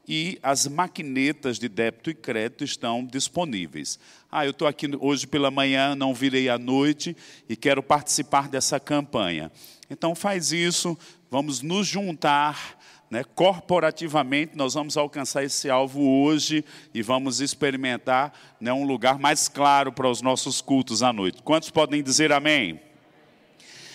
e 0.07 0.39
as 0.43 0.67
maquinetas 0.67 1.59
de 1.59 1.69
débito 1.69 2.11
e 2.11 2.15
crédito 2.15 2.65
estão 2.65 3.05
disponíveis. 3.05 3.99
Ah, 4.31 4.45
eu 4.45 4.51
estou 4.51 4.67
aqui 4.67 4.91
hoje 4.99 5.27
pela 5.27 5.51
manhã, 5.51 5.95
não 5.95 6.15
virei 6.15 6.49
à 6.49 6.59
noite 6.59 7.17
e 7.49 7.57
quero 7.57 7.83
participar 7.83 8.49
dessa 8.49 8.81
campanha. 8.81 9.51
Então 9.89 10.15
faz 10.15 10.53
isso, 10.53 10.99
vamos 11.31 11.63
nos 11.63 11.87
juntar. 11.87 12.81
Né, 13.11 13.23
corporativamente, 13.35 14.57
nós 14.57 14.73
vamos 14.73 14.97
alcançar 14.97 15.45
esse 15.45 15.69
alvo 15.69 16.01
hoje 16.01 16.65
e 16.95 17.03
vamos 17.03 17.43
experimentar 17.43 18.33
né, 18.59 18.73
um 18.73 18.87
lugar 18.87 19.19
mais 19.19 19.49
claro 19.49 19.93
para 19.93 20.09
os 20.09 20.23
nossos 20.23 20.63
cultos 20.63 21.03
à 21.03 21.13
noite. 21.13 21.43
Quantos 21.43 21.69
podem 21.69 22.03
dizer 22.03 22.33
amém? 22.33 22.81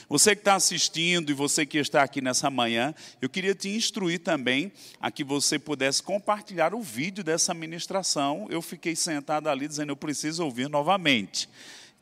Você 0.09 0.33
que 0.33 0.41
está 0.41 0.55
assistindo 0.55 1.29
e 1.29 1.33
você 1.33 1.65
que 1.65 1.77
está 1.77 2.01
aqui 2.01 2.21
nessa 2.21 2.49
manhã, 2.49 2.95
eu 3.21 3.27
queria 3.27 3.53
te 3.53 3.67
instruir 3.67 4.19
também 4.19 4.71
a 5.01 5.11
que 5.11 5.21
você 5.21 5.59
pudesse 5.59 6.01
compartilhar 6.01 6.73
o 6.73 6.81
vídeo 6.81 7.25
dessa 7.25 7.53
ministração. 7.53 8.47
Eu 8.49 8.61
fiquei 8.61 8.95
sentado 8.95 9.49
ali 9.49 9.67
dizendo, 9.67 9.91
eu 9.91 9.97
preciso 9.97 10.45
ouvir 10.45 10.69
novamente. 10.69 11.49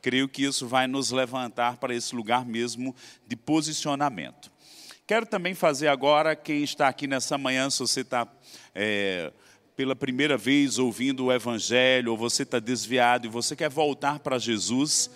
Creio 0.00 0.28
que 0.28 0.44
isso 0.44 0.68
vai 0.68 0.86
nos 0.86 1.10
levantar 1.10 1.78
para 1.78 1.92
esse 1.92 2.14
lugar 2.14 2.46
mesmo 2.46 2.94
de 3.26 3.34
posicionamento. 3.34 4.52
Quero 5.04 5.26
também 5.26 5.54
fazer 5.54 5.88
agora, 5.88 6.36
quem 6.36 6.62
está 6.62 6.86
aqui 6.86 7.08
nessa 7.08 7.36
manhã, 7.36 7.68
se 7.70 7.80
você 7.80 8.02
está 8.02 8.28
é, 8.72 9.32
pela 9.76 9.96
primeira 9.96 10.36
vez 10.36 10.78
ouvindo 10.78 11.24
o 11.24 11.32
Evangelho, 11.32 12.12
ou 12.12 12.16
você 12.16 12.44
está 12.44 12.60
desviado 12.60 13.26
e 13.26 13.30
você 13.30 13.56
quer 13.56 13.68
voltar 13.68 14.20
para 14.20 14.38
Jesus, 14.38 15.10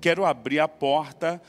quero 0.00 0.24
abrir 0.24 0.58
a 0.58 0.66
porta 0.66 1.40